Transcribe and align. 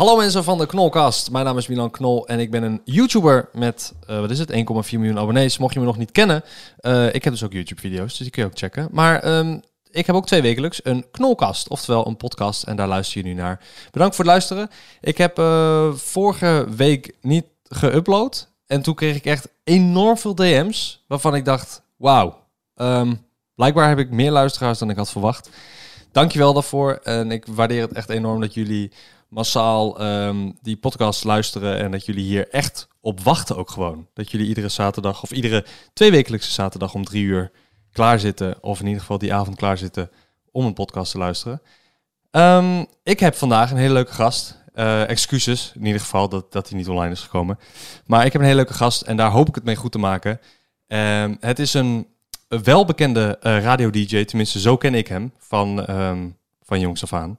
Hallo 0.00 0.16
mensen 0.16 0.44
van 0.44 0.58
de 0.58 0.66
Knolkast. 0.66 1.30
Mijn 1.30 1.44
naam 1.44 1.58
is 1.58 1.66
Milan 1.66 1.90
Knol 1.90 2.26
en 2.26 2.38
ik 2.38 2.50
ben 2.50 2.62
een 2.62 2.80
YouTuber 2.84 3.48
met, 3.52 3.94
eh, 4.06 4.20
wat 4.20 4.30
is 4.30 4.38
het, 4.38 4.50
1,4 4.50 4.98
miljoen 4.98 5.18
abonnees. 5.18 5.58
Mocht 5.58 5.74
je 5.74 5.80
me 5.80 5.86
nog 5.86 5.96
niet 5.96 6.12
kennen, 6.12 6.42
eh, 6.76 7.14
ik 7.14 7.24
heb 7.24 7.32
dus 7.32 7.42
ook 7.42 7.52
YouTube-video's, 7.52 8.08
dus 8.08 8.18
die 8.18 8.30
kun 8.30 8.42
je 8.42 8.48
ook 8.48 8.58
checken. 8.58 8.88
Maar 8.92 9.22
ehm, 9.22 9.58
ik 9.90 10.06
heb 10.06 10.16
ook 10.16 10.26
twee 10.26 10.42
wekelijks 10.42 10.80
een 10.84 11.06
Knolkast, 11.10 11.68
oftewel 11.68 12.06
een 12.06 12.16
podcast 12.16 12.62
en 12.62 12.76
daar 12.76 12.88
luister 12.88 13.20
je 13.20 13.26
nu 13.26 13.34
naar. 13.34 13.60
Bedankt 13.90 14.14
voor 14.14 14.24
het 14.24 14.32
luisteren. 14.32 14.70
Ik 15.00 15.18
heb 15.18 15.38
eh, 15.38 15.92
vorige 15.92 16.66
week 16.76 17.14
niet 17.20 17.44
geüpload 17.74 18.46
en 18.66 18.82
toen 18.82 18.94
kreeg 18.94 19.16
ik 19.16 19.24
echt 19.24 19.48
enorm 19.64 20.18
veel 20.18 20.34
DM's 20.34 21.04
waarvan 21.08 21.34
ik 21.34 21.44
dacht, 21.44 21.82
wauw, 21.96 22.46
ehm, 22.74 23.14
blijkbaar 23.54 23.88
heb 23.88 23.98
ik 23.98 24.10
meer 24.10 24.30
luisteraars 24.30 24.78
dan 24.78 24.90
ik 24.90 24.96
had 24.96 25.10
verwacht. 25.10 25.50
Dankjewel 26.12 26.52
daarvoor 26.52 27.00
en 27.02 27.30
ik 27.30 27.46
waardeer 27.46 27.82
het 27.82 27.92
echt 27.92 28.08
enorm 28.08 28.40
dat 28.40 28.54
jullie 28.54 28.92
massaal 29.30 29.98
ehm, 29.98 30.50
die 30.62 30.76
podcast 30.76 31.24
luisteren 31.24 31.78
en 31.78 31.90
dat 31.90 32.06
jullie 32.06 32.24
hier 32.24 32.48
echt 32.48 32.88
op 33.00 33.20
wachten 33.20 33.56
ook 33.56 33.70
gewoon. 33.70 34.06
Dat 34.14 34.30
jullie 34.30 34.46
iedere 34.46 34.68
zaterdag 34.68 35.22
of 35.22 35.30
iedere 35.30 35.64
tweewekelijkse 35.92 36.50
zaterdag 36.50 36.94
om 36.94 37.04
drie 37.04 37.24
uur 37.24 37.50
klaar 37.92 38.18
zitten, 38.18 38.62
of 38.62 38.80
in 38.80 38.86
ieder 38.86 39.00
geval 39.00 39.18
die 39.18 39.34
avond 39.34 39.56
klaar 39.56 39.78
zitten 39.78 40.10
om 40.52 40.64
een 40.64 40.72
podcast 40.72 41.12
te 41.12 41.18
luisteren. 41.18 41.62
Ehm, 42.30 42.84
ik 43.02 43.20
heb 43.20 43.34
vandaag 43.34 43.70
een 43.70 43.76
hele 43.76 43.92
leuke 43.92 44.12
gast. 44.12 44.58
Eh, 44.74 45.08
excuses 45.08 45.72
in 45.74 45.86
ieder 45.86 46.00
geval 46.00 46.28
dat, 46.28 46.52
dat 46.52 46.68
hij 46.68 46.78
niet 46.78 46.88
online 46.88 47.12
is 47.12 47.20
gekomen. 47.20 47.58
Maar 48.06 48.26
ik 48.26 48.32
heb 48.32 48.40
een 48.40 48.46
hele 48.46 48.60
leuke 48.60 48.74
gast 48.74 49.02
en 49.02 49.16
daar 49.16 49.30
hoop 49.30 49.48
ik 49.48 49.54
het 49.54 49.64
mee 49.64 49.76
goed 49.76 49.92
te 49.92 49.98
maken. 49.98 50.40
Ehm, 50.86 51.34
het 51.40 51.58
is 51.58 51.74
een, 51.74 52.06
welbekende 52.58 53.38
uh, 53.42 53.62
radio-dj, 53.62 54.24
tenminste 54.24 54.60
zo 54.60 54.76
ken 54.76 54.94
ik 54.94 55.06
hem, 55.06 55.32
van, 55.38 55.90
um, 55.90 56.36
van 56.62 56.80
jongs 56.80 57.02
af 57.02 57.12
aan. 57.12 57.38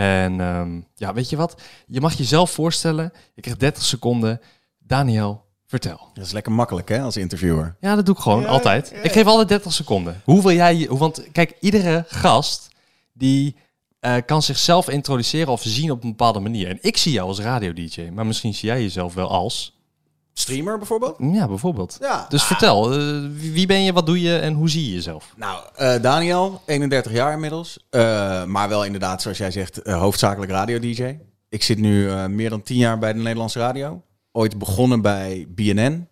En 0.00 0.40
um, 0.40 0.86
ja, 0.94 1.12
weet 1.12 1.30
je 1.30 1.36
wat? 1.36 1.54
Je 1.86 2.00
mag 2.00 2.12
jezelf 2.12 2.50
voorstellen. 2.50 3.12
Je 3.34 3.40
krijgt 3.40 3.60
30 3.60 3.84
seconden. 3.84 4.40
Daniel, 4.78 5.44
vertel. 5.66 6.08
Dat 6.14 6.24
is 6.24 6.32
lekker 6.32 6.52
makkelijk, 6.52 6.88
hè, 6.88 7.00
als 7.00 7.16
interviewer. 7.16 7.76
Ja, 7.80 7.94
dat 7.94 8.06
doe 8.06 8.14
ik 8.14 8.20
gewoon, 8.20 8.40
ja, 8.42 8.48
altijd. 8.48 8.90
Ja. 8.94 9.02
Ik 9.02 9.12
geef 9.12 9.26
altijd 9.26 9.48
30 9.48 9.72
seconden. 9.72 10.20
Hoe 10.24 10.42
wil 10.42 10.52
jij... 10.52 10.86
Want 10.90 11.22
kijk, 11.32 11.56
iedere 11.60 12.04
gast 12.08 12.68
die 13.12 13.56
uh, 14.00 14.16
kan 14.26 14.42
zichzelf 14.42 14.88
introduceren 14.88 15.52
of 15.52 15.62
zien 15.62 15.90
op 15.90 16.02
een 16.02 16.10
bepaalde 16.10 16.40
manier. 16.40 16.68
En 16.68 16.78
ik 16.80 16.96
zie 16.96 17.12
jou 17.12 17.28
als 17.28 17.40
radio-dj, 17.40 18.08
maar 18.12 18.26
misschien 18.26 18.54
zie 18.54 18.68
jij 18.68 18.82
jezelf 18.82 19.14
wel 19.14 19.28
als... 19.28 19.78
Streamer 20.32 20.78
bijvoorbeeld? 20.78 21.16
Ja, 21.18 21.48
bijvoorbeeld. 21.48 21.96
Ja, 22.00 22.26
dus 22.28 22.40
ah. 22.40 22.46
vertel, 22.46 22.98
uh, 23.00 23.30
wie 23.36 23.66
ben 23.66 23.82
je, 23.82 23.92
wat 23.92 24.06
doe 24.06 24.20
je 24.20 24.38
en 24.38 24.54
hoe 24.54 24.70
zie 24.70 24.84
je 24.84 24.94
jezelf? 24.94 25.34
Nou, 25.36 25.62
uh, 25.78 26.02
Daniel, 26.02 26.62
31 26.66 27.12
jaar 27.12 27.32
inmiddels. 27.32 27.86
Uh, 27.90 28.44
maar 28.44 28.68
wel 28.68 28.84
inderdaad, 28.84 29.22
zoals 29.22 29.38
jij 29.38 29.50
zegt, 29.50 29.80
hoofdzakelijk 29.84 30.50
radio-dj. 30.50 31.18
Ik 31.48 31.62
zit 31.62 31.78
nu 31.78 32.10
meer 32.28 32.50
dan 32.50 32.62
10 32.62 32.76
jaar 32.76 32.98
bij 32.98 33.12
de 33.12 33.18
Nederlandse 33.18 33.58
radio. 33.58 34.02
Ooit 34.32 34.58
begonnen 34.58 35.02
bij 35.02 35.46
BNN. 35.48 36.08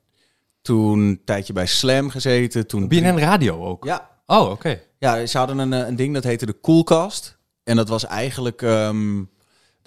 Toen 0.63 0.99
een 0.99 1.21
tijdje 1.25 1.53
bij 1.53 1.67
Slam 1.67 2.11
gezeten. 2.11 2.67
Toen 2.67 2.89
BNN 2.89 3.19
Radio 3.19 3.65
ook? 3.65 3.85
Ja. 3.85 4.11
Oh, 4.27 4.41
oké. 4.41 4.51
Okay. 4.51 4.83
Ja, 4.99 5.27
ze 5.27 5.39
hadden 5.39 5.59
een, 5.59 5.73
een 5.73 5.97
ding 5.97 6.15
dat 6.15 6.25
heette 6.25 6.47
de 6.47 6.61
Coolcast. 6.61 7.39
En 7.65 7.77
dat 7.77 7.89
was 7.89 8.07
eigenlijk... 8.07 8.63
Um, 8.63 9.31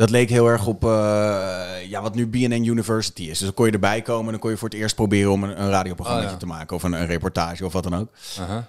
dat 0.01 0.09
leek 0.09 0.29
heel 0.29 0.47
erg 0.47 0.67
op 0.67 0.83
uh, 0.83 0.89
ja, 1.87 2.01
wat 2.01 2.15
nu 2.15 2.27
BNN 2.27 2.63
University 2.63 3.21
is. 3.21 3.27
Dus 3.27 3.39
dan 3.39 3.53
kon 3.53 3.65
je 3.65 3.71
erbij 3.71 4.01
komen 4.01 4.25
en 4.25 4.31
dan 4.31 4.39
kon 4.39 4.49
je 4.49 4.57
voor 4.57 4.69
het 4.69 4.77
eerst 4.77 4.95
proberen 4.95 5.31
om 5.31 5.43
een, 5.43 5.61
een 5.61 5.69
radioprogramma 5.69 6.23
oh, 6.23 6.29
ja. 6.29 6.37
te 6.37 6.45
maken. 6.45 6.75
Of 6.75 6.83
een, 6.83 6.93
een, 6.93 7.05
reportage 7.05 7.65
of 7.65 7.73
wat 7.73 7.83
dan 7.83 7.95
ook. 7.95 8.09
Uh 8.39 8.45
-huh. 8.45 8.57
uh, 8.57 8.63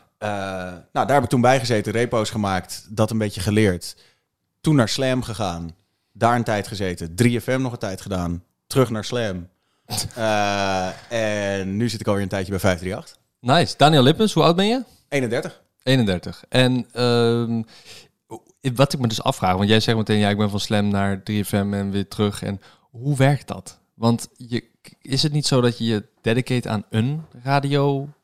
nou, 0.92 1.06
daar 1.06 1.12
heb 1.12 1.22
ik 1.22 1.28
toen 1.28 1.40
bij 1.40 1.58
gezeten, 1.58 1.92
repo's 1.92 2.30
gemaakt, 2.30 2.86
dat 2.88 3.10
een 3.10 3.18
beetje 3.18 3.40
geleerd. 3.40 3.96
Toen 4.60 4.76
naar 4.76 4.88
Slam 4.88 5.22
gegaan, 5.22 5.70
daar 6.12 6.36
een 6.36 6.44
tijd 6.44 6.68
gezeten. 6.68 7.14
3FM 7.22 7.60
nog 7.60 7.72
een 7.72 7.78
tijd 7.78 8.00
gedaan, 8.00 8.44
terug 8.66 8.90
naar 8.90 9.04
Slam. 9.04 9.48
en 11.08 11.76
nu 11.76 11.88
zit 11.88 12.00
ik 12.00 12.06
alweer 12.06 12.22
een 12.22 12.28
tijdje 12.28 12.50
bij 12.50 12.60
538. 12.60 13.16
Nice. 13.40 13.74
Daniel 13.76 14.02
Lippens, 14.02 14.32
hoe 14.32 14.42
oud 14.42 14.56
ben 14.56 14.66
je? 14.66 14.82
31. 15.08 15.62
31. 15.82 16.44
En 16.48 16.86
uh, 16.94 17.62
wat 18.74 18.92
ik 18.92 18.98
me 18.98 19.08
dus 19.08 19.22
afvraag, 19.22 19.56
want 19.56 19.68
jij 19.68 19.80
zegt 19.80 19.96
meteen, 19.96 20.18
ja, 20.18 20.28
ik 20.28 20.36
ben 20.36 20.50
van 20.50 20.60
Slam 20.60 20.88
naar 20.88 21.18
3FM 21.18 21.50
en 21.50 21.90
weer 21.90 22.08
terug. 22.08 22.42
En 22.42 22.60
hoe 22.90 23.16
werkt 23.16 23.48
dat? 23.48 23.80
Want 23.94 24.28
je, 24.36 24.64
is 25.00 25.22
het 25.22 25.32
niet 25.32 25.46
zo 25.46 25.60
dat 25.60 25.78
je 25.78 25.84
je 25.84 26.04
dedicate 26.20 26.68
aan 26.68 26.84
een 26.90 27.22
radiostation? 27.42 28.16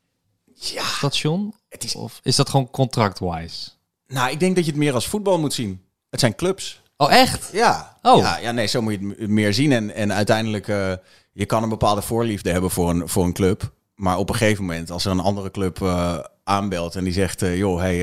Ja, 1.45 1.59
het 1.69 1.85
is... 1.85 1.95
Of 1.95 2.21
is 2.23 2.37
dat 2.37 2.49
gewoon 2.49 2.71
contract-wise? 2.71 3.71
Nou, 4.07 4.31
ik 4.31 4.41
denk 4.41 4.57
dat 4.57 4.65
je 4.65 4.71
het 4.71 4.81
meer 4.81 4.95
als 4.95 5.07
voetbal 5.07 5.39
moet 5.39 5.55
zien. 5.55 5.83
Het 6.11 6.21
zijn 6.21 6.35
clubs. 6.35 6.83
Oh, 6.97 7.13
echt? 7.13 7.51
Ja. 7.53 7.97
Oh. 8.03 8.19
Ja, 8.19 8.39
ja 8.39 8.53
nee, 8.53 8.67
zo 8.67 8.83
moet 8.83 8.93
je 9.01 9.15
het 9.19 9.29
meer 9.29 9.55
zien. 9.55 9.73
En, 9.73 9.95
en 9.95 10.13
uiteindelijk, 10.13 10.69
uh, 10.69 10.93
je 11.33 11.47
kan 11.47 11.63
een 11.63 11.69
bepaalde 11.69 12.03
voorliefde 12.03 12.51
hebben 12.51 12.71
voor 12.71 12.91
een, 12.91 13.09
voor 13.09 13.25
een 13.25 13.33
club. 13.33 13.73
Maar 13.95 14.19
op 14.19 14.29
een 14.29 14.35
gegeven 14.35 14.65
moment, 14.65 14.91
als 14.91 15.05
er 15.05 15.11
een 15.11 15.21
andere 15.21 15.51
club 15.51 15.79
uh, 15.79 16.19
aanbelt 16.45 16.97
en 16.97 17.05
die 17.05 17.13
zegt, 17.13 17.43
uh, 17.43 17.57
joh, 17.57 17.79
hey, 17.79 18.03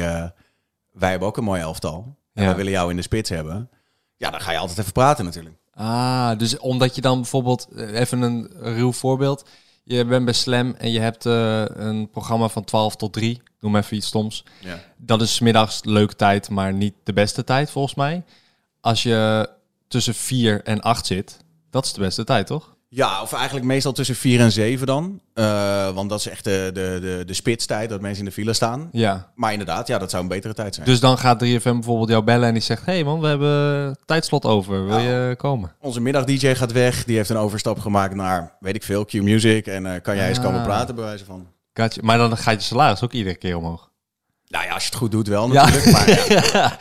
wij 0.92 1.10
hebben 1.10 1.28
ook 1.28 1.38
een 1.38 1.44
mooi 1.44 1.62
elftal 1.62 2.16
en 2.36 2.44
ja. 2.44 2.50
we 2.50 2.56
willen 2.56 2.72
jou 2.72 2.90
in 2.90 2.96
de 2.96 3.02
spits 3.02 3.30
hebben. 3.30 3.70
Ja, 4.18 4.30
dan 4.30 4.42
ga 4.42 4.52
je 4.52 4.58
altijd 4.58 4.80
even 4.80 4.92
praten 4.92 5.26
natuurlijk. 5.26 5.56
Ah, 5.74 6.38
dus 6.38 6.58
omdat 6.58 6.96
je 6.96 7.02
dan 7.02 7.22
bijvoorbeeld, 7.22 7.68
even 7.76 8.22
een 8.22 8.50
ruw 8.60 8.92
voorbeeld. 8.92 9.50
Je 9.84 10.06
bent 10.06 10.26
bij 10.26 10.34
Slam 10.34 10.76
en 10.78 10.92
je 10.92 11.00
hebt 11.00 11.26
uh, 11.26 11.64
een 11.68 12.10
programma 12.10 12.48
van 12.48 12.64
12 12.64 12.96
tot 12.96 13.14
3. 13.14 13.42
Noem 13.60 13.76
even 13.76 13.98
iets 13.98 14.08
stoms. 14.08 14.46
Ja. 14.60 14.80
Dat 14.98 15.22
is 15.22 15.40
middags 15.40 15.84
leuke 15.84 16.16
tijd, 16.16 16.50
maar 16.50 16.74
niet 16.74 16.94
de 17.04 17.14
beste 17.14 17.44
tijd 17.44 17.72
volgens 17.72 17.96
mij. 17.96 18.24
Als 18.82 19.04
je 19.04 19.50
tussen 19.88 20.14
4 20.14 20.64
en 20.64 20.82
8 20.82 21.06
zit, 21.06 21.38
dat 21.70 21.86
is 21.86 21.94
de 21.94 22.00
beste 22.00 22.24
tijd, 22.24 22.48
toch? 22.48 22.75
Ja, 22.96 23.22
of 23.22 23.34
eigenlijk 23.34 23.66
meestal 23.66 23.92
tussen 23.92 24.16
4 24.16 24.40
en 24.40 24.52
7 24.52 24.88
dan. 24.88 25.20
Uh, 25.34 25.90
want 25.90 26.10
dat 26.10 26.20
is 26.20 26.28
echt 26.28 26.44
de, 26.44 26.70
de, 26.74 26.98
de, 27.02 27.24
de 27.26 27.34
spitstijd, 27.34 27.90
dat 27.90 28.02
mensen 28.02 28.20
in 28.20 28.26
de 28.26 28.32
file 28.32 28.54
staan. 28.54 28.90
Ja. 28.92 29.32
Maar 29.36 29.52
inderdaad, 29.52 29.88
ja, 29.88 29.98
dat 29.98 30.10
zou 30.10 30.24
een 30.24 30.30
betere 30.30 30.54
tijd 30.54 30.76
zijn. 30.76 30.88
Dus 30.88 31.00
dan 31.00 31.18
gaat 31.18 31.44
3FM 31.46 31.62
bijvoorbeeld 31.62 32.10
jou 32.10 32.24
bellen 32.24 32.48
en 32.48 32.54
die 32.54 32.64
zegt... 32.64 32.86
hey 32.86 33.04
man, 33.04 33.20
we 33.22 33.28
hebben 33.28 33.98
tijdslot 34.06 34.46
over, 34.46 34.86
wil 34.86 34.98
nou, 34.98 35.10
je 35.10 35.36
komen? 35.36 35.74
Onze 35.82 36.02
middag-dj 36.02 36.54
gaat 36.56 36.72
weg, 36.72 37.04
die 37.04 37.16
heeft 37.16 37.30
een 37.30 37.38
overstap 37.38 37.80
gemaakt 37.80 38.16
naar, 38.16 38.58
weet 38.60 38.76
ik 38.76 38.84
veel, 38.84 39.06
Q-Music. 39.06 39.68
En 39.68 39.86
uh, 39.86 39.94
kan 40.02 40.16
jij 40.16 40.28
eens 40.30 40.40
komen 40.40 40.60
Ah. 40.60 40.66
praten, 40.66 40.96
bij 40.96 41.04
wijze 41.04 41.26
van. 41.26 41.48
Gotcha. 41.74 42.02
Maar 42.04 42.18
dan 42.18 42.38
gaat 42.38 42.62
je 42.62 42.68
salaris 42.68 43.04
ook 43.04 43.12
iedere 43.14 43.36
keer 43.36 43.58
omhoog. 43.58 43.92
Nou 44.56 44.68
ja, 44.68 44.74
als 44.74 44.84
je 44.84 44.90
het 44.90 44.98
goed 44.98 45.12
doet 45.12 45.28
wel 45.28 45.48
natuurlijk. 45.48 45.92
Maar, 45.92 46.10
ja. 46.30 46.78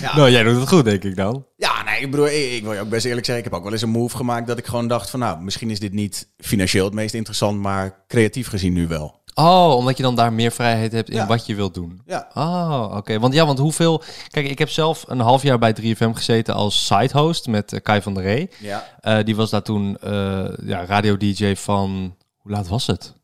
ja. 0.00 0.16
Nou, 0.16 0.30
jij 0.30 0.42
doet 0.42 0.60
het 0.60 0.68
goed, 0.68 0.84
denk 0.84 1.04
ik 1.04 1.16
dan. 1.16 1.46
Ja, 1.56 1.82
nee, 1.82 2.00
ik 2.00 2.10
bedoel, 2.10 2.26
ik, 2.26 2.52
ik, 2.52 2.62
wil 2.62 2.72
je 2.72 2.80
ook 2.80 2.88
best 2.88 3.04
eerlijk 3.04 3.26
zeggen. 3.26 3.44
Ik 3.44 3.50
heb 3.50 3.58
ook 3.58 3.64
wel 3.64 3.72
eens 3.72 3.82
een 3.82 3.90
move 3.90 4.16
gemaakt 4.16 4.46
dat 4.46 4.58
ik 4.58 4.66
gewoon 4.66 4.88
dacht 4.88 5.10
van... 5.10 5.20
nou, 5.20 5.40
misschien 5.40 5.70
is 5.70 5.80
dit 5.80 5.92
niet 5.92 6.28
financieel 6.38 6.84
het 6.84 6.94
meest 6.94 7.14
interessant... 7.14 7.60
maar 7.60 8.04
creatief 8.08 8.48
gezien 8.48 8.72
nu 8.72 8.86
wel. 8.88 9.22
Oh, 9.34 9.74
omdat 9.76 9.96
je 9.96 10.02
dan 10.02 10.14
daar 10.14 10.32
meer 10.32 10.52
vrijheid 10.52 10.92
hebt 10.92 11.10
in 11.10 11.16
ja. 11.16 11.26
wat 11.26 11.46
je 11.46 11.54
wilt 11.54 11.74
doen. 11.74 12.02
Ja. 12.06 12.30
Oh, 12.34 12.82
oké. 12.84 12.96
Okay. 12.96 13.20
Want 13.20 13.34
ja, 13.34 13.46
want 13.46 13.58
hoeveel... 13.58 14.02
Kijk, 14.30 14.48
ik 14.48 14.58
heb 14.58 14.70
zelf 14.70 15.04
een 15.06 15.20
half 15.20 15.42
jaar 15.42 15.58
bij 15.58 15.76
3FM 15.80 16.10
gezeten 16.10 16.54
als 16.54 16.86
side-host 16.86 17.46
met 17.46 17.72
uh, 17.72 17.80
Kai 17.82 18.02
van 18.02 18.14
der 18.14 18.22
Ree. 18.22 18.50
Ja. 18.58 18.98
Uh, 19.02 19.24
die 19.24 19.36
was 19.36 19.50
daar 19.50 19.62
toen 19.62 19.96
uh, 20.04 20.48
ja, 20.64 20.84
radio-dj 20.86 21.54
van... 21.54 22.16
Hoe 22.36 22.52
laat 22.52 22.68
was 22.68 22.86
het? 22.86 23.14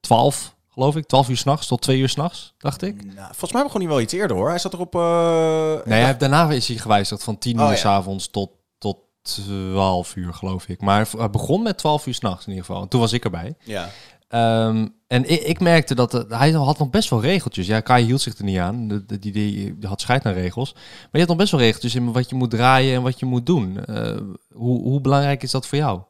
12 0.00 0.56
geloof 0.78 0.96
ik. 0.96 1.06
12 1.06 1.28
uur 1.28 1.36
s'nachts 1.36 1.66
tot 1.66 1.80
2 1.80 1.98
uur 1.98 2.08
s'nachts, 2.08 2.54
dacht 2.58 2.82
ik. 2.82 3.04
Nou, 3.04 3.26
volgens 3.26 3.52
mij 3.52 3.62
begon 3.62 3.80
hij 3.80 3.88
wel 3.88 4.00
iets 4.00 4.12
eerder 4.12 4.36
hoor. 4.36 4.48
Hij 4.48 4.58
zat 4.58 4.72
er 4.72 4.80
op. 4.80 4.94
Uh... 4.94 5.74
Nee, 5.84 6.02
hij, 6.02 6.16
daarna 6.16 6.50
is 6.50 6.68
hij 6.68 6.76
gewijzigd 6.76 7.24
van 7.24 7.38
10 7.38 7.60
oh, 7.60 7.70
uur 7.70 7.76
s 7.76 7.84
avonds 7.84 8.30
tot, 8.30 8.50
tot 8.78 8.98
12 9.22 10.16
uur, 10.16 10.34
geloof 10.34 10.68
ik. 10.68 10.80
Maar 10.80 11.08
hij 11.16 11.30
begon 11.30 11.62
met 11.62 11.78
12 11.78 12.06
uur 12.06 12.14
s'nachts 12.14 12.44
in 12.44 12.50
ieder 12.52 12.64
geval. 12.64 12.82
En 12.82 12.88
toen 12.88 13.00
was 13.00 13.12
ik 13.12 13.24
erbij. 13.24 13.54
Ja. 13.64 13.88
Um, 14.30 14.94
en 15.06 15.30
ik, 15.30 15.40
ik, 15.40 15.60
merkte 15.60 15.94
dat 15.94 16.14
uh, 16.14 16.38
hij 16.38 16.50
had 16.50 16.78
nog 16.78 16.90
best 16.90 17.10
wel 17.10 17.20
regeltjes. 17.20 17.66
Ja, 17.66 17.80
Kai 17.80 18.04
hield 18.04 18.20
zich 18.20 18.38
er 18.38 18.44
niet 18.44 18.58
aan. 18.58 18.88
Die, 18.88 19.18
die, 19.18 19.32
die, 19.32 19.78
die 19.78 19.88
had 19.88 20.00
scheid 20.00 20.22
naar 20.22 20.34
regels. 20.34 20.72
Maar 20.72 21.08
je 21.12 21.18
had 21.18 21.28
nog 21.28 21.36
best 21.36 21.50
wel 21.50 21.60
regeltjes 21.60 21.94
in 21.94 22.12
wat 22.12 22.28
je 22.30 22.34
moet 22.34 22.50
draaien 22.50 22.94
en 22.94 23.02
wat 23.02 23.18
je 23.18 23.26
moet 23.26 23.46
doen. 23.46 23.78
Uh, 23.86 24.16
hoe, 24.52 24.82
hoe 24.82 25.00
belangrijk 25.00 25.42
is 25.42 25.50
dat 25.50 25.66
voor 25.66 25.78
jou? 25.78 26.00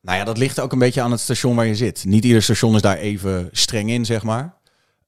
Nou 0.00 0.18
ja, 0.18 0.24
dat 0.24 0.38
ligt 0.38 0.60
ook 0.60 0.72
een 0.72 0.78
beetje 0.78 1.00
aan 1.00 1.10
het 1.10 1.20
station 1.20 1.56
waar 1.56 1.66
je 1.66 1.74
zit. 1.74 2.04
Niet 2.04 2.24
ieder 2.24 2.42
station 2.42 2.74
is 2.74 2.80
daar 2.80 2.96
even 2.96 3.48
streng 3.52 3.90
in, 3.90 4.04
zeg 4.04 4.22
maar. 4.22 4.56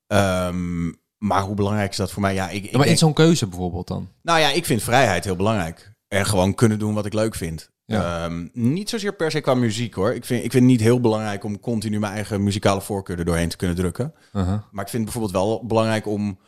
Um, 0.06 0.98
maar 1.18 1.42
hoe 1.42 1.54
belangrijk 1.54 1.90
is 1.90 1.96
dat 1.96 2.10
voor 2.10 2.22
mij? 2.22 2.34
Ja, 2.34 2.48
ik, 2.48 2.72
maar 2.72 2.86
in 2.86 2.98
zo'n 2.98 3.12
keuze 3.12 3.46
bijvoorbeeld 3.46 3.88
dan? 3.88 4.08
Nou 4.22 4.40
ja, 4.40 4.50
ik 4.50 4.64
vind 4.64 4.82
vrijheid 4.82 5.24
heel 5.24 5.36
belangrijk. 5.36 5.92
En 6.08 6.26
gewoon 6.26 6.54
kunnen 6.54 6.78
doen 6.78 6.94
wat 6.94 7.06
ik 7.06 7.12
leuk 7.12 7.34
vind. 7.34 7.70
Ja. 7.84 8.24
Um, 8.24 8.50
niet 8.52 8.88
zozeer 8.88 9.14
per 9.14 9.30
se 9.30 9.40
qua 9.40 9.54
muziek 9.54 9.94
hoor. 9.94 10.14
Ik 10.14 10.24
vind, 10.24 10.44
ik 10.44 10.50
vind 10.50 10.62
het 10.62 10.72
niet 10.72 10.80
heel 10.80 11.00
belangrijk 11.00 11.44
om 11.44 11.60
continu 11.60 11.98
mijn 11.98 12.12
eigen 12.12 12.42
muzikale 12.42 12.80
voorkeur 12.80 13.18
er 13.18 13.24
doorheen 13.24 13.48
te 13.48 13.56
kunnen 13.56 13.76
drukken. 13.76 14.14
Uh 14.32 14.46
-huh. 14.46 14.58
Maar 14.70 14.84
ik 14.84 14.90
vind 14.90 15.04
het 15.04 15.12
bijvoorbeeld 15.12 15.32
wel 15.32 15.66
belangrijk 15.66 16.06
om 16.06 16.38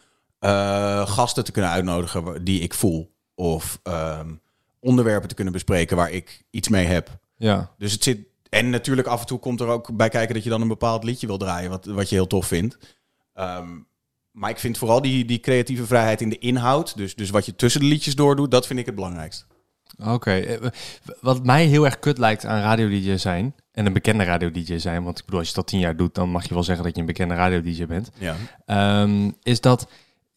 uh, 0.40 1.06
gasten 1.06 1.44
te 1.44 1.52
kunnen 1.52 1.70
uitnodigen 1.70 2.44
die 2.44 2.60
ik 2.60 2.74
voel. 2.74 3.14
Of 3.34 3.80
um, 3.84 4.40
onderwerpen 4.80 5.28
te 5.28 5.34
kunnen 5.34 5.52
bespreken 5.52 5.96
waar 5.96 6.10
ik 6.10 6.44
iets 6.50 6.68
mee 6.68 6.86
heb. 6.86 7.18
Ja. 7.36 7.70
Dus 7.78 7.92
het 7.92 8.02
zit 8.02 8.18
en 8.52 8.70
natuurlijk 8.70 9.08
af 9.08 9.20
en 9.20 9.26
toe 9.26 9.38
komt 9.38 9.60
er 9.60 9.66
ook 9.66 9.96
bij 9.96 10.08
kijken 10.08 10.34
dat 10.34 10.44
je 10.44 10.50
dan 10.50 10.60
een 10.60 10.68
bepaald 10.68 11.04
liedje 11.04 11.26
wil 11.26 11.36
draaien, 11.38 11.70
wat, 11.70 11.84
wat 11.84 12.08
je 12.08 12.14
heel 12.14 12.26
tof 12.26 12.46
vindt. 12.46 12.78
Um, 13.34 13.86
maar 14.30 14.50
ik 14.50 14.58
vind 14.58 14.78
vooral 14.78 15.02
die, 15.02 15.24
die 15.24 15.40
creatieve 15.40 15.86
vrijheid 15.86 16.20
in 16.20 16.28
de 16.28 16.38
inhoud, 16.38 16.96
dus, 16.96 17.14
dus 17.14 17.30
wat 17.30 17.46
je 17.46 17.56
tussen 17.56 17.80
de 17.80 17.86
liedjes 17.86 18.14
door 18.14 18.36
doet, 18.36 18.50
dat 18.50 18.66
vind 18.66 18.78
ik 18.78 18.86
het 18.86 18.94
belangrijkst. 18.94 19.46
Oké. 20.06 20.30
eh, 20.32 20.68
Wat 21.20 21.44
mij 21.44 21.64
heel 21.66 21.84
erg 21.84 21.98
kut 21.98 22.18
lijkt 22.18 22.44
aan 22.44 22.60
radio-dj 22.60 23.16
zijn, 23.16 23.54
en 23.72 23.86
een 23.86 23.92
bekende 23.92 24.24
radio-dj 24.24 24.78
zijn, 24.78 25.02
want 25.04 25.18
ik 25.18 25.24
bedoel, 25.24 25.40
als 25.40 25.48
je 25.48 25.54
dat 25.54 25.66
tien 25.66 25.78
jaar 25.80 25.96
doet, 25.96 26.14
dan 26.14 26.28
mag 26.28 26.48
je 26.48 26.54
wel 26.54 26.62
zeggen 26.62 26.84
dat 26.84 26.94
je 26.94 27.00
een 27.00 27.06
bekende 27.06 27.34
radio-dj 27.34 27.86
bent, 27.86 28.10
Ja. 28.18 28.36
ehm, 28.66 29.30
is 29.42 29.60
dat 29.60 29.86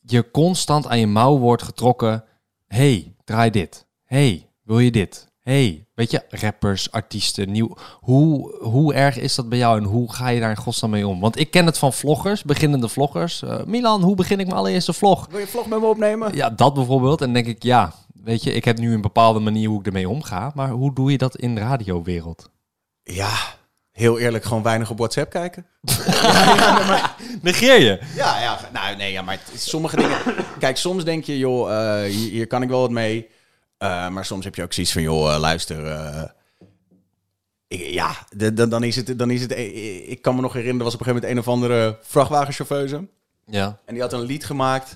je 0.01 0.31
constant 0.31 0.87
aan 0.87 0.99
je 0.99 1.07
mouw 1.07 1.37
wordt 1.37 1.63
getrokken. 1.63 2.23
hey, 2.67 3.15
draai 3.23 3.49
dit. 3.49 3.85
hey, 4.03 4.49
wil 4.63 4.79
je 4.79 4.91
dit? 4.91 5.27
Hey, 5.45 5.85
weet 5.93 6.11
je, 6.11 6.21
rappers, 6.29 6.91
artiesten, 6.91 7.51
nieuw. 7.51 7.77
Hoe, 7.99 8.55
hoe 8.61 8.93
erg 8.93 9.17
is 9.17 9.35
dat 9.35 9.49
bij 9.49 9.57
jou 9.57 9.77
en 9.77 9.83
hoe 9.83 10.13
ga 10.13 10.27
je 10.27 10.39
daar 10.39 10.49
in 10.49 10.55
godsnaam 10.55 10.91
mee 10.91 11.07
om? 11.07 11.19
Want 11.19 11.39
ik 11.39 11.51
ken 11.51 11.65
het 11.65 11.77
van 11.77 11.93
vloggers, 11.93 12.43
beginnende 12.43 12.89
vloggers. 12.89 13.43
Eh, 13.43 13.63
Milan, 13.65 14.01
hoe 14.01 14.15
begin 14.15 14.39
ik 14.39 14.45
mijn 14.45 14.57
allereerste 14.57 14.93
vlog? 14.93 15.27
Wil 15.29 15.39
je 15.39 15.47
vlog 15.47 15.67
met 15.67 15.79
me 15.79 15.85
opnemen? 15.85 16.35
Ja, 16.35 16.49
dat 16.49 16.73
bijvoorbeeld. 16.73 17.21
En 17.21 17.33
denk 17.33 17.45
ik, 17.45 17.63
ja, 17.63 17.93
weet 18.23 18.43
je, 18.43 18.53
ik 18.53 18.65
heb 18.65 18.77
nu 18.77 18.93
een 18.93 19.01
bepaalde 19.01 19.39
manier 19.39 19.69
hoe 19.69 19.79
ik 19.79 19.85
ermee 19.85 20.09
omga. 20.09 20.51
Maar 20.55 20.69
hoe 20.69 20.93
doe 20.93 21.11
je 21.11 21.17
dat 21.17 21.35
in 21.35 21.55
de 21.55 21.61
radiowereld? 21.61 22.49
Ja, 23.03 23.33
heel 23.91 24.19
eerlijk, 24.19 24.43
gewoon 24.43 24.63
weinig 24.63 24.89
op 24.89 24.97
WhatsApp 24.97 25.31
kijken. 25.31 25.65
Negeer 27.41 27.79
je? 27.79 27.99
Ja, 28.15 28.41
ja, 28.41 28.59
nou 28.73 28.95
nee, 28.95 29.11
ja, 29.11 29.21
maar 29.21 29.39
sommige 29.55 29.95
dingen. 29.95 30.17
Kijk, 30.59 30.77
soms 30.77 31.03
denk 31.03 31.23
je, 31.23 31.37
joh, 31.37 31.71
eh, 31.71 32.11
hier, 32.11 32.31
hier 32.31 32.47
kan 32.47 32.61
ik 32.61 32.69
wel 32.69 32.79
wat 32.79 32.91
mee. 32.91 33.29
Eh, 33.77 34.09
maar 34.09 34.25
soms 34.25 34.45
heb 34.45 34.55
je 34.55 34.63
ook 34.63 34.73
zoiets 34.73 34.91
van, 34.93 35.01
joh, 35.01 35.33
eh, 35.33 35.39
luister. 35.39 35.85
eh, 35.85 36.23
ik- 37.67 37.79
ja, 37.93 38.15
dan 38.67 38.83
is 38.83 38.95
het, 38.95 39.19
dan 39.19 39.31
is 39.31 39.41
het. 39.41 39.51
eh, 39.51 40.09
Ik 40.09 40.21
kan 40.21 40.35
me 40.35 40.41
nog 40.41 40.53
herinneren, 40.53 40.79
er 40.79 40.85
was 40.85 40.93
op 40.93 40.99
een 40.99 41.05
gegeven 41.05 41.27
moment 41.29 41.47
een 41.47 41.53
of 41.53 41.59
andere 41.59 41.97
vrachtwagenchauffeuse. 42.01 43.07
Ja. 43.45 43.79
En 43.85 43.93
die 43.93 44.03
had 44.03 44.13
een 44.13 44.21
lied 44.21 44.45
gemaakt 44.45 44.95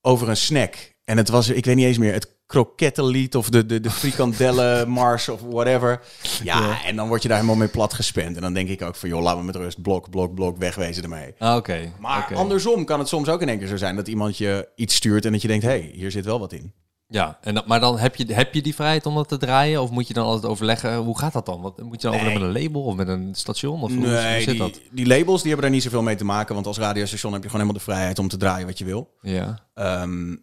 over 0.00 0.28
een 0.28 0.36
snack. 0.36 0.92
En 1.04 1.16
het 1.16 1.28
was, 1.28 1.48
ik 1.48 1.64
weet 1.64 1.76
niet 1.76 1.86
eens 1.86 1.98
meer, 1.98 2.12
het 2.12 2.32
krokettenlied 2.46 3.36
of 3.36 3.48
de, 3.50 3.66
de, 3.66 3.80
de 3.80 3.90
frikandellenmars 4.00 5.28
of 5.28 5.40
whatever. 5.40 6.00
Ja, 6.42 6.58
Ja. 6.60 6.84
en 6.84 6.96
dan 6.96 7.08
word 7.08 7.22
je 7.22 7.28
daar 7.28 7.36
helemaal 7.36 7.58
mee 7.58 7.68
plat 7.68 7.94
gespend. 7.94 8.36
En 8.36 8.42
dan 8.42 8.54
denk 8.54 8.68
ik 8.68 8.82
ook 8.82 8.94
van, 8.96 9.08
joh, 9.08 9.22
laat 9.22 9.36
me 9.36 9.42
met 9.42 9.56
rust. 9.56 9.82
Blok, 9.82 10.10
blok, 10.10 10.34
blok, 10.34 10.56
wegwezen 10.58 11.02
ermee. 11.02 11.34
Ah, 11.38 11.56
Oké. 11.56 11.92
Maar 12.00 12.30
andersom 12.34 12.84
kan 12.84 12.98
het 12.98 13.08
soms 13.08 13.28
ook 13.28 13.42
in 13.42 13.48
één 13.48 13.58
keer 13.58 13.66
zo 13.66 13.76
zijn 13.76 13.96
dat 13.96 14.08
iemand 14.08 14.38
je 14.38 14.68
iets 14.74 14.94
stuurt 14.94 15.24
en 15.24 15.32
dat 15.32 15.42
je 15.42 15.48
denkt, 15.48 15.64
hé, 15.64 15.70
hey, 15.70 15.90
hier 15.94 16.10
zit 16.10 16.24
wel 16.24 16.38
wat 16.38 16.52
in. 16.52 16.72
Ja, 17.06 17.38
en 17.40 17.54
dat, 17.54 17.66
maar 17.66 17.80
dan 17.80 17.98
heb 17.98 18.16
je, 18.16 18.34
heb 18.34 18.54
je 18.54 18.62
die 18.62 18.74
vrijheid 18.74 19.06
om 19.06 19.14
dat 19.14 19.28
te 19.28 19.36
draaien? 19.36 19.82
Of 19.82 19.90
moet 19.90 20.08
je 20.08 20.14
dan 20.14 20.24
altijd 20.24 20.52
overleggen, 20.52 20.96
hoe 20.96 21.18
gaat 21.18 21.32
dat 21.32 21.46
dan? 21.46 21.60
Wat, 21.60 21.82
moet 21.82 22.02
je 22.02 22.06
dan 22.08 22.16
overleggen 22.16 22.46
met 22.46 22.56
een 22.56 22.62
label 22.62 22.82
of 22.82 22.94
met 22.94 23.08
een 23.08 23.34
station? 23.34 23.82
Of 23.82 23.94
hoe, 23.94 24.36
zit 24.38 24.48
die, 24.48 24.58
dat? 24.58 24.80
die 24.90 25.06
labels 25.06 25.40
die 25.40 25.50
hebben 25.50 25.62
daar 25.66 25.74
niet 25.74 25.82
zoveel 25.82 26.02
mee 26.02 26.16
te 26.16 26.24
maken, 26.24 26.54
want 26.54 26.66
als 26.66 26.78
radiostation 26.78 27.32
heb 27.32 27.42
je 27.42 27.48
gewoon 27.48 27.66
helemaal 27.66 27.84
de 27.84 27.92
vrijheid 27.92 28.18
om 28.18 28.28
te 28.28 28.36
draaien 28.36 28.66
wat 28.66 28.78
je 28.78 28.84
wil. 28.84 29.14
Ja. 29.20 29.58
Ehm, 29.74 30.36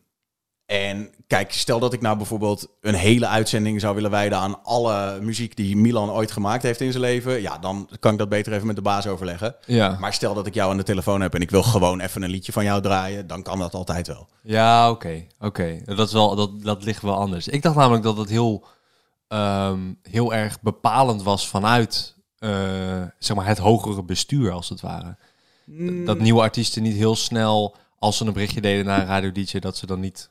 en 0.71 1.09
kijk, 1.27 1.53
stel 1.53 1.79
dat 1.79 1.93
ik 1.93 2.01
nou 2.01 2.17
bijvoorbeeld 2.17 2.67
een 2.81 2.93
hele 2.93 3.27
uitzending 3.27 3.81
zou 3.81 3.95
willen 3.95 4.11
wijden 4.11 4.37
aan 4.37 4.63
alle 4.63 5.19
muziek 5.21 5.55
die 5.55 5.77
Milan 5.77 6.11
ooit 6.11 6.31
gemaakt 6.31 6.63
heeft 6.63 6.81
in 6.81 6.91
zijn 6.91 7.03
leven. 7.03 7.41
Ja, 7.41 7.57
dan 7.57 7.89
kan 7.99 8.11
ik 8.11 8.17
dat 8.17 8.29
beter 8.29 8.53
even 8.53 8.67
met 8.67 8.75
de 8.75 8.81
baas 8.81 9.07
overleggen. 9.07 9.55
Ja. 9.65 9.97
Maar 9.99 10.13
stel 10.13 10.33
dat 10.33 10.47
ik 10.47 10.53
jou 10.53 10.71
aan 10.71 10.77
de 10.77 10.83
telefoon 10.83 11.21
heb 11.21 11.33
en 11.33 11.41
ik 11.41 11.49
wil 11.49 11.63
gewoon 11.63 11.99
even 11.99 12.23
een 12.23 12.29
liedje 12.29 12.51
van 12.51 12.63
jou 12.63 12.81
draaien, 12.81 13.27
dan 13.27 13.43
kan 13.43 13.59
dat 13.59 13.73
altijd 13.73 14.07
wel. 14.07 14.27
Ja, 14.43 14.89
oké. 14.89 15.25
Oké. 15.39 15.81
Dat, 15.85 16.07
is 16.07 16.13
wel, 16.13 16.35
dat, 16.35 16.63
dat 16.63 16.83
ligt 16.83 17.01
wel 17.01 17.15
anders. 17.15 17.47
Ik 17.47 17.61
dacht 17.61 17.75
namelijk 17.75 18.03
dat 18.03 18.17
het 18.17 18.29
heel, 18.29 18.65
ehm, 19.27 19.93
heel 20.01 20.33
erg 20.33 20.61
bepalend 20.61 21.23
was 21.23 21.47
vanuit 21.47 22.15
eh, 22.37 23.01
zeg 23.19 23.35
maar 23.37 23.47
het 23.47 23.57
hogere 23.57 24.03
bestuur, 24.03 24.51
als 24.51 24.69
het 24.69 24.81
ware. 24.81 25.17
Dat 26.05 26.19
nieuwe 26.19 26.41
artiesten 26.41 26.83
niet 26.83 26.95
heel 26.95 27.15
snel, 27.15 27.75
als 27.99 28.17
ze 28.17 28.25
een 28.25 28.33
berichtje 28.33 28.61
deden 28.61 28.85
naar 28.85 28.99
een 28.99 29.07
radio-dj, 29.07 29.59
dat 29.59 29.77
ze 29.77 29.85
dan 29.85 29.99
niet, 29.99 30.29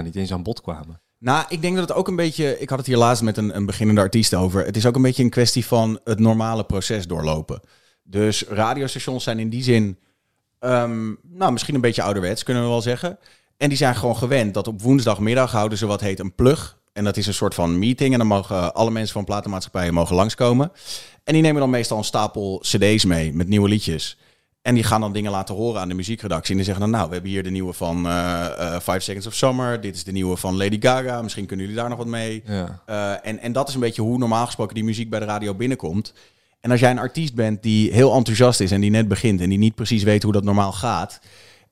niet 0.00 0.16
eens 0.16 0.32
aan 0.32 0.42
bod 0.42 0.60
kwamen. 0.60 1.00
Nou, 1.18 1.44
ik 1.48 1.62
denk 1.62 1.76
dat 1.76 1.88
het 1.88 1.96
ook 1.96 2.08
een 2.08 2.16
beetje. 2.16 2.60
Ik 2.60 2.68
had 2.68 2.78
het 2.78 2.86
hier 2.86 2.96
laatst 2.96 3.22
met 3.22 3.36
een, 3.36 3.56
een 3.56 3.66
beginnende 3.66 4.00
artiest 4.00 4.34
over. 4.34 4.64
Het 4.64 4.76
is 4.76 4.86
ook 4.86 4.94
een 4.96 5.02
beetje 5.02 5.22
een 5.22 5.30
kwestie 5.30 5.66
van 5.66 6.00
het 6.04 6.18
normale 6.18 6.64
proces 6.64 7.06
doorlopen. 7.06 7.60
Dus 8.02 8.44
radiostations 8.48 9.24
zijn 9.24 9.38
in 9.38 9.48
die 9.48 9.62
zin. 9.62 9.98
ehm, 10.58 11.12
nou, 11.22 11.52
misschien 11.52 11.74
een 11.74 11.80
beetje 11.80 12.02
ouderwets, 12.02 12.42
kunnen 12.42 12.62
we 12.62 12.68
wel 12.68 12.82
zeggen. 12.82 13.18
En 13.56 13.68
die 13.68 13.78
zijn 13.78 13.94
gewoon 13.94 14.16
gewend 14.16 14.54
dat 14.54 14.68
op 14.68 14.82
woensdagmiddag 14.82 15.52
houden 15.52 15.78
ze 15.78 15.86
wat 15.86 16.00
heet 16.00 16.18
een 16.18 16.34
plug. 16.34 16.78
En 16.92 17.04
dat 17.04 17.16
is 17.16 17.26
een 17.26 17.34
soort 17.34 17.54
van 17.54 17.78
meeting. 17.78 18.12
En 18.12 18.18
dan 18.18 18.26
mogen 18.26 18.74
alle 18.74 18.90
mensen 18.90 19.12
van 19.14 19.24
platenmaatschappijen 19.24 19.94
mogen 19.94 20.16
langskomen. 20.16 20.72
En 21.24 21.32
die 21.32 21.42
nemen 21.42 21.60
dan 21.60 21.70
meestal 21.70 21.98
een 21.98 22.04
stapel 22.04 22.58
cd's 22.62 23.04
mee 23.04 23.32
met 23.34 23.48
nieuwe 23.48 23.68
liedjes. 23.68 24.18
En 24.62 24.74
die 24.74 24.84
gaan 24.84 25.00
dan 25.00 25.12
dingen 25.12 25.30
laten 25.30 25.54
horen 25.54 25.80
aan 25.80 25.88
de 25.88 25.94
muziekredactie. 25.94 26.50
En 26.50 26.56
die 26.56 26.64
zeggen 26.64 26.84
dan, 26.84 26.92
nou, 26.92 27.08
we 27.08 27.12
hebben 27.12 27.30
hier 27.30 27.42
de 27.42 27.50
nieuwe 27.50 27.72
van 27.72 28.06
eh 28.06 28.74
eh, 28.74 28.80
Five 28.80 29.00
Seconds 29.00 29.26
of 29.26 29.34
Summer. 29.34 29.80
Dit 29.80 29.94
is 29.94 30.04
de 30.04 30.12
nieuwe 30.12 30.36
van 30.36 30.56
Lady 30.56 30.76
Gaga. 30.80 31.22
Misschien 31.22 31.46
kunnen 31.46 31.66
jullie 31.66 31.80
daar 31.80 31.90
nog 31.90 31.98
wat 31.98 32.06
mee. 32.06 32.42
Ja. 32.46 32.82
Eh, 32.86 33.28
en, 33.30 33.38
en 33.38 33.52
dat 33.52 33.68
is 33.68 33.74
een 33.74 33.80
beetje 33.80 34.02
hoe 34.02 34.18
normaal 34.18 34.46
gesproken 34.46 34.74
die 34.74 34.84
muziek 34.84 35.10
bij 35.10 35.18
de 35.18 35.24
radio 35.24 35.54
binnenkomt. 35.54 36.14
En 36.60 36.70
als 36.70 36.80
jij 36.80 36.90
een 36.90 36.98
artiest 36.98 37.34
bent 37.34 37.62
die 37.62 37.92
heel 37.92 38.14
enthousiast 38.14 38.60
is 38.60 38.70
en 38.70 38.80
die 38.80 38.90
net 38.90 39.08
begint... 39.08 39.40
en 39.40 39.48
die 39.48 39.58
niet 39.58 39.74
precies 39.74 40.02
weet 40.02 40.22
hoe 40.22 40.32
dat 40.32 40.44
normaal 40.44 40.72
gaat... 40.72 41.20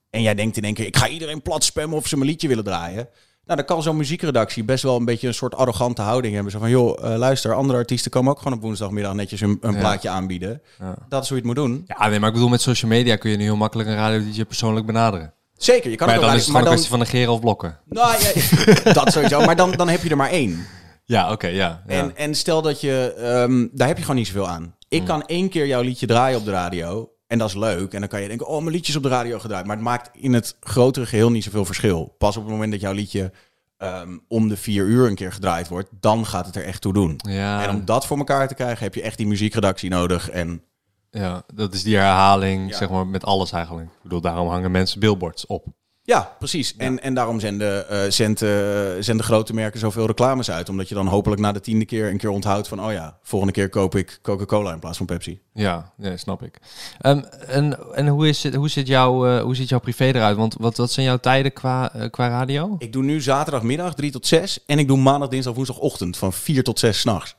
en 0.09 0.21
jij 0.21 0.35
denkt 0.35 0.57
in 0.57 0.63
één 0.63 0.73
keer, 0.73 0.85
ik 0.85 0.97
ga 0.97 1.07
iedereen 1.07 1.41
plat 1.41 1.63
spammen 1.63 1.97
of 1.97 2.07
ze 2.07 2.17
mijn 2.17 2.29
liedje 2.29 2.47
willen 2.47 2.63
draaien... 2.63 3.07
Nou, 3.51 3.63
dan 3.63 3.75
kan 3.75 3.83
zo'n 3.83 3.97
muziekredactie 3.97 4.63
best 4.63 4.83
wel 4.83 4.95
een 4.95 5.05
beetje 5.05 5.27
een 5.27 5.33
soort 5.33 5.55
arrogante 5.55 6.01
houding 6.01 6.33
hebben. 6.33 6.51
Zo 6.51 6.59
van, 6.59 6.69
joh, 6.69 7.03
eh, 7.11 7.17
luister, 7.17 7.53
andere 7.53 7.79
artiesten 7.79 8.11
komen 8.11 8.31
ook 8.31 8.37
gewoon 8.37 8.53
op 8.57 8.61
woensdagmiddag 8.63 9.13
netjes 9.13 9.41
een, 9.41 9.57
een 9.61 9.73
Ja. 9.73 9.79
plaatje 9.79 10.09
aanbieden. 10.09 10.61
Ja. 10.79 10.95
Dat 11.09 11.23
is 11.23 11.29
hoe 11.29 11.37
je 11.37 11.43
het 11.47 11.55
moet 11.57 11.65
doen. 11.65 11.83
ja, 11.87 12.07
nee, 12.07 12.19
maar 12.19 12.27
ik 12.27 12.33
bedoel, 12.33 12.49
met 12.49 12.61
social 12.61 12.91
media 12.91 13.15
kun 13.15 13.31
je 13.31 13.37
nu 13.37 13.43
heel 13.43 13.55
makkelijk 13.55 13.89
een 13.89 13.95
radio-dj 13.95 14.43
persoonlijk 14.43 14.85
benaderen. 14.85 15.33
Zeker, 15.57 15.89
je 15.89 15.95
kan 15.95 16.07
Maar 16.07 16.15
ook 16.15 16.21
dan 16.21 16.35
is 16.35 16.43
het 16.43 16.51
maar 16.53 16.61
gewoon 16.61 16.77
een 16.77 16.83
kwestie 16.83 16.97
van 16.97 17.07
negeren 17.13 17.33
of 17.33 17.39
blokken. 17.39 17.79
nou, 17.85 18.15
ja, 18.19 18.93
dat 19.03 19.11
sowieso. 19.11 19.45
Maar 19.45 19.55
dan, 19.55 19.71
dan 19.71 19.89
heb 19.89 20.03
je 20.03 20.09
er 20.09 20.17
maar 20.17 20.29
één. 20.29 20.65
Ja, 21.05 21.31
oké, 21.31 21.47
ja. 21.47 21.81
ja. 21.87 21.93
En, 21.93 22.15
en 22.17 22.35
stel 22.35 22.61
dat 22.61 22.81
je, 22.81 23.13
ehm, 23.17 23.67
daar 23.71 23.87
heb 23.87 23.97
je 23.97 24.01
gewoon 24.03 24.17
niet 24.17 24.27
zoveel 24.27 24.47
aan. 24.47 24.75
Ik 24.89 25.05
kan 25.05 25.25
één 25.25 25.49
keer 25.49 25.67
jouw 25.67 25.81
liedje 25.81 26.05
draaien 26.07 26.37
op 26.39 26.45
de 26.45 26.51
radio. 26.51 27.09
En 27.31 27.37
dat 27.37 27.47
is 27.49 27.55
leuk. 27.55 27.93
En 27.93 27.99
dan 27.99 28.09
kan 28.09 28.21
je 28.21 28.27
denken, 28.27 28.47
oh, 28.47 28.59
mijn 28.61 28.75
liedje 28.75 28.91
is 28.91 28.97
op 28.97 29.03
de 29.03 29.09
radio 29.09 29.39
gedraaid. 29.39 29.65
Maar 29.65 29.75
het 29.75 29.85
maakt 29.85 30.09
in 30.13 30.33
het 30.33 30.55
grotere 30.59 31.05
geheel 31.05 31.31
niet 31.31 31.43
zoveel 31.43 31.65
verschil. 31.65 32.15
Pas 32.17 32.37
op 32.37 32.43
het 32.43 32.51
moment 32.51 32.71
dat 32.71 32.81
jouw 32.81 32.93
liedje 32.93 33.31
ehm, 33.77 34.17
om 34.27 34.47
de 34.47 34.57
vier 34.57 34.85
uur 34.85 35.07
een 35.07 35.15
keer 35.15 35.31
gedraaid 35.31 35.67
wordt, 35.67 35.89
dan 35.99 36.25
gaat 36.25 36.45
het 36.45 36.55
er 36.55 36.63
echt 36.65 36.81
toe 36.81 36.93
doen. 36.93 37.19
ja. 37.27 37.63
En 37.63 37.69
om 37.69 37.85
dat 37.85 38.05
voor 38.05 38.17
elkaar 38.17 38.47
te 38.47 38.53
krijgen, 38.53 38.83
heb 38.83 38.95
je 38.95 39.01
echt 39.01 39.17
die 39.17 39.27
muziekredactie 39.27 39.89
nodig. 39.89 40.29
En 40.29 40.63
Ja, 41.09 41.43
dat 41.53 41.73
is 41.73 41.83
die 41.83 41.95
herhaling, 41.95 42.69
Ja. 42.69 42.77
zeg 42.77 42.89
maar, 42.89 43.07
met 43.07 43.23
alles 43.25 43.51
eigenlijk. 43.51 43.87
Ik 43.87 44.01
bedoel, 44.03 44.21
daarom 44.21 44.47
hangen 44.49 44.71
mensen 44.71 44.99
billboards 44.99 45.45
op. 45.45 45.65
ja, 46.03 46.35
precies. 46.39 46.75
En, 46.75 47.01
en 47.01 47.13
daarom 47.13 47.39
zenden, 47.39 47.89
eh 47.89 48.11
zenden, 48.11 48.95
eh, 48.95 49.03
zenden 49.03 49.25
grote 49.25 49.53
merken 49.53 49.79
zoveel 49.79 50.05
reclames 50.05 50.51
uit. 50.51 50.69
Omdat 50.69 50.89
je 50.89 50.95
dan 50.95 51.07
hopelijk 51.07 51.41
na 51.41 51.51
de 51.51 51.59
tiende 51.59 51.85
keer 51.85 52.09
een 52.09 52.17
keer 52.17 52.29
onthoudt 52.29 52.67
van... 52.67 52.85
oh 52.85 52.91
ja, 52.91 53.17
volgende 53.23 53.53
keer 53.53 53.69
koop 53.69 53.95
ik 53.95 54.19
Coca-Cola 54.21 54.73
in 54.73 54.79
plaats 54.79 54.97
van 54.97 55.05
Pepsi. 55.05 55.41
Ja, 55.53 55.91
nee, 55.97 56.17
snap 56.17 56.43
ik. 56.43 56.59
Ehm, 56.99 57.23
en 57.47 57.93
en 57.93 58.07
hoe, 58.07 58.27
is 58.27 58.43
het, 58.43 58.55
hoe, 58.55 58.69
zit 58.69 58.87
jouw, 58.87 59.27
eh, 59.27 59.41
hoe 59.41 59.55
ziet 59.55 59.69
jouw 59.69 59.79
privé 59.79 60.05
eruit? 60.05 60.37
Want 60.37 60.55
wat, 60.59 60.77
wat 60.77 60.91
zijn 60.91 61.05
jouw 61.05 61.17
tijden 61.17 61.53
qua, 61.53 61.91
qua 62.11 62.27
radio? 62.27 62.75
Ik 62.77 62.93
doe 62.93 63.03
nu 63.03 63.21
zaterdagmiddag 63.21 63.95
3 63.95 64.11
tot 64.11 64.27
6. 64.27 64.59
En 64.65 64.79
ik 64.79 64.87
doe 64.87 64.97
maandag, 64.97 65.29
dinsdag, 65.29 65.53
woensdagochtend 65.53 66.17
van 66.17 66.33
4 66.33 66.63
tot 66.63 66.79
6 66.79 66.99
s'nachts. 66.99 67.35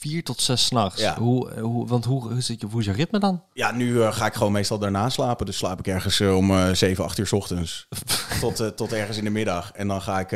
Vier 0.00 0.24
tot 0.24 0.40
zes 0.40 0.64
s'nachts. 0.64 1.00
Ja. 1.00 1.18
Hoe, 1.18 1.60
hoe, 1.60 1.86
want 1.86 2.04
hoe, 2.04 2.22
hoe, 2.22 2.40
zit 2.40 2.60
je, 2.60 2.66
hoe 2.66 2.80
is 2.80 2.86
je 2.86 2.92
ritme 2.92 3.18
dan? 3.18 3.42
Ja, 3.52 3.70
nu 3.70 4.02
eh, 4.02 4.12
ga 4.12 4.26
ik 4.26 4.34
gewoon 4.34 4.52
meestal 4.52 4.78
daarna 4.78 5.08
slapen. 5.08 5.46
Dus 5.46 5.56
slaap 5.56 5.78
ik 5.78 5.86
ergens 5.86 6.20
eh, 6.20 6.36
om 6.36 6.50
eh 6.50 6.72
7, 6.72 7.04
8 7.04 7.18
uur 7.18 7.26
's 7.26 7.32
ochtends. 7.32 7.88
tot, 8.40 8.60
eh, 8.60 8.66
tot 8.66 8.92
ergens 8.92 9.16
in 9.16 9.24
de 9.24 9.30
middag. 9.30 9.72
En 9.72 9.88
dan 9.88 10.02
ga 10.02 10.20
ik 10.20 10.28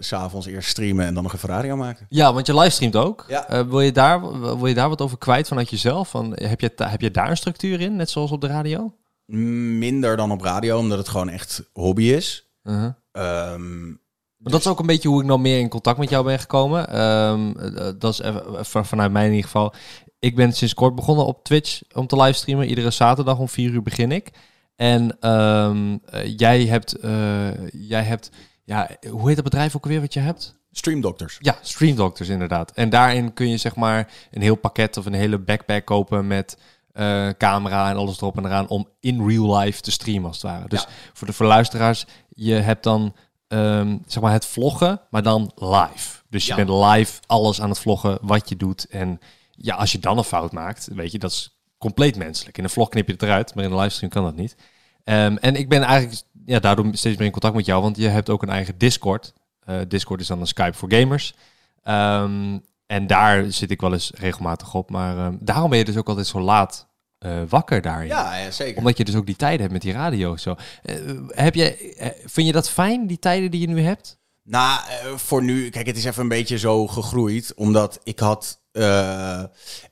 s 0.00 0.06
s'avonds 0.06 0.46
eerst 0.46 0.68
streamen 0.68 1.06
en 1.06 1.14
dan 1.14 1.22
nog 1.22 1.34
even 1.34 1.48
radio 1.48 1.76
maken. 1.76 2.06
Ja, 2.08 2.32
want 2.32 2.46
je 2.46 2.54
livestreamt 2.54 2.96
ook. 2.96 3.24
Ja. 3.28 3.66
Wil, 3.66 3.80
je 3.80 3.92
daar, 3.92 4.40
wil 4.40 4.66
je 4.66 4.74
daar 4.74 4.88
wat 4.88 5.00
over 5.00 5.18
kwijt 5.18 5.48
vanuit 5.48 5.70
jezelf? 5.70 6.08
Van, 6.08 6.32
heb, 6.34 6.60
je, 6.60 6.72
heb 6.76 7.00
je 7.00 7.10
daar 7.10 7.30
een 7.30 7.36
structuur 7.36 7.80
in, 7.80 7.96
net 7.96 8.10
zoals 8.10 8.30
op 8.30 8.40
de 8.40 8.46
radio? 8.46 8.94
Minder 9.26 10.16
dan 10.16 10.30
op 10.30 10.40
radio, 10.40 10.78
omdat 10.78 10.98
het 10.98 11.08
gewoon 11.08 11.28
echt 11.28 11.70
hobby 11.72 12.04
is. 12.04 12.48
Uh-huh. 12.62 12.92
Ehm, 13.12 13.92
Dat 14.50 14.60
is 14.60 14.66
ook 14.66 14.78
een 14.80 14.86
beetje 14.86 15.08
hoe 15.08 15.20
ik 15.20 15.26
nog 15.26 15.40
meer 15.40 15.58
in 15.58 15.68
contact 15.68 15.98
met 15.98 16.10
jou 16.10 16.24
ben 16.24 16.38
gekomen. 16.38 16.88
Ehm, 16.88 17.50
eh, 17.58 17.92
dat 17.98 18.12
is 18.12 18.20
even, 18.20 18.64
van- 18.66 18.86
vanuit 18.86 19.12
mij 19.12 19.22
in 19.24 19.30
ieder 19.30 19.44
geval. 19.44 19.72
Ik 20.18 20.36
ben 20.36 20.52
sinds 20.52 20.74
kort 20.74 20.94
begonnen 20.94 21.26
op 21.26 21.44
Twitch 21.44 21.82
om 21.92 22.06
te 22.06 22.16
livestreamen. 22.16 22.68
Iedere 22.68 22.90
zaterdag 22.90 23.38
om 23.38 23.48
vier 23.48 23.70
uur 23.70 23.82
begin 23.82 24.12
ik. 24.12 24.30
En 24.76 25.16
ehm, 25.20 25.96
eh, 26.06 26.36
jij 26.36 26.64
hebt, 26.66 26.92
eh, 26.92 27.68
jij 27.72 28.02
hebt, 28.02 28.30
ja, 28.64 28.90
hoe 29.10 29.26
heet 29.26 29.34
dat 29.36 29.44
bedrijf 29.44 29.76
ook 29.76 29.86
weer 29.86 30.00
wat 30.00 30.14
je 30.14 30.20
hebt? 30.20 30.54
Stream 30.72 31.00
Doctors. 31.00 31.38
Ja, 31.40 31.56
Stream 31.60 31.96
Doctors 31.96 32.28
inderdaad. 32.28 32.70
En 32.72 32.90
daarin 32.90 33.32
kun 33.32 33.48
je 33.48 33.56
zeg 33.56 33.76
maar 33.76 34.08
een 34.30 34.42
heel 34.42 34.54
pakket 34.56 34.96
of 34.96 35.06
een 35.06 35.12
hele 35.14 35.38
backpack 35.38 35.84
kopen 35.84 36.26
met 36.26 36.58
eh, 36.92 37.28
camera 37.38 37.90
en 37.90 37.96
alles 37.96 38.16
erop 38.20 38.36
en 38.36 38.44
eraan 38.44 38.68
om 38.68 38.88
in 39.00 39.26
real 39.28 39.56
life 39.58 39.80
te 39.80 39.90
streamen 39.90 40.26
als 40.26 40.42
het 40.42 40.50
ware. 40.50 40.68
Dus 40.68 40.80
Ja. 40.82 40.88
voor 41.12 41.26
de 41.26 41.32
voor 41.32 41.46
luisteraars, 41.46 42.06
je 42.28 42.54
hebt 42.54 42.82
dan 42.82 43.14
ehm, 43.54 43.96
zeg 44.06 44.22
maar 44.22 44.32
het 44.32 44.46
vloggen, 44.46 45.00
maar 45.10 45.22
dan 45.22 45.52
live. 45.54 46.22
Dus 46.28 46.46
je 46.46 46.54
Ja. 46.56 46.64
bent 46.64 46.84
live 46.84 47.20
alles 47.26 47.60
aan 47.60 47.68
het 47.68 47.78
vloggen 47.78 48.18
wat 48.22 48.48
je 48.48 48.56
doet. 48.56 48.86
En 48.86 49.20
ja, 49.50 49.74
als 49.74 49.92
je 49.92 49.98
dan 49.98 50.18
een 50.18 50.24
fout 50.24 50.52
maakt, 50.52 50.88
weet 50.92 51.12
je, 51.12 51.18
dat 51.18 51.30
is 51.30 51.58
compleet 51.78 52.16
menselijk. 52.16 52.58
In 52.58 52.64
een 52.64 52.70
vlog 52.70 52.88
knip 52.88 53.06
je 53.06 53.12
het 53.12 53.22
eruit, 53.22 53.54
maar 53.54 53.64
in 53.64 53.70
een 53.70 53.76
livestream 53.78 54.12
kan 54.12 54.24
dat 54.24 54.36
niet. 54.36 54.56
Ehm, 55.04 55.36
en 55.36 55.54
ik 55.56 55.68
ben 55.68 55.82
eigenlijk 55.82 56.22
ja, 56.46 56.58
daardoor 56.58 56.86
steeds 56.92 57.16
meer 57.16 57.26
in 57.26 57.32
contact 57.32 57.54
met 57.54 57.66
jou, 57.66 57.82
want 57.82 57.96
je 57.96 58.08
hebt 58.08 58.30
ook 58.30 58.42
een 58.42 58.48
eigen 58.48 58.78
Discord. 58.78 59.32
Eh, 59.60 59.76
Discord 59.88 60.20
is 60.20 60.26
dan 60.26 60.40
een 60.40 60.46
Skype 60.46 60.72
voor 60.76 60.92
gamers. 60.92 61.34
Ehm, 61.82 62.58
en 62.86 63.06
daar 63.06 63.52
zit 63.52 63.70
ik 63.70 63.80
wel 63.80 63.92
eens 63.92 64.10
regelmatig 64.14 64.74
op. 64.74 64.90
Maar 64.90 65.32
daarom 65.40 65.70
ben 65.70 65.78
je 65.78 65.84
dus 65.84 65.96
ook 65.96 66.08
altijd 66.08 66.26
zo 66.26 66.40
laat 66.40 66.86
eh, 67.24 67.42
wakker 67.48 67.80
daarin. 67.80 68.08
Ja, 68.08 68.36
ja, 68.36 68.50
zeker. 68.50 68.78
Omdat 68.78 68.96
je 68.96 69.04
dus 69.04 69.14
ook 69.14 69.26
die 69.26 69.36
tijden 69.36 69.60
hebt 69.60 69.72
met 69.72 69.82
die 69.82 69.92
radio. 69.92 70.36
Zo. 70.36 70.56
Eh, 70.82 70.94
heb 71.28 71.54
je, 71.54 71.94
eh, 71.94 72.08
vind 72.24 72.46
je 72.46 72.52
dat 72.52 72.70
fijn, 72.70 73.06
die 73.06 73.18
tijden 73.18 73.50
die 73.50 73.60
je 73.60 73.66
nu 73.66 73.80
hebt? 73.80 74.18
Nou, 74.42 74.80
voor 75.16 75.42
nu, 75.42 75.68
kijk, 75.68 75.86
het 75.86 75.96
is 75.96 76.04
even 76.04 76.22
een 76.22 76.28
beetje 76.28 76.58
zo 76.58 76.86
gegroeid. 76.86 77.54
Omdat 77.54 78.00
ik 78.02 78.18
had, 78.18 78.60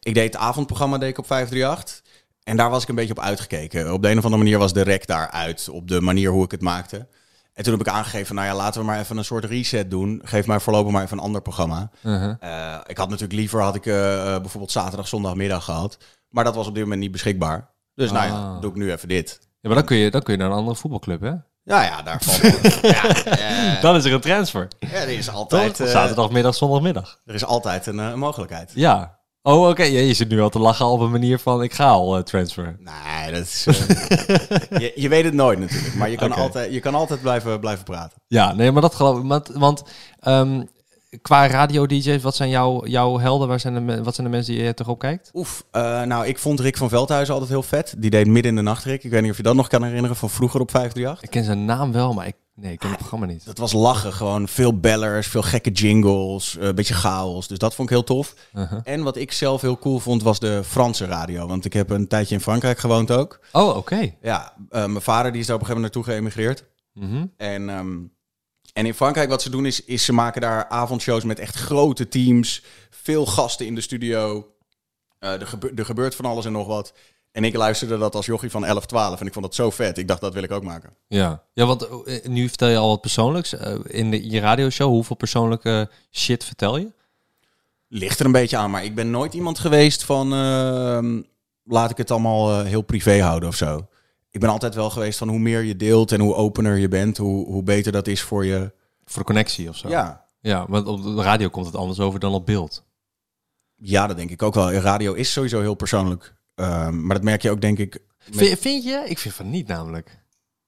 ik 0.01 0.15
deed 0.15 0.33
het 0.33 0.37
avondprogramma 0.37 0.99
deed 0.99 1.09
ik 1.09 1.19
op 1.19 1.27
538. 1.27 2.03
En 2.43 2.57
daar 2.57 2.71
was 2.71 2.83
ik 2.83 2.89
een 2.89 2.95
beetje 2.95 3.15
op 3.17 3.21
uitgekeken. 3.21 3.93
Op 3.93 4.03
de 4.03 4.11
een 4.11 4.19
of 4.19 4.25
andere 4.25 4.43
manier 4.43 4.59
was 4.59 4.73
de 4.73 4.83
rek 4.83 5.07
daaruit. 5.07 5.69
Op 5.69 5.89
de 5.89 6.01
manier 6.01 6.31
hoe 6.31 6.45
ik 6.45 6.51
het 6.51 6.61
maakte. 6.61 7.07
En 7.55 7.65
toen 7.65 7.73
heb 7.73 7.87
ik 7.87 7.93
aangegeven, 7.93 8.35
nou 8.35 8.47
ja, 8.47 8.55
laten 8.55 8.81
we 8.81 8.87
maar 8.87 8.99
even 8.99 9.17
een 9.17 9.25
soort 9.25 9.45
reset 9.45 9.91
doen. 9.91 10.21
Geef 10.25 10.47
mij 10.47 10.61
voorlopig 10.61 10.93
maar 10.93 11.03
even 11.03 11.19
een 11.19 11.25
ander 11.25 11.43
programma. 11.43 11.91
Uh-huh. 12.03 12.81
Ik 12.87 12.97
had 12.97 13.09
natuurlijk 13.09 13.39
liever, 13.39 13.61
had 13.61 13.75
ik 13.75 13.83
bijvoorbeeld 13.83 14.71
zaterdag, 14.73 15.09
zondagmiddag 15.09 15.65
gehad. 15.65 15.99
Maar 16.33 16.45
dat 16.45 16.55
was 16.55 16.67
op 16.67 16.75
dit 16.75 16.83
moment 16.83 17.01
niet 17.01 17.11
beschikbaar. 17.13 17.71
Dus 17.95 18.13
nou 18.13 18.27
ja, 18.27 18.33
Ah. 18.33 18.61
doe 18.61 18.71
ik 18.71 18.77
nu 18.77 18.93
even 18.93 19.09
dit. 19.09 19.39
Ja, 19.43 19.69
maar 19.69 19.75
dan 19.75 19.85
kun, 19.85 19.97
je, 19.97 20.11
dan 20.11 20.23
kun 20.23 20.33
je 20.35 20.39
naar 20.41 20.51
een 20.51 20.57
andere 20.57 20.77
voetbalclub, 20.77 21.21
hè? 21.21 21.33
Ja, 21.65 21.83
ja, 21.83 22.03
daar 22.03 22.21
valt 22.23 22.81
ja, 22.97 23.25
eh, 23.25 23.83
Dan 23.83 23.97
is 23.97 24.05
er 24.05 24.13
een 24.13 24.21
transfer. 24.21 24.69
ja, 24.79 24.89
er 24.89 25.09
is 25.09 25.31
altijd, 25.31 25.81
eh, 25.81 25.87
Zaterdagmiddag, 25.87 26.55
zondagmiddag. 26.55 27.19
er 27.25 27.35
is 27.35 27.45
altijd 27.45 27.87
een, 27.87 28.01
eh, 28.01 28.15
mogelijkheid. 28.15 28.71
Ja. 28.75 29.21
Oh, 29.43 29.69
oké. 29.69 29.83
Ja, 29.83 30.01
je 30.01 30.15
zit 30.15 30.29
nu 30.29 30.41
al 30.41 30.49
te 30.49 30.59
lachen 30.59 30.87
op 30.87 31.01
een 31.01 31.11
manier 31.11 31.39
van 31.39 31.63
ik 31.63 31.73
ga 31.73 31.89
al 31.89 32.17
eh, 32.17 32.23
transfer. 32.23 32.77
Nee, 32.79 33.33
dat 33.33 33.43
is. 33.43 33.65
je, 34.83 34.93
je 34.95 35.09
weet 35.09 35.25
het 35.25 35.35
nooit 35.35 35.59
natuurlijk, 35.59 35.95
maar 35.95 36.11
je 36.11 36.17
kan, 36.17 36.33
altijd, 36.33 36.73
je 36.73 36.81
kan 36.81 36.95
altijd 36.95 37.21
blijven, 37.21 37.61
blijven 37.61 37.85
praten. 37.85 38.19
Ja, 38.27 38.53
nee, 38.53 38.73
maar 38.73 38.83
dat 38.83 38.95
geloof 38.95 39.19
ik. 39.19 39.25
Want, 39.27 39.49
want 39.49 39.83
ehm, 40.21 40.63
qua 41.21 41.47
radio-dj's, 41.47 42.23
wat 42.23 42.37
zijn 42.37 42.51
jouw, 42.51 42.87
jouw 42.87 43.19
helden? 43.19 43.49
Waar 43.49 43.61
zijn 43.61 43.87
de, 43.87 44.03
wat 44.03 44.15
zijn 44.15 44.27
de 44.27 44.33
mensen 44.33 44.55
die 44.55 44.63
je 44.63 44.75
toch 44.75 44.89
op 44.89 44.99
kijkt? 44.99 45.31
Oef, 45.35 45.65
eh, 45.71 46.03
nou, 46.03 46.27
ik 46.27 46.39
vond 46.39 46.61
Rick 46.61 46.77
van 46.77 46.89
Veldhuizen 46.89 47.35
altijd 47.35 47.53
heel 47.53 47.63
vet. 47.63 47.95
Die 47.99 48.11
deed 48.11 48.27
midden 48.27 48.51
in 48.51 48.57
de 48.57 48.63
nacht, 48.63 48.85
Rick. 48.85 49.05
Ik 49.05 49.11
weet 49.11 49.23
niet 49.23 49.31
of 49.31 49.37
je 49.37 49.43
dat 49.43 49.55
nog 49.55 49.69
kan 49.69 49.83
herinneren 49.83 50.17
van 50.17 50.31
vroeger 50.31 50.61
op 50.61 50.71
538. 50.71 51.25
Ik 51.25 51.31
ken 51.31 51.45
zijn 51.45 51.65
naam 51.65 51.93
wel, 51.93 52.13
maar 52.13 52.27
ik, 52.27 52.35
nee, 52.55 52.73
ik 52.73 52.79
ken 52.79 52.89
het 52.89 52.99
programma 52.99 53.27
niet. 53.27 53.45
Dat 53.45 53.59
was 53.59 53.73
lachen, 53.73 54.13
gewoon 54.13 54.49
veel 54.49 54.79
bellers, 54.79 55.27
veel 55.27 55.43
gekke 55.43 55.71
jingles, 55.71 56.59
eh, 56.59 56.67
een 56.67 56.75
beetje 56.75 56.95
chaos. 56.95 57.49
Dus 57.49 57.59
dat 57.59 57.75
vond 57.75 57.91
ik 57.91 57.95
heel 57.95 58.05
tof. 58.05 58.35
Uh-huh. 58.55 58.81
En 58.85 59.03
wat 59.03 59.17
ik 59.17 59.33
zelf 59.33 59.61
heel 59.61 59.79
cool 59.79 59.99
vond, 59.99 60.23
was 60.23 60.39
de 60.39 60.61
Franse 60.65 61.05
radio. 61.05 61.47
Want 61.47 61.65
ik 61.65 61.73
heb 61.73 61.91
een 61.91 62.09
tijdje 62.09 62.35
in 62.35 62.41
Frankrijk 62.41 62.79
gewoond 62.79 63.11
ook. 63.11 63.41
Oh, 63.53 63.77
oké. 63.77 64.15
Ja, 64.21 64.53
eh, 64.71 64.87
mijn 64.87 65.03
vader 65.03 65.33
die 65.33 65.41
is 65.41 65.47
daar 65.47 65.57
op 65.57 65.63
een 65.63 65.67
gegeven 65.67 65.91
moment 65.91 65.95
naartoe 65.95 66.15
geëmigreerd. 66.15 66.65
Mhm. 66.93 67.27
En, 67.37 67.69
ehm, 67.69 67.97
en 68.73 68.87
in 68.87 68.95
Frankrijk 68.95 69.29
wat 69.29 69.43
ze 69.43 69.51
doen 69.51 69.67
is, 69.67 69.85
is 69.85 70.05
ze 70.05 70.13
maken 70.13 70.41
daar 70.41 70.69
avondshows 70.69 71.25
met 71.25 71.39
echt 71.39 71.55
grote 71.57 72.09
teams. 72.09 72.63
Veel 72.91 73.27
gasten 73.27 73.67
in 73.67 73.75
de 73.75 73.81
studio. 73.81 74.47
Eh, 75.19 75.41
er, 75.41 75.47
gebe- 75.47 75.73
er 75.75 75.85
gebeurt 75.85 76.15
van 76.15 76.25
alles 76.25 76.45
en 76.45 76.53
nog 76.53 76.67
wat. 76.67 76.93
En 77.33 77.45
ik 77.45 77.57
luisterde 77.57 77.99
dat 77.99 78.15
als 78.15 78.27
jochie 78.27 78.51
van 78.51 78.65
11, 78.65 78.87
12 78.87 79.21
en 79.21 79.27
ik 79.27 79.33
vond 79.33 79.45
dat 79.45 79.55
zo 79.55 79.71
vet. 79.71 79.99
Ik 79.99 80.09
dacht, 80.09 80.21
dat 80.21 80.35
wil 80.35 80.43
ik 80.43 80.51
ook 80.51 80.63
maken. 80.63 80.91
Ja. 81.09 81.43
ja, 81.53 81.67
want 81.67 81.83
eh, 82.05 82.25
nu 82.25 82.49
vertel 82.49 82.69
je 82.69 82.77
al 82.77 82.89
wat 82.89 83.01
persoonlijks. 83.01 83.53
Eh, 83.53 83.75
in, 83.87 84.11
de, 84.11 84.31
je 84.31 84.41
radioshow, 84.41 84.89
hoeveel 84.89 85.17
persoonlijke 85.17 85.91
shit 86.11 86.45
vertel 86.45 86.77
je? 86.77 86.93
Ligt 87.89 88.21
er 88.21 88.27
een 88.27 88.33
beetje 88.33 88.57
aan, 88.57 88.71
maar 88.71 88.85
ik 88.85 88.95
ben 88.95 89.11
nooit 89.11 89.35
iemand 89.35 89.59
geweest 89.59 90.05
van... 90.05 90.33
ehm, 90.33 91.21
laat 91.65 91.91
ik 91.91 91.97
het 91.97 92.11
allemaal 92.11 92.63
heel 92.65 92.83
privé 92.83 93.21
houden 93.21 93.49
of 93.49 93.57
zo. 93.57 93.87
Ik 94.33 94.41
ben 94.41 94.49
altijd 94.51 94.75
wel 94.75 94.91
geweest 94.91 95.19
van 95.19 95.29
hoe 95.29 95.39
meer 95.39 95.63
je 95.63 95.77
deelt 95.77 96.13
en 96.13 96.21
hoe 96.21 96.35
opener 96.35 96.77
je 96.77 96.89
bent, 96.89 97.17
hoe, 97.17 97.47
hoe 97.47 97.63
beter 97.63 97.93
dat 97.93 98.07
is 98.07 98.23
voor 98.23 98.45
je. 98.45 98.73
Voor 99.05 99.19
de 99.21 99.27
connectie 99.27 99.69
of 99.69 99.77
zo? 99.77 99.89
Ja. 99.89 100.25
Ja, 100.41 100.67
want 100.69 100.87
op 100.87 101.03
de 101.03 101.23
radio 101.23 101.49
komt 101.49 101.67
het 101.67 101.77
anders 101.77 102.01
over 102.01 102.21
dan 102.21 102.33
op 102.35 102.47
beeld. 102.47 102.85
ja, 103.77 104.07
dat 104.07 104.17
denk 104.17 104.31
ik 104.31 104.43
ook 104.43 104.55
wel. 104.55 104.73
Radio 104.73 105.13
is 105.13 105.33
sowieso 105.33 105.61
heel 105.61 105.75
persoonlijk. 105.75 106.35
Ehm, 106.55 107.07
maar 107.07 107.15
dat 107.17 107.25
merk 107.25 107.43
je 107.43 107.51
ook, 107.51 107.61
denk 107.61 107.79
ik. 107.79 107.93
met- 108.27 108.37
Vind, 108.39 108.59
vind 108.59 108.85
je? 108.85 109.03
Ik 109.07 109.19
vind 109.19 109.35
van 109.35 109.51
niet 109.51 109.67
namelijk. 109.67 110.21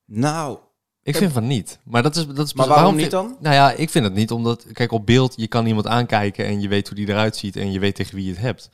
Nou, 0.05 0.59
Ik 1.03 1.17
vind 1.17 1.33
van 1.33 1.47
niet. 1.47 1.79
Maar 1.85 2.03
dat 2.03 2.17
is... 2.17 2.27
Dat 2.27 2.47
is 2.47 2.53
Maar 2.53 2.69
waarom 2.69 2.97
niet 2.97 3.11
dan? 3.11 3.37
Nou 3.41 3.55
ja, 3.55 3.73
ik 3.73 3.91
vind 3.91 4.05
het 4.05 4.15
niet, 4.15 4.31
omdat... 4.31 4.67
Kijk, 4.73 4.93
op 4.93 5.07
beeld, 5.07 5.33
je 5.37 5.47
kan 5.49 5.67
iemand 5.67 5.87
aankijken 5.87 6.45
en 6.47 6.61
je 6.61 6.69
weet 6.69 6.87
hoe 6.89 6.97
die 6.97 7.09
eruit 7.09 7.37
ziet 7.37 7.57
en 7.57 7.73
je 7.73 7.79
weet 7.79 7.95
tegen 7.95 8.15
wie 8.15 8.25
je 8.25 8.31
het 8.31 8.41
hebt. 8.41 8.71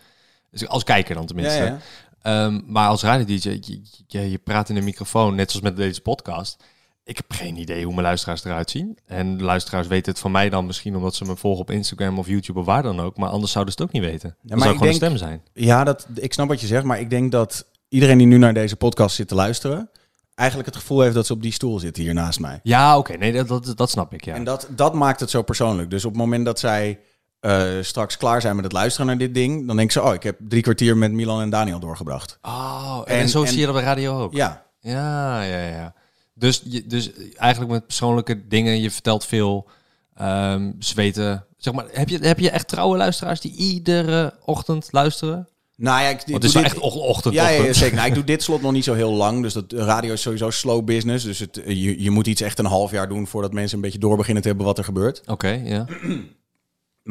Dus 0.50 0.68
als 0.68 0.85
kijker 0.85 1.12
dan 1.14 1.23
ja, 1.23 1.28
tenminste. 1.28 1.62
ja. 1.62 1.78
Ehm, 2.23 2.61
maar 2.67 2.89
als 2.89 3.03
radio-dj, 3.03 3.49
je, 3.61 3.81
je, 4.07 4.31
je 4.31 4.39
praat 4.39 4.69
in 4.69 4.77
een 4.77 4.85
microfoon, 4.85 5.35
net 5.35 5.50
zoals 5.50 5.65
met 5.65 5.77
deze 5.77 6.00
podcast. 6.00 6.65
Ik 7.05 7.17
heb 7.17 7.33
geen 7.33 7.57
idee 7.57 7.85
hoe 7.85 7.93
mijn 7.93 8.07
luisteraars 8.07 8.45
eruit 8.45 8.71
zien. 8.71 8.99
En 9.07 9.37
de 9.37 9.45
luisteraars 9.45 9.87
weten 9.87 10.12
het 10.12 10.21
van 10.21 10.31
mij 10.31 10.49
dan 10.49 10.67
misschien 10.67 10.97
omdat 10.97 11.15
ze 11.15 11.25
me 11.25 11.37
volgen 11.37 11.61
op 11.61 11.71
Instagram 11.71 12.19
of 12.19 12.27
YouTube 12.27 12.59
of 12.59 12.65
waar 12.65 12.83
dan 12.83 13.00
ook. 13.00 13.17
Maar 13.17 13.29
anders 13.29 13.53
zouden 13.53 13.75
ze 13.75 13.83
het 13.83 13.89
ook 13.89 14.00
niet 14.00 14.11
weten. 14.11 14.37
Maar 14.43 14.59
zou 14.59 14.61
gewoon 14.61 14.79
denk- 14.79 14.91
een 14.91 15.07
stem 15.07 15.17
zijn. 15.17 15.43
Ja, 15.53 15.85
dat, 15.85 16.07
ik 16.15 16.33
snap 16.33 16.49
wat 16.49 16.61
je 16.61 16.67
zegt, 16.67 16.85
maar 16.85 17.00
ik 17.00 17.11
denk 17.11 17.33
dat 17.33 17.67
iedereen 17.89 18.19
die 18.19 18.27
nu 18.27 18.39
naar 18.39 18.55
deze 18.55 18.77
podcast 18.77 19.17
zit 19.17 19.29
te 19.29 19.35
luisteren, 19.35 19.91
eigenlijk 20.35 20.69
het 20.69 20.79
gevoel 20.79 21.00
heeft 21.00 21.15
dat 21.15 21.27
ze 21.27 21.33
op 21.33 21.43
die 21.43 21.53
stoel 21.53 21.79
zitten 21.79 22.03
hier 22.03 22.15
naast 22.15 22.41
mij. 22.41 22.61
Ja, 22.62 22.99
oké. 22.99 23.17
Nee, 23.17 23.33
dat, 23.33 23.49
dat, 23.49 23.77
dat 23.77 23.91
snap 23.91 24.15
ik, 24.15 24.25
ja. 24.25 24.35
En 24.35 24.45
dat, 24.45 24.69
dat 24.71 24.95
maakt 24.95 25.21
het 25.21 25.31
zo 25.31 25.43
persoonlijk. 25.43 25.91
Dus 25.91 26.05
op 26.05 26.11
het 26.11 26.21
moment 26.21 26.45
dat 26.45 26.59
zij 26.59 26.99
eh, 27.40 27.62
straks 27.80 28.16
klaar 28.16 28.40
zijn 28.40 28.54
met 28.54 28.64
het 28.64 28.73
luisteren 28.73 29.06
naar 29.06 29.18
dit 29.18 29.35
ding, 29.35 29.66
dan 29.66 29.76
denken 29.76 29.92
ze, 29.92 30.02
oh, 30.09 30.14
ik 30.14 30.23
heb 30.23 30.37
drie 30.49 30.62
kwartier 30.62 30.97
met 30.97 31.12
Milan 31.12 31.40
en 31.40 31.50
Daniel 31.50 31.78
doorgebracht. 31.80 32.38
Oh, 32.42 33.00
en, 33.04 33.16
En- 33.18 33.28
zo 33.28 33.42
en- 33.42 33.49
zie 33.49 33.59
je 33.59 33.64
dat 33.64 33.75
bij 33.75 33.85
radio 33.85 34.20
ook. 34.20 34.32
Ja, 34.35 34.64
Ja, 34.80 35.42
ja, 35.42 35.66
ja. 35.66 35.94
Dus, 36.35 36.62
je, 36.64 36.87
dus 36.87 37.11
eigenlijk 37.37 37.73
met 37.73 37.87
persoonlijke 37.87 38.47
dingen, 38.49 38.80
je 38.80 38.90
vertelt 38.90 39.25
veel. 39.26 39.68
ehm 40.16 40.70
ze 40.78 40.94
weten, 40.94 41.47
zeg 41.56 41.75
maar, 41.75 41.85
heb 41.92 42.09
je, 42.09 42.18
heb 42.18 42.38
je 42.38 42.50
echt 42.50 42.68
trouwe 42.68 42.97
luisteraars 42.97 43.40
die 43.40 43.54
iedere 43.56 44.35
ochtend 44.44 44.88
luisteren? 44.90 45.49
nou 45.76 46.02
ja, 46.02 46.09
ik, 46.09 46.23
ik 46.26 46.35
het 46.35 46.44
is 46.44 46.52
dit- 46.52 46.62
echt 46.64 46.78
och- 46.78 46.94
ochtend, 46.97 47.35
Ja, 47.35 47.49
ja, 47.49 47.73
zeker. 47.73 47.97
Nou, 47.97 48.09
ik 48.09 48.14
doe 48.14 48.25
dit 48.25 48.42
slot 48.42 48.62
nog 48.62 48.73
niet 48.73 48.85
zo 48.85 48.94
heel 48.94 49.12
lang. 49.12 49.42
Dus 49.42 49.52
dat 49.52 49.73
radio 49.73 50.12
is 50.12 50.23
sowieso 50.23 50.50
slow 50.50 50.85
business. 50.85 51.25
Dus 51.25 51.38
het, 51.38 51.61
je, 51.66 52.02
je 52.02 52.11
moet 52.11 52.26
iets 52.26 52.40
echt 52.40 52.59
een 52.59 52.64
half 52.64 52.90
jaar 52.90 53.09
doen 53.09 53.26
voordat 53.26 53.52
mensen 53.52 53.76
een 53.76 53.82
beetje 53.82 53.99
door 53.99 54.16
beginnen 54.16 54.42
te 54.42 54.49
hebben 54.49 54.66
wat 54.66 54.78
er 54.78 54.85
gebeurt. 54.85 55.23
Oké, 55.26 55.61
ja. 55.64 55.87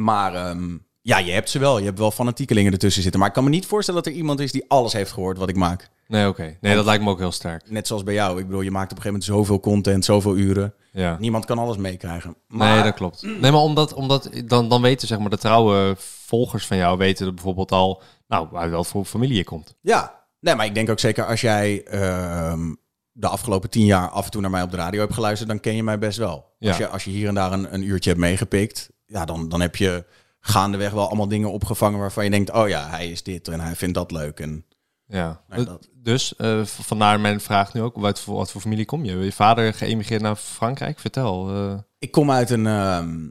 Maar 0.04 0.34
ehm, 0.34 0.76
ja, 1.00 1.18
je 1.18 1.32
hebt 1.32 1.50
ze 1.50 1.58
wel. 1.58 1.78
Je 1.78 1.84
hebt 1.84 1.98
wel 1.98 2.10
fanatiekelingen 2.10 2.72
ertussen 2.72 3.02
zitten. 3.02 3.20
Maar 3.20 3.28
ik 3.28 3.34
kan 3.34 3.44
me 3.44 3.50
niet 3.50 3.66
voorstellen 3.66 4.02
dat 4.02 4.12
er 4.12 4.18
iemand 4.18 4.40
is 4.40 4.52
die 4.52 4.64
alles 4.68 4.92
heeft 4.92 5.12
gehoord 5.12 5.38
wat 5.38 5.48
ik 5.48 5.56
maak. 5.56 5.88
Nee, 6.06 6.28
oké. 6.28 6.56
Nee, 6.60 6.74
dat 6.74 6.84
lijkt 6.84 7.04
me 7.04 7.10
ook 7.10 7.18
heel 7.18 7.32
sterk. 7.32 7.70
Net 7.70 7.86
zoals 7.86 8.02
bij 8.02 8.14
jou. 8.14 8.38
Ik 8.38 8.46
bedoel, 8.46 8.60
je 8.60 8.70
maakt 8.70 8.92
op 8.92 8.96
een 8.96 9.02
gegeven 9.02 9.20
moment 9.28 9.46
zoveel 9.46 9.60
content, 9.60 10.04
zoveel 10.04 10.36
uren. 10.36 10.74
Ja. 10.92 11.16
Niemand 11.20 11.44
kan 11.44 11.58
alles 11.58 11.76
meekrijgen. 11.76 12.36
Maar 12.48 12.74
Nee, 12.74 12.82
dat 12.82 12.94
klopt. 12.94 13.22
Nee, 13.22 13.50
maar 13.50 13.60
omdat, 13.60 13.92
omdat 13.92 14.30
dan, 14.44 14.68
dan 14.68 14.82
weten 14.82 15.08
zeg 15.08 15.18
maar 15.18 15.30
de 15.30 15.38
trouwe 15.38 15.94
volgers 15.98 16.66
van 16.66 16.76
jou 16.76 16.98
weten 16.98 17.26
er 17.26 17.34
bijvoorbeeld 17.34 17.72
al, 17.72 18.02
nou, 18.28 18.56
uit 18.56 18.72
wat 18.72 18.86
voor 18.86 19.04
familie 19.04 19.36
je 19.36 19.44
komt. 19.44 19.74
ja, 19.80 20.24
nee, 20.40 20.54
maar 20.54 20.66
ik 20.66 20.74
denk 20.74 20.90
ook 20.90 20.98
zeker 20.98 21.26
als 21.26 21.40
jij 21.40 21.84
ehm, 21.84 22.74
de 23.12 23.28
afgelopen 23.28 23.70
tien 23.70 23.84
jaar 23.84 24.08
af 24.08 24.24
en 24.24 24.30
toe 24.30 24.40
naar 24.40 24.50
mij 24.50 24.62
op 24.62 24.70
de 24.70 24.76
radio 24.76 25.00
hebt 25.00 25.14
geluisterd, 25.14 25.48
dan 25.48 25.60
ken 25.60 25.76
je 25.76 25.82
mij 25.82 25.98
best 25.98 26.18
wel. 26.18 26.54
Ja. 26.58 26.68
Als, 26.68 26.76
je, 26.76 26.88
als 26.88 27.04
je 27.04 27.10
hier 27.10 27.28
en 27.28 27.34
daar 27.34 27.52
een, 27.52 27.74
een 27.74 27.82
uurtje 27.82 28.10
hebt 28.10 28.22
meegepikt, 28.22 28.90
ja, 29.10 29.24
dan, 29.24 29.48
dan 29.48 29.60
heb 29.60 29.76
je 29.76 30.04
gaandeweg 30.40 30.90
wel 30.92 31.06
allemaal 31.06 31.28
dingen 31.28 31.52
opgevangen 31.52 31.98
waarvan 31.98 32.24
je 32.24 32.30
denkt, 32.30 32.50
oh 32.52 32.68
ja, 32.68 32.88
hij 32.88 33.10
is 33.10 33.22
dit 33.22 33.48
en 33.48 33.60
hij 33.60 33.76
vindt 33.76 33.94
dat 33.94 34.10
leuk. 34.10 34.40
En 34.40 34.64
Ja. 35.06 35.40
Nou, 35.48 35.64
dat- 35.64 35.88
Dus 35.94 36.36
eh, 36.36 36.64
vandaar 36.64 37.20
mijn 37.20 37.40
vraag 37.40 37.74
nu 37.74 37.82
ook, 37.82 38.04
uit 38.04 38.20
voor, 38.20 38.36
wat 38.36 38.50
voor 38.50 38.60
familie 38.60 38.84
kom 38.84 39.04
je? 39.04 39.16
Je 39.16 39.32
vader 39.32 39.74
geëmigreerd 39.74 40.22
naar 40.22 40.36
Frankrijk? 40.36 40.98
Vertel. 40.98 41.48
eh. 41.54 41.78
ik 41.98 42.10
kom 42.10 42.30
uit 42.30 42.50
een, 42.50 42.66
ehm, 42.66 43.28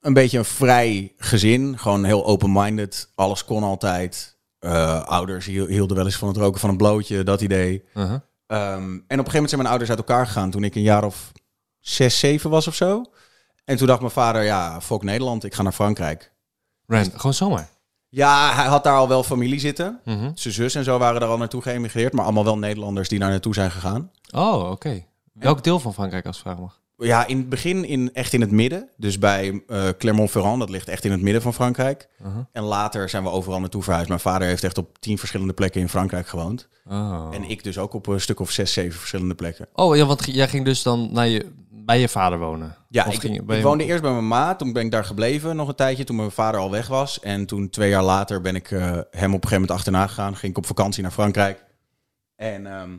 een 0.00 0.12
beetje 0.12 0.38
een 0.38 0.44
vrij 0.44 1.12
gezin. 1.16 1.78
Gewoon 1.78 2.04
heel 2.04 2.26
open-minded. 2.26 3.12
Alles 3.14 3.44
kon 3.44 3.62
altijd. 3.62 4.36
Eh, 4.58 5.02
ouders 5.04 5.46
hiel- 5.46 5.66
hielden 5.66 5.96
wel 5.96 6.04
eens 6.06 6.16
van 6.16 6.28
het 6.28 6.36
roken 6.36 6.60
van 6.60 6.70
een 6.70 6.76
blootje, 6.76 7.22
dat 7.22 7.40
idee. 7.40 7.84
uh-huh. 7.94 8.14
Ehm, 8.46 8.72
en 8.82 8.94
op 8.94 9.00
een 9.08 9.08
gegeven 9.08 9.32
moment 9.32 9.48
zijn 9.48 9.56
mijn 9.60 9.66
ouders 9.70 9.90
uit 9.90 9.98
elkaar 9.98 10.26
gegaan 10.26 10.50
toen 10.50 10.64
ik 10.64 10.74
een 10.74 10.82
jaar 10.82 11.04
of 11.04 11.32
zes, 11.80 12.18
zeven 12.18 12.50
was 12.50 12.66
of 12.66 12.74
zo. 12.74 13.04
En 13.68 13.76
toen 13.76 13.86
dacht 13.86 14.00
mijn 14.00 14.12
vader, 14.12 14.42
ja, 14.42 14.80
fuck 14.80 15.02
Nederland, 15.02 15.44
ik 15.44 15.54
ga 15.54 15.62
naar 15.62 15.72
Frankrijk. 15.72 16.32
Rand, 16.86 17.12
gewoon 17.14 17.34
zomaar. 17.34 17.68
Ja, 18.08 18.54
hij 18.54 18.66
had 18.66 18.84
daar 18.84 18.96
al 18.96 19.08
wel 19.08 19.22
familie 19.22 19.60
zitten. 19.60 20.00
Mhm. 20.04 20.30
Zijn 20.34 20.54
zus 20.54 20.74
en 20.74 20.84
zo 20.84 20.98
waren 20.98 21.20
er 21.20 21.28
al 21.28 21.36
naartoe 21.36 21.62
geëmigreerd, 21.62 22.12
maar 22.12 22.24
allemaal 22.24 22.44
wel 22.44 22.58
Nederlanders 22.58 23.08
die 23.08 23.18
daar 23.18 23.30
naartoe 23.30 23.54
zijn 23.54 23.70
gegaan. 23.70 24.10
Oh, 24.34 24.70
oké. 24.70 25.04
Welk 25.32 25.64
deel 25.64 25.80
van 25.80 25.94
Frankrijk 25.94 26.26
als 26.26 26.38
vraag 26.38 26.58
mag? 26.58 26.80
Ja, 26.96 27.26
in 27.26 27.36
het 27.36 27.48
begin 27.48 27.84
in, 27.84 28.14
echt 28.14 28.32
in 28.32 28.40
het 28.40 28.50
midden. 28.50 28.88
Dus 28.96 29.18
bij 29.18 29.62
eh, 29.66 29.88
Clermont-Ferrand, 29.98 30.58
dat 30.58 30.70
ligt 30.70 30.88
echt 30.88 31.04
in 31.04 31.10
het 31.10 31.22
midden 31.22 31.42
van 31.42 31.54
Frankrijk. 31.54 32.08
Uh-huh. 32.20 32.36
En 32.52 32.62
later 32.62 33.08
zijn 33.08 33.22
we 33.22 33.30
overal 33.30 33.60
naartoe 33.60 33.82
verhuisd. 33.82 34.08
Mijn 34.08 34.20
vader 34.20 34.48
heeft 34.48 34.64
echt 34.64 34.78
op 34.78 34.98
tien 34.98 35.18
verschillende 35.18 35.52
plekken 35.52 35.80
in 35.80 35.88
Frankrijk 35.88 36.26
gewoond. 36.26 36.68
Oh. 36.86 37.28
En 37.32 37.44
ik 37.44 37.64
dus 37.64 37.78
ook 37.78 37.94
op 37.94 38.06
een 38.06 38.20
stuk 38.20 38.40
of 38.40 38.50
zes, 38.50 38.72
zeven 38.72 38.98
verschillende 38.98 39.34
plekken. 39.34 39.68
oh 39.72 39.96
ja, 39.96 40.04
want 40.06 40.24
jij 40.24 40.48
ging 40.48 40.64
dus 40.64 40.82
dan 40.82 41.08
naar 41.12 41.28
je, 41.28 41.46
bij 41.88 42.00
je 42.00 42.08
vader 42.08 42.38
wonen? 42.38 42.76
Ja, 42.88 43.04
Of 43.06 43.14
ik, 43.14 43.20
ging 43.20 43.50
ik 43.50 43.62
woonde 43.62 43.84
eerst 43.84 44.02
bij 44.02 44.12
mijn 44.12 44.28
ma. 44.28 44.54
Toen 44.54 44.72
ben 44.72 44.84
ik 44.84 44.90
daar 44.90 45.04
gebleven 45.04 45.56
nog 45.56 45.68
een 45.68 45.74
tijdje, 45.74 46.04
toen 46.04 46.16
mijn 46.16 46.30
vader 46.30 46.60
al 46.60 46.70
weg 46.70 46.86
was. 46.86 47.20
En 47.20 47.46
toen 47.46 47.70
twee 47.70 47.90
jaar 47.90 48.02
later 48.02 48.40
ben 48.40 48.54
ik 48.54 48.70
eh, 48.70 48.80
hem 48.80 48.94
op 49.00 49.12
een 49.12 49.30
gegeven 49.30 49.50
moment 49.50 49.70
achterna 49.70 50.06
gegaan. 50.06 50.36
Ging 50.36 50.52
ik 50.52 50.58
op 50.58 50.66
vakantie 50.66 51.02
naar 51.02 51.10
Frankrijk. 51.12 51.64
En 52.36 52.66
ehm, 52.66 52.90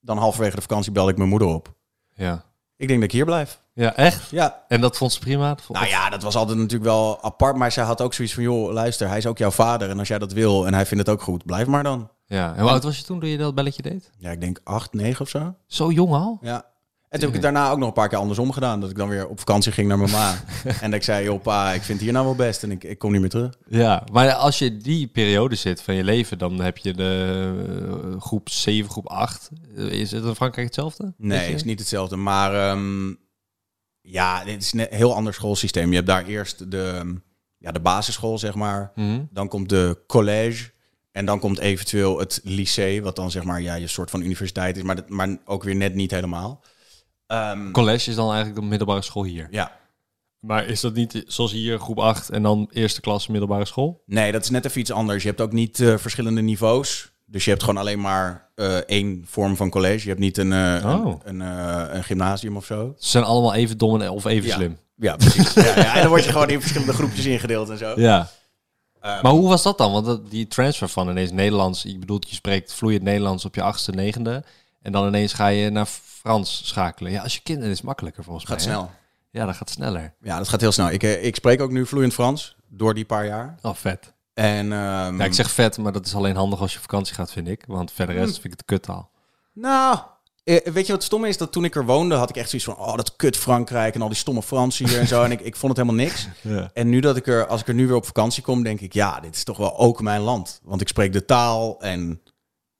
dan 0.00 0.18
halverwege 0.18 0.56
de 0.56 0.62
vakantie 0.62 0.92
belde 0.92 1.10
ik 1.10 1.16
mijn 1.16 1.28
moeder 1.28 1.48
op. 1.48 1.74
Ja. 2.14 2.44
Ik 2.76 2.88
denk 2.88 3.00
dat 3.00 3.08
ik 3.08 3.14
hier 3.14 3.24
blijf. 3.24 3.60
Ja, 3.74 3.96
echt? 3.96 4.30
Ja. 4.30 4.64
En 4.68 4.80
dat 4.80 4.96
vond 4.96 5.12
ze 5.12 5.18
prima? 5.18 5.56
Nou 5.68 5.86
ja, 5.86 6.10
dat 6.10 6.22
was 6.22 6.36
altijd 6.36 6.58
natuurlijk 6.58 6.90
wel 6.90 7.22
apart. 7.22 7.56
Maar 7.56 7.72
zij 7.72 7.84
had 7.84 8.00
ook 8.00 8.14
zoiets 8.14 8.34
van, 8.34 8.42
joh, 8.42 8.72
luister, 8.72 9.08
hij 9.08 9.18
is 9.18 9.26
ook 9.26 9.38
jouw 9.38 9.50
vader. 9.50 9.90
En 9.90 9.98
als 9.98 10.08
jij 10.08 10.18
dat 10.18 10.32
wil 10.32 10.66
en 10.66 10.74
hij 10.74 10.86
vindt 10.86 11.06
het 11.06 11.14
ook 11.14 11.22
goed, 11.22 11.44
blijf 11.44 11.66
maar 11.66 11.82
dan. 11.82 12.10
ja. 12.24 12.54
En 12.54 12.60
hoe 12.60 12.70
oud 12.70 12.82
was 12.84 12.98
je 12.98 13.04
toen 13.04 13.20
toen 13.20 13.28
je 13.28 13.38
dat 13.38 13.54
belletje 13.54 13.82
deed? 13.82 14.10
Ja, 14.18 14.30
ik 14.30 14.40
denk 14.40 14.60
acht, 14.64 14.92
negen 14.92 15.20
of 15.20 15.28
zo. 15.28 15.54
Zo 15.66 15.90
jong 15.90 16.12
al? 16.12 16.38
Ja. 16.40 16.64
En 17.08 17.18
toen 17.18 17.28
heb 17.28 17.36
ik 17.38 17.44
het 17.44 17.54
daarna 17.54 17.70
ook 17.70 17.78
nog 17.78 17.88
een 17.88 17.94
paar 17.94 18.08
keer 18.08 18.18
andersom 18.18 18.52
gedaan. 18.52 18.80
Dat 18.80 18.90
ik 18.90 18.96
dan 18.96 19.08
weer 19.08 19.28
op 19.28 19.38
vakantie 19.38 19.72
ging 19.72 19.88
naar 19.88 19.98
mijn 19.98 20.10
ma. 20.10 20.34
en 20.82 20.90
dat 20.90 20.94
ik 20.94 21.02
zei, 21.02 21.24
joh 21.24 21.42
pa, 21.42 21.72
ik 21.72 21.82
vind 21.82 21.88
het 21.88 22.00
hier 22.00 22.12
nou 22.12 22.24
wel 22.24 22.34
best. 22.34 22.62
En 22.62 22.70
ik, 22.70 22.84
ik 22.84 22.98
kom 22.98 23.12
niet 23.12 23.20
meer 23.20 23.30
terug. 23.30 23.54
Ja, 23.68 24.04
maar 24.12 24.32
als 24.32 24.58
je 24.58 24.76
die 24.76 25.06
periode 25.06 25.54
zit 25.54 25.82
van 25.82 25.94
je 25.94 26.04
leven, 26.04 26.38
dan 26.38 26.60
heb 26.60 26.78
je 26.78 26.94
de 26.94 27.52
eh, 28.14 28.20
groep 28.20 28.48
7, 28.48 28.90
groep 28.90 29.06
8. 29.06 29.50
Eh, 29.76 29.84
Is 29.84 30.10
het 30.10 30.24
in 30.24 30.34
Frankrijk 30.34 30.66
hetzelfde? 30.66 31.14
Nee, 31.16 31.48
je? 31.48 31.54
is 31.54 31.64
niet 31.64 31.78
hetzelfde. 31.78 32.16
Maar 32.16 32.70
ehm, 32.70 33.14
ja, 34.00 34.44
dit 34.44 34.62
is 34.62 34.72
een 34.72 34.86
heel 34.90 35.14
ander 35.14 35.34
schoolsysteem. 35.34 35.88
Je 35.88 35.94
hebt 35.94 36.06
daar 36.06 36.26
eerst 36.26 36.70
de, 36.70 37.14
ja, 37.58 37.72
de 37.72 37.80
basisschool, 37.80 38.38
zeg 38.38 38.54
maar. 38.54 38.92
Mhm. 38.94 39.20
Dan 39.30 39.48
komt 39.48 39.68
de 39.68 39.98
college. 40.06 40.70
En 41.12 41.24
dan 41.24 41.38
komt 41.38 41.58
eventueel 41.58 42.18
het 42.18 42.40
lycée, 42.44 43.02
wat 43.02 43.16
dan 43.16 43.30
zeg 43.30 43.44
maar 43.44 43.60
ja, 43.60 43.74
je 43.74 43.86
soort 43.86 44.10
van 44.10 44.22
universiteit 44.22 44.76
is, 44.76 44.82
maar, 44.82 44.96
dat, 44.96 45.08
maar 45.08 45.36
ook 45.44 45.62
weer 45.62 45.76
net 45.76 45.94
niet 45.94 46.10
helemaal. 46.10 46.62
Ehm, 47.28 47.70
College 47.70 48.10
is 48.10 48.16
dan 48.16 48.26
eigenlijk 48.32 48.60
de 48.60 48.66
middelbare 48.66 49.02
school 49.02 49.24
hier. 49.24 49.48
ja, 49.50 49.72
Maar 50.40 50.66
is 50.66 50.80
dat 50.80 50.94
niet 50.94 51.22
zoals 51.26 51.52
hier 51.52 51.78
groep 51.78 51.98
8 51.98 52.30
en 52.30 52.42
dan 52.42 52.68
eerste 52.72 53.00
klas 53.00 53.26
middelbare 53.26 53.64
school? 53.64 54.02
nee, 54.06 54.32
dat 54.32 54.42
is 54.42 54.50
net 54.50 54.64
even 54.64 54.80
iets 54.80 54.92
anders. 54.92 55.22
Je 55.22 55.28
hebt 55.28 55.40
ook 55.40 55.52
niet 55.52 55.80
eh, 55.80 55.96
verschillende 55.96 56.40
niveaus. 56.42 57.10
Dus 57.26 57.44
je 57.44 57.50
hebt 57.50 57.62
gewoon 57.62 57.80
alleen 57.80 58.00
maar 58.00 58.48
eh, 58.54 58.76
één 58.76 59.24
vorm 59.26 59.56
van 59.56 59.70
college. 59.70 60.02
Je 60.02 60.08
hebt 60.08 60.20
niet 60.20 60.36
een, 60.38 60.52
eh, 60.52 60.82
Oh. 61.04 61.20
een, 61.24 61.40
een, 61.40 61.58
eh, 61.88 61.94
een 61.96 62.04
gymnasium 62.04 62.56
of 62.56 62.64
zo. 62.64 62.94
Ze 62.98 63.08
zijn 63.08 63.24
allemaal 63.24 63.54
even 63.54 63.78
dom 63.78 64.00
en- 64.00 64.10
of 64.10 64.24
even 64.24 64.48
Ja. 64.48 64.54
slim. 64.54 64.78
Ja, 64.96 65.16
precies. 65.16 65.54
ja, 65.54 65.62
ja, 65.76 65.94
en 65.94 66.00
dan 66.00 66.08
word 66.08 66.24
je 66.24 66.30
gewoon 66.32 66.48
in 66.50 66.60
verschillende 66.60 66.92
groepjes 66.92 67.24
ingedeeld 67.26 67.70
en 67.70 67.78
zo. 67.78 67.92
Ja. 68.00 68.28
Ehm, 69.00 69.22
Maar 69.22 69.32
hoe 69.32 69.48
was 69.48 69.62
dat 69.62 69.78
dan? 69.78 69.92
Want 69.92 70.06
dat- 70.06 70.30
die 70.30 70.46
transfer 70.46 70.88
van 70.88 71.08
ineens 71.10 71.30
Nederlands, 71.32 71.84
ik 71.84 72.00
bedoel, 72.00 72.20
je 72.28 72.34
spreekt 72.34 72.72
vloeiend 72.74 73.02
Nederlands 73.02 73.44
op 73.44 73.54
je 73.54 73.62
achtste, 73.62 73.92
negende. 73.92 74.44
En 74.82 74.92
dan 74.92 75.06
ineens 75.06 75.32
ga 75.32 75.46
je 75.48 75.70
naar 75.70 75.88
Frans 76.28 76.60
schakelen. 76.64 77.12
Ja, 77.12 77.22
als 77.22 77.34
je 77.34 77.40
kinderen 77.42 77.70
is 77.70 77.82
makkelijker 77.82 78.24
volgens 78.24 78.44
gaat 78.44 78.56
mij. 78.56 78.66
hè? 78.66 78.72
snel. 78.72 78.90
Ja, 79.30 79.46
dat 79.46 79.54
gaat 79.54 79.70
sneller. 79.70 80.14
Ja, 80.22 80.38
dat 80.38 80.48
gaat 80.48 80.60
heel 80.60 80.72
snel. 80.72 80.90
Ik, 80.90 81.02
eh, 81.02 81.24
ik 81.24 81.34
spreek 81.34 81.60
ook 81.60 81.70
nu 81.70 81.86
vloeiend 81.86 82.12
Frans 82.14 82.56
door 82.68 82.94
die 82.94 83.04
paar 83.04 83.26
jaar. 83.26 83.54
Oh, 83.62 83.74
vet. 83.74 84.12
En 84.34 84.72
ehm, 84.72 85.18
Ja, 85.18 85.24
ik 85.24 85.34
zeg 85.34 85.50
vet, 85.50 85.78
maar 85.78 85.92
dat 85.92 86.06
is 86.06 86.14
alleen 86.14 86.36
handig 86.36 86.60
als 86.60 86.72
je 86.72 86.78
vakantie 86.78 87.14
gaat, 87.14 87.32
vind 87.32 87.48
ik. 87.48 87.64
Want 87.66 87.92
verder 87.92 88.14
rest 88.14 88.32
vind 88.32 88.44
ik 88.44 88.50
het 88.50 88.64
kuttaal. 88.64 89.10
Nou, 89.52 89.98
eh, 90.44 90.72
weet 90.72 90.86
je 90.86 90.92
wat 90.92 91.02
stom 91.02 91.24
is? 91.24 91.36
Dat 91.36 91.52
toen 91.52 91.64
ik 91.64 91.74
er 91.76 91.84
woonde, 91.84 92.14
had 92.14 92.30
ik 92.30 92.36
echt 92.36 92.50
zoiets 92.50 92.68
van... 92.68 92.78
Oh, 92.86 92.96
dat 92.96 93.16
kut 93.16 93.36
Frankrijk 93.36 93.94
en 93.94 94.02
al 94.02 94.08
die 94.08 94.16
stomme 94.16 94.42
Fransen 94.42 94.88
hier 94.88 94.98
en 94.98 95.06
zo. 95.06 95.22
En 95.22 95.30
ik, 95.30 95.40
ik 95.40 95.56
vond 95.56 95.76
het 95.76 95.86
helemaal 95.86 96.04
niks. 96.06 96.28
Ja. 96.42 96.70
En 96.74 96.88
nu 96.88 97.00
dat 97.00 97.16
ik 97.16 97.26
er, 97.26 97.46
als 97.46 97.60
ik 97.60 97.68
er 97.68 97.74
nu 97.74 97.86
weer 97.86 97.96
op 97.96 98.06
vakantie 98.06 98.42
kom, 98.42 98.62
denk 98.62 98.80
ik... 98.80 98.92
Ja, 98.92 99.20
dit 99.20 99.34
is 99.34 99.44
toch 99.44 99.56
wel 99.56 99.78
ook 99.78 100.00
mijn 100.02 100.20
land. 100.20 100.60
Want 100.62 100.80
ik 100.80 100.88
spreek 100.88 101.12
de 101.12 101.24
taal 101.24 101.80
en... 101.80 102.20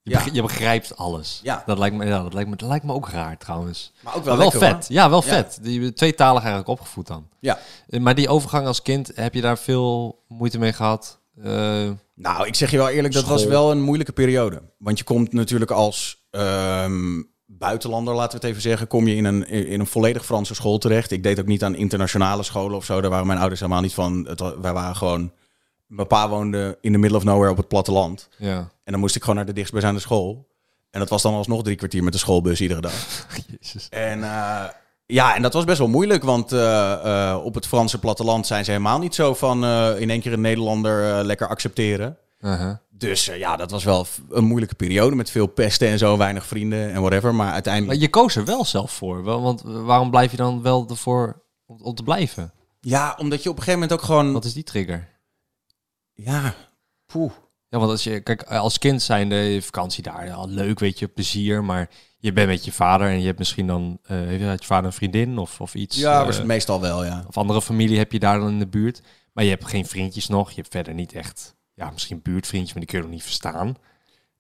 Je, 0.09 0.15
Ja. 0.15 0.25
beg- 0.25 0.35
je 0.35 0.43
begrijpt 0.43 0.97
alles. 0.97 1.41
Ja. 1.43 1.63
Dat 1.67 1.79
lijkt 1.79 1.97
me, 1.97 2.07
ja, 2.07 2.23
dat 2.23 2.33
lijkt 2.35 2.51
me, 2.51 2.57
dat 2.57 2.69
lijkt 2.69 2.85
me 2.85 2.93
ook 2.93 3.09
raar 3.09 3.39
trouwens. 3.39 3.93
Maar 4.01 4.15
ook 4.17 4.25
wel, 4.25 4.37
Maar 4.37 4.43
wel 4.45 4.53
lekker, 4.61 4.75
vet. 4.77 4.87
hoor. 4.89 4.97
Ja, 4.97 5.11
wel 5.11 5.23
vet. 5.23 5.59
Die 5.63 5.93
tweetalig 5.93 6.41
eigenlijk 6.41 6.69
opgevoed 6.71 7.07
dan. 7.07 7.29
Ja. 7.41 7.59
Eh, 7.89 8.01
Maar 8.01 8.15
die 8.15 8.29
overgang 8.29 8.67
als 8.67 8.83
kind, 8.83 9.11
heb 9.15 9.35
je 9.35 9.41
daar 9.41 9.59
veel 9.59 10.23
moeite 10.29 10.59
mee 10.59 10.73
gehad? 10.73 11.19
Eh, 11.43 11.91
Nou, 12.15 12.47
ik 12.47 12.55
zeg 12.55 12.71
je 12.71 12.77
wel 12.77 12.89
eerlijk, 12.89 13.15
dat 13.15 13.25
was 13.27 13.45
wel 13.45 13.71
een 13.71 13.83
moeilijke 13.83 14.13
periode. 14.13 14.63
Want 14.79 14.99
je 14.99 15.05
komt 15.05 15.33
natuurlijk 15.33 15.71
als 15.71 16.27
ehm, 16.31 17.23
buitenlander, 17.47 18.15
laten 18.15 18.31
we 18.31 18.37
het 18.47 18.51
even 18.51 18.63
zeggen, 18.69 18.87
kom 18.87 19.07
je 19.09 19.15
in 19.15 19.25
een, 19.25 19.49
in 19.49 19.81
een 19.81 19.87
volledig 19.87 20.25
Franse 20.25 20.55
school 20.55 20.79
terecht. 20.79 21.11
Ik 21.11 21.23
deed 21.23 21.41
ook 21.41 21.47
niet 21.47 21.65
aan 21.65 21.75
internationale 21.75 22.43
scholen 22.43 22.77
of 22.77 22.85
zo. 22.85 23.01
Daar 23.01 23.11
waren 23.11 23.27
mijn 23.27 23.39
ouders 23.39 23.61
helemaal 23.61 23.83
niet 23.83 23.95
van. 23.95 24.27
Het, 24.29 24.41
wij 24.61 24.73
waren 24.73 24.97
gewoon... 24.97 25.33
Mijn 25.89 26.07
pa 26.07 26.29
woonde 26.29 26.79
in 26.81 26.93
the 26.93 26.99
middle 26.99 27.19
of 27.19 27.25
nowhere 27.25 27.51
op 27.51 27.57
het 27.57 27.69
platteland. 27.69 28.29
ja. 28.37 28.57
En 28.59 28.95
dan 28.95 29.03
moest 29.03 29.17
ik 29.17 29.21
gewoon 29.21 29.37
naar 29.37 29.47
de 29.47 29.53
dichtstbijzijnde 29.53 30.01
school. 30.01 30.49
En 30.91 31.01
dat 31.01 31.09
was 31.09 31.23
dan 31.23 31.35
alsnog 31.35 31.63
drie 31.63 31.77
kwartier 31.77 32.05
met 32.05 32.13
de 32.13 32.19
schoolbus 32.19 32.61
iedere 32.61 32.81
dag. 32.81 33.27
Jezus. 33.61 33.89
En 33.89 34.23
eh, 34.23 34.65
ja, 35.07 35.35
en 35.35 35.43
dat 35.43 35.53
was 35.53 35.65
best 35.65 35.79
wel 35.79 35.89
moeilijk, 35.89 36.23
want 36.23 36.53
eh, 36.53 37.31
eh, 37.31 37.45
op 37.45 37.55
het 37.55 37.67
Franse 37.67 37.99
platteland 37.99 38.47
zijn 38.47 38.65
ze 38.65 38.71
helemaal 38.71 38.99
niet 38.99 39.15
zo 39.15 39.35
van 39.35 39.65
in 39.97 40.11
één 40.11 40.21
keer 40.21 40.33
een 40.33 40.41
Nederlander 40.41 41.25
lekker 41.25 41.49
accepteren. 41.49 42.17
Uh-huh. 42.41 42.77
Dus 42.91 43.25
ja, 43.25 43.57
dat 43.57 43.71
was 43.71 43.85
wel 43.85 44.07
een 44.31 44.45
moeilijke 44.45 44.75
periode 44.75 45.17
met 45.17 45.31
veel 45.31 45.47
pesten 45.47 45.89
en 45.89 45.99
zo, 45.99 46.17
weinig 46.17 46.47
vrienden 46.47 46.93
en 46.93 47.01
whatever. 47.01 47.35
Maar 47.35 47.45
Maar 47.45 47.55
uiteindelijk, 47.55 48.01
je 48.01 48.11
koos 48.11 48.37
er 48.37 48.45
wel 48.45 48.65
zelf 48.65 48.93
voor. 48.93 49.23
Want 49.23 49.63
waarom 49.65 50.11
blijf 50.11 50.31
je 50.31 50.37
dan 50.37 50.63
wel 50.63 50.87
ervoor 50.91 51.43
om 51.67 51.95
te 51.95 52.03
blijven? 52.03 52.53
ja, 52.81 53.17
omdat 53.19 53.43
je 53.43 53.49
op 53.49 53.57
een 53.57 53.63
gegeven 53.63 53.81
moment 53.81 54.01
ook 54.01 54.07
gewoon, 54.07 54.33
Wat 54.33 54.45
is 54.45 54.55
die 54.55 54.63
trigger? 54.63 55.09
Ja, 56.23 56.55
poeh. 57.07 57.33
Ja, 57.69 57.79
want 57.79 57.91
als 57.91 58.05
je, 58.05 58.21
kijk, 58.21 58.43
als 58.43 58.79
kind 58.79 59.03
zijn 59.03 59.29
de 59.29 59.59
vakantie 59.63 60.03
daar, 60.03 60.27
ja, 60.27 60.45
leuk, 60.45 60.79
weet 60.79 60.99
je, 60.99 61.09
plezier. 61.09 61.65
Maar 61.65 61.91
je 62.19 62.33
bent 62.33 62.49
met 62.49 62.65
je 62.65 62.73
vader 62.73 63.09
en 63.09 63.21
je 63.21 63.27
hebt 63.27 63.39
misschien 63.39 63.67
dan, 63.67 63.99
eh 64.03 64.17
heeft 64.17 64.61
je 64.61 64.67
vader 64.67 64.87
een 64.87 64.93
vriendin 64.93 65.39
of, 65.39 65.61
of 65.61 65.75
iets. 65.75 65.97
Ja, 65.97 66.25
was 66.25 66.37
het 66.37 66.47
meestal 66.47 66.81
wel, 66.81 67.05
ja. 67.05 67.25
of 67.29 67.37
andere 67.37 67.63
familie 67.63 67.99
heb 67.99 68.13
je 68.13 68.19
daar 68.19 68.39
dan 68.39 68.49
in 68.49 68.59
de 68.59 68.67
buurt. 68.67 69.03
Maar 69.33 69.45
je 69.45 69.51
hebt 69.51 69.67
geen 69.67 69.87
vriendjes 69.87 70.29
nog. 70.29 70.49
Je 70.51 70.57
hebt 70.57 70.73
verder 70.73 70.95
niet 70.95 71.13
echt, 71.13 71.57
ja, 71.75 71.91
misschien 71.91 72.23
buurtvriendjes, 72.23 72.73
maar 72.73 72.83
die 72.83 72.91
kun 72.91 72.99
je 72.99 73.05
nog 73.05 73.15
niet 73.15 73.25
verstaan. 73.25 73.77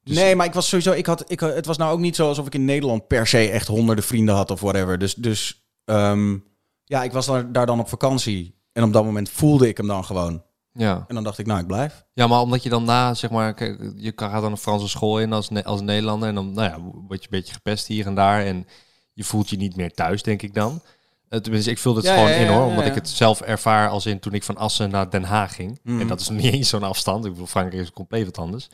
Dus- 0.03 0.17
Nee, 0.17 0.37
maar 0.37 0.47
ik 0.47 0.53
was 0.55 0.69
sowieso, 0.69 0.93
ik 0.93 1.07
had, 1.07 1.31
ik, 1.31 1.41
het 1.41 1.67
was 1.67 1.77
nou 1.77 1.93
ook 1.93 1.99
niet 1.99 2.17
zo 2.17 2.29
alsof 2.29 2.47
ik 2.47 2.55
in 2.55 2.65
Nederland 2.65 3.07
per 3.07 3.27
se 3.27 3.51
echt 3.51 3.67
honderden 3.67 4.05
vrienden 4.05 4.35
had 4.35 4.51
of 4.51 4.61
whatever. 4.61 4.99
Dus, 4.99 5.15
dus 5.15 5.69
ehm, 5.85 6.37
ja, 6.85 7.03
ik 7.03 7.13
was 7.13 7.27
daar, 7.27 7.53
daar 7.53 7.67
dan 7.67 7.81
op 7.81 7.89
vakantie. 7.89 8.57
En 8.73 8.83
op 8.83 8.93
dat 8.93 9.05
moment 9.05 9.31
voelde 9.31 9.69
ik 9.69 9.77
hem 9.77 9.87
dan 9.87 10.05
gewoon. 10.05 10.43
Ja. 10.79 11.05
En 11.09 11.15
dan 11.15 11.25
dacht 11.25 11.39
ik, 11.39 11.47
nou, 11.47 11.61
ik 11.61 11.67
blijf. 11.67 12.05
ja, 12.13 12.27
maar 12.27 12.41
omdat 12.41 12.63
je 12.63 12.69
dan 12.69 12.85
na, 12.85 13.15
zeg 13.15 13.31
maar, 13.31 13.55
kijk, 13.55 13.93
je 13.97 14.13
gaat 14.17 14.43
dan 14.43 14.51
een 14.51 14.57
Franse 14.57 14.89
school 14.89 15.21
in 15.21 15.33
als, 15.33 15.51
als 15.65 15.81
Nederlander. 15.81 16.29
En 16.29 16.35
dan, 16.35 16.53
nou 16.53 16.69
ja, 16.69 16.81
word 16.81 17.21
je 17.21 17.29
een 17.31 17.39
beetje 17.39 17.53
gepest 17.53 17.87
hier 17.87 18.07
en 18.07 18.15
daar. 18.15 18.45
En 18.45 18.67
je 19.13 19.25
voelt 19.25 19.51
je 19.51 19.57
niet 19.57 19.77
meer 19.77 19.93
thuis, 19.93 20.23
denk 20.23 20.43
ik 20.43 20.55
dan. 20.55 20.83
Eh, 21.29 21.41
tenminste, 21.41 21.71
ik 21.71 21.79
vul 21.79 21.97
het 21.97 22.05
Ja, 22.05 22.15
gewoon 22.15 22.31
ja, 22.31 22.37
in 22.37 22.47
hoor. 22.47 22.67
Omdat 22.67 22.87
ik 22.87 22.95
het 22.95 23.09
zelf 23.09 23.41
ervaar 23.41 23.89
als 23.89 24.07
in 24.07 24.19
toen 24.19 24.33
ik 24.33 24.43
van 24.43 24.57
Assen 24.57 24.91
naar 24.91 25.11
Den 25.11 25.25
Haag 25.25 25.55
ging. 25.55 25.81
En 25.85 26.07
dat 26.07 26.21
is 26.21 26.29
niet 26.39 26.53
eens 26.53 26.69
zo'n 26.69 26.83
afstand. 26.83 27.25
Ik 27.25 27.31
bedoel, 27.31 27.47
Frankrijk 27.47 27.83
is 27.83 27.91
compleet 27.93 28.25
wat 28.25 28.39
anders. 28.39 28.69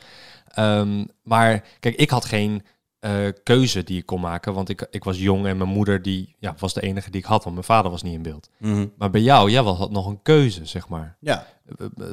Ehm, 0.47 1.05
maar 1.23 1.63
kijk, 1.79 1.95
ik 1.95 2.09
had 2.09 2.25
geen 2.25 2.63
eh, 3.05 3.27
keuze 3.43 3.83
die 3.83 3.97
ik 3.97 4.05
kon 4.05 4.21
maken. 4.21 4.53
Want 4.53 4.69
ik, 4.69 4.87
ik 4.91 5.03
was 5.03 5.17
jong 5.17 5.45
en 5.45 5.57
mijn 5.57 5.69
moeder 5.69 6.01
die, 6.01 6.35
ja, 6.39 6.55
was 6.57 6.73
de 6.73 6.81
enige 6.81 7.09
die 7.09 7.21
ik 7.21 7.27
had. 7.27 7.43
Want 7.43 7.55
mijn 7.55 7.67
vader 7.67 7.91
was 7.91 8.03
niet 8.03 8.13
in 8.13 8.21
beeld. 8.21 8.49
Maar 8.97 9.09
bij 9.09 9.21
jou, 9.21 9.49
jij 9.49 9.61
had 9.61 9.91
nog 9.91 10.05
een 10.05 10.21
keuze, 10.21 10.65
zeg 10.65 10.87
maar. 10.87 11.17
Ja. 11.19 11.47
Eh, 11.77 11.85
eh, 11.85 12.05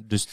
Dus 0.00 0.28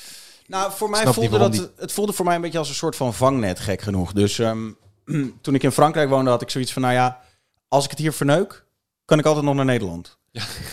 Nou, 0.48 0.72
voor 0.72 0.89
mij 0.89 1.08
voelde 1.08 1.38
dat, 1.38 1.72
het 1.78 1.91
voelde 1.91 2.13
voor 2.13 2.26
mij 2.26 2.36
een 2.36 2.41
beetje 2.41 2.58
als 2.58 2.69
een 2.69 2.76
soort 2.76 2.95
van 2.95 3.13
vangnet, 3.13 3.60
gek 3.60 3.82
genoeg. 3.82 4.13
Dus 4.13 4.39
ehm, 4.39 4.72
toen 5.41 5.56
ik 5.56 5.63
in 5.63 5.72
Frankrijk 5.72 6.10
woonde, 6.10 6.30
had 6.30 6.41
ik 6.41 6.50
zoiets 6.50 6.74
van, 6.74 6.82
nou 6.82 6.93
ja, 6.93 7.22
als 7.67 7.84
ik 7.84 7.89
het 7.89 8.00
hier 8.00 8.13
verneuk, 8.13 8.65
kan 9.06 9.19
ik 9.19 9.26
altijd 9.26 9.45
nog 9.45 9.56
naar 9.56 9.65
Nederland. 9.65 10.17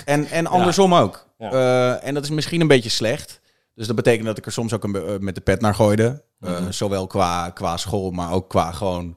En, 0.04 0.26
en 0.26 0.46
andersom 0.56 0.94
ook. 0.94 1.26
Ja. 1.38 1.98
En 1.98 2.14
dat 2.14 2.22
is 2.22 2.30
misschien 2.30 2.60
een 2.60 2.66
beetje 2.66 2.90
slecht. 2.90 3.40
Dus 3.74 3.86
dat 3.86 3.96
betekent 3.96 4.26
dat 4.26 4.38
ik 4.38 4.46
er 4.46 4.52
soms 4.52 4.72
ook 4.72 4.84
een, 4.84 5.24
met 5.24 5.34
de 5.34 5.40
pet 5.40 5.60
naar 5.60 5.74
gooide. 5.74 6.24
Mhm. 6.38 6.70
Zowel 6.70 7.06
qua, 7.06 7.50
qua 7.50 7.76
school, 7.76 8.10
maar 8.10 8.32
ook 8.32 8.48
qua 8.48 8.72
gewoon 8.72 9.16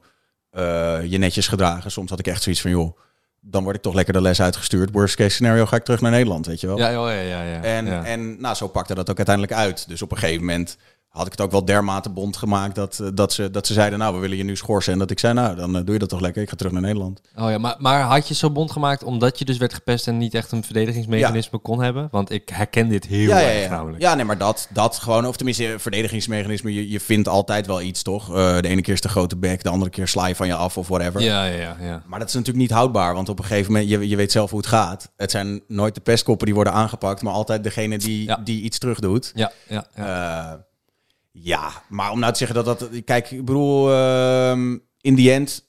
eh, 0.50 0.98
je 1.04 1.18
netjes 1.18 1.48
gedragen. 1.48 1.90
Soms 1.90 2.10
had 2.10 2.18
ik 2.18 2.26
echt 2.26 2.42
zoiets 2.42 2.60
van, 2.60 2.70
joh, 2.70 2.98
dan 3.40 3.62
word 3.62 3.76
ik 3.76 3.82
toch 3.82 3.94
lekker 3.94 4.12
de 4.12 4.20
les 4.20 4.42
uitgestuurd. 4.42 4.90
Worst 4.92 5.16
case 5.16 5.30
scenario 5.30 5.66
ga 5.66 5.76
ik 5.76 5.84
terug 5.84 6.00
naar 6.00 6.10
Nederland, 6.10 6.46
weet 6.46 6.60
je 6.60 6.66
wel. 6.66 6.78
ja, 6.78 6.88
ja, 6.88 7.10
ja, 7.10 7.20
ja. 7.20 7.42
ja. 7.42 7.62
En, 7.62 7.86
ja. 7.86 8.04
en 8.04 8.40
nou, 8.40 8.54
zo 8.54 8.68
pakte 8.68 8.94
dat 8.94 9.10
ook 9.10 9.16
uiteindelijk 9.16 9.56
uit. 9.56 9.88
Dus 9.88 10.02
op 10.02 10.10
een 10.10 10.18
gegeven 10.18 10.44
moment 10.44 10.76
had 11.10 11.26
ik 11.26 11.32
het 11.32 11.40
ook 11.40 11.50
wel 11.50 11.64
dermate 11.64 12.10
bond 12.10 12.36
gemaakt 12.36 12.74
dat, 12.74 12.98
eh, 12.98 13.08
dat, 13.14 13.32
ze, 13.32 13.50
dat 13.50 13.66
ze 13.66 13.72
zeiden, 13.72 13.98
nou, 13.98 14.14
we 14.14 14.20
willen 14.20 14.36
je 14.36 14.44
nu 14.44 14.56
schorsen. 14.56 14.92
En 14.92 14.98
dat 14.98 15.10
ik 15.10 15.18
zei, 15.18 15.34
nou, 15.34 15.56
dan 15.56 15.76
eh, 15.76 15.84
doe 15.84 15.92
je 15.92 15.98
dat 15.98 16.08
toch 16.08 16.20
lekker. 16.20 16.42
Ik 16.42 16.48
ga 16.48 16.56
terug 16.56 16.72
naar 16.72 16.82
Nederland. 16.82 17.20
Oh 17.36 17.50
ja, 17.50 17.58
maar, 17.58 17.76
maar 17.78 18.00
had 18.00 18.28
je 18.28 18.34
zo 18.34 18.50
bond 18.50 18.70
gemaakt 18.70 19.04
omdat 19.04 19.38
je 19.38 19.44
dus 19.44 19.56
werd 19.56 19.74
gepest 19.74 20.06
en 20.06 20.18
niet 20.18 20.34
echt 20.34 20.52
een 20.52 20.64
verdedigingsmechanisme 20.64 21.58
kon 21.58 21.82
hebben? 21.82 22.08
Want 22.10 22.30
ik 22.30 22.48
herken 22.48 22.88
dit 22.88 23.06
heel 23.06 23.28
ja, 23.28 23.40
erg 23.40 23.62
ja. 23.62 23.70
namelijk. 23.70 24.02
ja, 24.02 24.14
nee, 24.14 24.24
maar 24.24 24.38
dat, 24.38 24.68
dat 24.72 24.98
gewoon, 24.98 25.26
of 25.26 25.36
tenminste, 25.36 25.74
verdedigingsmechanisme, 25.78 26.74
je, 26.74 26.90
je 26.90 27.00
vindt 27.00 27.28
altijd 27.28 27.66
wel 27.66 27.80
iets, 27.80 28.02
toch? 28.02 28.28
Eh, 28.28 28.60
de 28.60 28.68
ene 28.68 28.82
keer 28.82 28.94
is 28.94 29.00
de 29.00 29.08
grote 29.08 29.36
bek, 29.36 29.62
de 29.62 29.70
andere 29.70 29.90
keer 29.90 30.08
sla 30.08 30.26
je 30.26 30.34
van 30.34 30.46
je 30.46 30.54
af 30.54 30.76
of 30.76 30.88
whatever. 30.88 31.20
Ja, 31.20 31.44
ja, 31.44 31.76
ja. 31.80 32.02
Maar 32.06 32.18
dat 32.18 32.28
is 32.28 32.34
natuurlijk 32.34 32.62
niet 32.62 32.70
houdbaar, 32.70 33.14
want 33.14 33.28
op 33.28 33.38
een 33.38 33.44
gegeven 33.44 33.72
moment, 33.72 33.90
je, 33.90 34.08
je 34.08 34.16
weet 34.16 34.32
zelf 34.32 34.50
hoe 34.50 34.58
het 34.58 34.68
gaat. 34.68 35.10
Het 35.16 35.30
zijn 35.30 35.62
nooit 35.68 35.94
de 35.94 36.00
pestkoppen 36.00 36.46
die 36.46 36.54
worden 36.54 36.72
aangepakt, 36.72 37.22
maar 37.22 37.32
altijd 37.32 37.64
degene 37.64 37.98
die, 37.98 38.34
die 38.44 38.62
iets 38.62 38.78
terug 38.78 38.98
doet. 39.00 39.32
Ja, 39.34 39.52
ja, 39.68 39.84
ja. 39.94 40.06
Ja. 40.06 40.68
Ja, 41.30 41.70
maar 41.88 42.10
om 42.10 42.18
nou 42.20 42.32
te 42.32 42.38
zeggen 42.38 42.64
dat 42.64 42.78
dat... 42.78 42.88
Kijk, 43.04 43.30
ik 43.30 43.44
bedoel, 43.44 43.92
ehm, 43.92 44.76
in 45.00 45.14
die 45.14 45.32
end, 45.32 45.68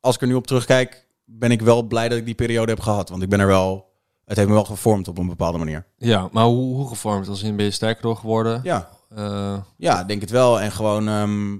als 0.00 0.14
ik 0.14 0.20
er 0.20 0.26
nu 0.26 0.34
op 0.34 0.46
terugkijk, 0.46 1.06
ben 1.24 1.50
ik 1.50 1.60
wel 1.62 1.82
blij 1.82 2.08
dat 2.08 2.18
ik 2.18 2.24
die 2.24 2.34
periode 2.34 2.70
heb 2.72 2.80
gehad. 2.80 3.08
Want 3.08 3.22
ik 3.22 3.28
ben 3.28 3.40
er 3.40 3.46
wel... 3.46 3.88
Het 4.24 4.36
heeft 4.38 4.48
me 4.50 4.54
wel 4.54 4.64
gevormd 4.64 5.08
op 5.08 5.18
een 5.18 5.26
bepaalde 5.28 5.58
manier. 5.58 5.86
ja 5.96 6.28
maar 6.32 6.44
hoe, 6.44 6.74
hoe 6.74 6.88
gevormd? 6.88 7.28
Als 7.28 7.42
in 7.42 7.56
ben 7.56 7.64
je 7.64 7.70
sterker 7.70 8.02
door 8.02 8.16
geworden? 8.16 8.60
Ja, 8.62 8.88
Eh, 9.14 9.58
ja 9.76 10.04
denk 10.04 10.20
het 10.20 10.30
wel. 10.30 10.60
En 10.60 10.72
gewoon... 10.72 11.08
ehm, 11.08 11.56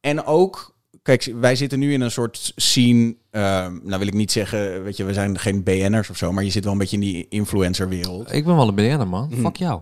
en 0.00 0.24
ook 0.24 0.76
kijk, 1.02 1.32
wij 1.40 1.56
zitten 1.56 1.78
nu 1.78 1.92
in 1.92 2.00
een 2.00 2.10
soort 2.10 2.52
scene. 2.56 3.16
ehm, 3.30 3.78
nou 3.82 3.98
wil 3.98 4.06
ik 4.06 4.14
niet 4.14 4.32
zeggen, 4.32 4.82
weet 4.82 4.96
je, 4.96 5.04
we 5.04 5.12
zijn 5.12 5.38
geen 5.38 5.62
BN'ers 5.62 6.10
of 6.10 6.16
zo, 6.16 6.32
maar 6.32 6.44
je 6.44 6.50
zit 6.50 6.64
wel 6.64 6.72
een 6.72 6.78
beetje 6.78 6.96
in 6.96 7.02
die 7.02 7.28
influencer-wereld. 7.28 8.32
Ik 8.32 8.44
ben 8.44 8.56
wel 8.56 8.68
een 8.68 8.74
BN'er, 8.74 9.08
man. 9.08 9.28
Mhm. 9.30 9.40
Fuck 9.40 9.56
jou. 9.56 9.80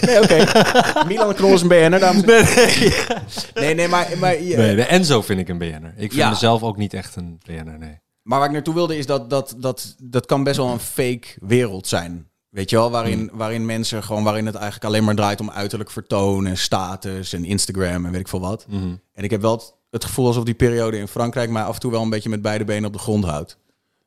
Nee, 0.00 0.22
oké. 0.22 0.44
Milan 1.08 1.34
Knol 1.34 1.52
is 1.52 1.62
een 1.62 1.68
BN'er, 1.68 1.98
dames 2.00 2.22
en 2.22 2.46
heren. 2.46 3.22
Nee, 3.54 3.74
nee, 3.74 3.88
maar, 3.88 4.08
maar, 4.18 4.36
Nee, 4.40 4.76
de 4.76 4.84
Enzo 4.84 5.22
vind 5.22 5.40
ik 5.40 5.48
een 5.48 5.58
BN'er. 5.58 5.92
Ik 5.96 5.98
vind 5.98 6.12
Ja. 6.14 6.28
mezelf 6.28 6.62
ook 6.62 6.76
niet 6.76 6.94
echt 6.94 7.16
een 7.16 7.38
BN'er, 7.46 7.78
nee. 7.78 8.00
maar 8.22 8.38
waar 8.38 8.48
ik 8.48 8.54
naartoe 8.54 8.74
wilde 8.74 8.96
is 8.96 9.06
dat 9.06 9.30
dat, 9.30 9.54
dat 9.58 9.94
dat 10.02 10.26
kan 10.26 10.44
best 10.44 10.56
wel 10.56 10.68
een 10.72 10.78
fake 10.80 11.26
wereld 11.40 11.86
zijn. 11.86 12.28
Weet 12.48 12.70
je 12.70 12.76
wel, 12.76 12.90
waarin, 12.90 13.30
waarin 13.32 13.66
mensen 13.66 14.02
gewoon, 14.02 14.24
waarin 14.24 14.46
het 14.46 14.54
eigenlijk 14.54 14.84
alleen 14.84 15.04
maar 15.04 15.14
draait 15.14 15.40
om 15.40 15.50
uiterlijk 15.50 15.90
vertoon 15.90 16.46
en 16.46 16.56
status 16.58 17.32
en 17.32 17.44
Instagram 17.44 18.04
en 18.06 18.10
weet 18.10 18.20
ik 18.20 18.28
veel 18.28 18.40
wat. 18.40 18.66
Mhm. 18.68 18.94
En 19.12 19.24
ik 19.24 19.30
heb 19.30 19.40
wel 19.40 19.52
het, 19.52 19.74
het 19.90 20.04
gevoel 20.04 20.26
alsof 20.26 20.44
die 20.44 20.54
periode 20.54 20.98
in 20.98 21.08
Frankrijk 21.08 21.50
mij 21.50 21.62
af 21.62 21.74
en 21.74 21.80
toe 21.80 21.90
wel 21.90 22.02
een 22.02 22.10
beetje 22.10 22.28
met 22.28 22.42
beide 22.42 22.64
benen 22.64 22.84
op 22.84 22.92
de 22.92 22.98
grond 22.98 23.24
houdt. 23.24 23.58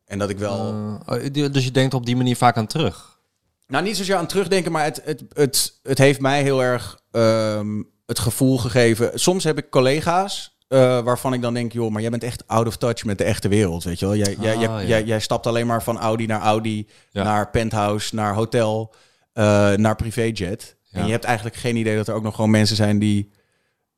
En 0.05 0.19
dat 0.19 0.29
ik 0.29 0.37
wel. 0.37 0.73
Eh, 1.05 1.15
oh, 1.15 1.51
dus 1.51 1.63
je 1.63 1.71
denkt 1.71 1.93
op 1.93 2.05
die 2.05 2.15
manier 2.15 2.35
vaak 2.35 2.57
aan 2.57 2.67
terug? 2.67 3.18
Nou, 3.69 3.83
niet 3.83 3.97
zozeer 3.97 4.15
aan 4.15 4.27
terugdenken, 4.27 4.71
maar 4.71 4.83
het, 4.83 5.01
het, 5.03 5.23
het, 5.33 5.79
het 5.83 5.97
heeft 5.97 6.19
mij 6.19 6.41
heel 6.43 6.63
erg 6.63 6.99
ehm, 7.11 7.81
het 8.05 8.19
gevoel 8.19 8.57
gegeven. 8.57 9.19
Soms 9.19 9.43
heb 9.43 9.57
ik 9.57 9.69
collega's 9.69 10.57
eh, 10.67 10.79
waarvan 11.01 11.33
ik 11.33 11.41
dan 11.41 11.53
denk, 11.53 11.71
joh, 11.71 11.91
maar 11.91 12.01
jij 12.01 12.09
bent 12.09 12.23
echt 12.23 12.47
out 12.47 12.67
of 12.67 12.77
touch 12.77 13.03
met 13.03 13.17
de 13.17 13.23
echte 13.23 13.47
wereld, 13.47 13.83
weet 13.83 13.99
je 13.99 14.05
wel. 14.05 14.15
Jij, 14.15 14.35
jij, 14.39 14.53
Ah, 14.55 14.61
jij, 14.61 14.69
ja. 14.81 14.83
jij, 14.87 15.03
jij 15.03 15.19
stapt 15.19 15.47
alleen 15.47 15.67
maar 15.67 15.83
van 15.83 15.97
Audi 15.99 16.25
naar 16.25 16.41
Audi, 16.41 16.87
Ja. 17.09 17.23
naar 17.23 17.49
penthouse, 17.49 18.15
naar 18.15 18.33
hotel, 18.33 18.93
eh, 19.33 19.71
naar 19.73 19.95
privéjet. 19.95 20.75
Ja. 20.83 20.99
En 20.99 21.05
je 21.05 21.11
hebt 21.11 21.23
eigenlijk 21.23 21.55
geen 21.55 21.75
idee 21.75 21.95
dat 21.95 22.07
er 22.07 22.13
ook 22.13 22.23
nog 22.23 22.35
gewoon 22.35 22.49
mensen 22.51 22.75
zijn 22.75 22.99
die 22.99 23.31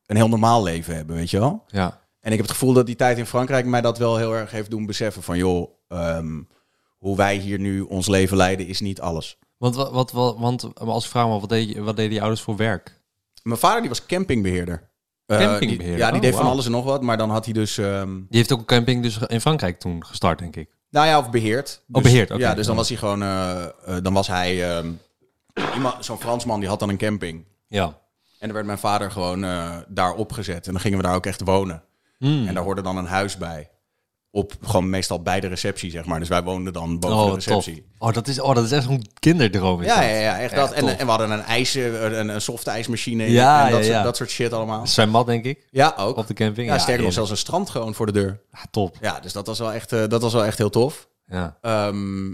een 0.06 0.16
heel 0.16 0.30
normaal 0.30 0.64
leven 0.64 0.96
hebben, 0.96 1.16
weet 1.16 1.30
je 1.30 1.40
wel. 1.40 1.64
Ja. 1.68 2.00
En 2.20 2.32
ik 2.32 2.38
heb 2.38 2.48
het 2.48 2.52
gevoel 2.58 2.74
dat 2.74 2.86
die 2.86 2.96
tijd 2.96 3.18
in 3.18 3.26
Frankrijk 3.26 3.66
mij 3.66 3.82
dat 3.82 3.98
wel 3.98 4.18
heel 4.18 4.36
erg 4.36 4.52
heeft 4.52 4.70
doen 4.70 4.86
beseffen 4.86 5.24
van, 5.24 5.38
joh, 5.38 5.70
ehm, 5.88 6.42
hoe 6.98 7.18
wij 7.18 7.36
hier 7.36 7.60
nu 7.60 7.82
ons 7.82 8.08
leven 8.08 8.38
leiden 8.38 8.68
is 8.68 8.80
niet 8.80 9.02
alles. 9.02 9.40
Want, 9.62 9.76
wat, 9.76 10.12
wat, 10.12 10.36
want 10.38 10.80
als 10.80 11.04
ik 11.04 11.10
vraag 11.10 11.28
me, 11.28 11.40
wat, 11.40 11.50
deed 11.50 11.70
je, 11.70 11.82
wat 11.82 11.96
deden 11.96 12.12
die 12.12 12.20
ouders 12.22 12.42
voor 12.42 12.56
werk? 12.56 13.00
Mijn 13.44 13.60
vader 13.60 13.80
die 13.80 13.90
was 13.90 14.06
campingbeheerder. 14.06 14.90
Eh, 15.26 15.38
Campingbeheerder? 15.38 15.96
die- 15.96 15.98
ja, 15.98 16.06
die 16.08 16.16
Oh, 16.16 16.22
deed 16.22 16.36
van 16.36 16.46
alles 16.46 16.66
en 16.66 16.72
nog 16.72 16.84
wat. 16.86 17.02
Maar 17.02 17.18
dan 17.18 17.30
had 17.30 17.46
hij 17.46 17.54
dus... 17.54 17.78
ehm, 17.78 18.16
Die 18.16 18.38
heeft 18.38 18.52
ook 18.52 18.60
een 18.60 18.66
camping 18.66 19.04
dus 19.04 19.18
in 19.28 19.42
Frankrijk 19.42 19.80
toen 19.80 20.06
gestart, 20.06 20.40
denk 20.40 20.56
ik. 20.56 20.70
nou 20.90 21.08
ja, 21.08 21.18
of 21.20 21.30
beheerd. 21.30 21.82
Oh, 21.92 22.04
beheerd, 22.04 22.32
oké. 22.32 22.40
Ja, 22.40 22.54
dus 22.56 22.66
dan 22.66 22.76
was 22.76 22.90
hij 22.90 22.98
gewoon... 22.98 23.22
eh, 23.22 23.64
eh, 23.66 23.72
dan 24.02 24.14
was 24.14 24.28
hij... 24.28 24.56
iemand, 25.76 26.06
Zo'n 26.06 26.20
Fransman 26.20 26.60
die 26.60 26.70
had 26.70 26.80
dan 26.80 26.90
een 26.90 26.98
camping. 26.98 27.46
Ja. 27.68 27.86
En 27.86 28.48
dan 28.48 28.54
werd 28.54 28.66
mijn 28.66 28.78
vader 28.78 29.12
gewoon 29.12 29.42
daar 29.88 30.14
opgezet. 30.14 30.66
En 30.68 30.72
dan 30.72 30.82
gingen 30.82 30.98
we 30.98 31.04
daar 31.04 31.16
ook 31.16 31.26
echt 31.26 31.42
wonen. 31.44 31.84
Hmm. 32.18 32.48
En 32.48 32.54
daar 32.54 32.64
hoorde 32.64 32.82
dan 32.82 32.98
een 32.98 33.06
huis 33.06 33.38
bij. 33.38 33.70
Op 34.34 34.54
gewoon 34.62 34.90
meestal 34.90 35.22
bij 35.22 35.40
de 35.40 35.48
receptie, 35.48 35.92
zeg 35.92 36.06
maar. 36.06 36.20
Dus 36.20 36.28
wij 36.30 36.44
woonden 36.44 36.74
dan 36.74 37.00
boven 37.00 37.18
de 37.18 37.24
Oh, 37.24 37.30
tof. 37.32 37.36
receptie. 37.46 37.86
Oh, 37.98 38.14
dat 38.14 38.28
is, 38.28 38.40
oh, 38.40 38.56
dat 38.56 38.64
is 38.66 38.72
echt 38.72 38.84
zo'n 38.84 39.06
kinderdroom. 39.20 39.82
Is 39.82 39.88
Ja, 39.88 39.96
dat. 39.96 40.04
ja, 40.10 40.16
ja, 40.16 40.40
echt 40.40 40.52
Ja, 40.52 40.58
dat. 40.58 40.72
En, 40.72 40.88
en 40.98 41.06
we 41.06 41.10
hadden 41.12 41.32
een 41.32 41.42
ijs, 41.42 41.76
eh, 41.76 42.02
een, 42.02 42.30
een 42.30 42.42
soft 42.42 42.68
ijsmachine. 42.68 43.32
Ja, 43.32 43.66
en 43.66 43.72
dat, 43.72 43.86
ja, 43.86 43.92
soort, 43.92 44.04
dat 44.04 44.18
soort 44.18 44.30
shit 44.30 44.54
allemaal. 44.54 44.88
Zwembad, 44.88 45.26
denk 45.26 45.46
ik, 45.46 45.68
Ja, 45.72 45.94
ook. 45.98 46.18
op 46.18 46.28
de 46.28 46.34
camping. 46.34 46.68
Ja, 46.68 46.78
sterker 46.78 47.04
nog, 47.04 47.14
zelfs 47.14 47.30
een 47.30 47.38
strand 47.38 47.70
gewoon 47.70 47.94
voor 47.94 48.06
de 48.06 48.12
deur. 48.12 48.42
Ja, 48.52 48.60
top. 48.72 48.98
Ja, 49.02 49.20
dus 49.20 49.34
dat 49.34 49.48
was 49.48 49.60
wel 49.60 49.74
echt, 49.74 49.92
eh, 49.92 50.04
dat 50.08 50.22
was 50.22 50.34
wel 50.34 50.46
echt 50.46 50.58
heel 50.58 50.70
tof. 50.70 51.08
Ja. 51.26 51.58
Ehm, 51.62 52.28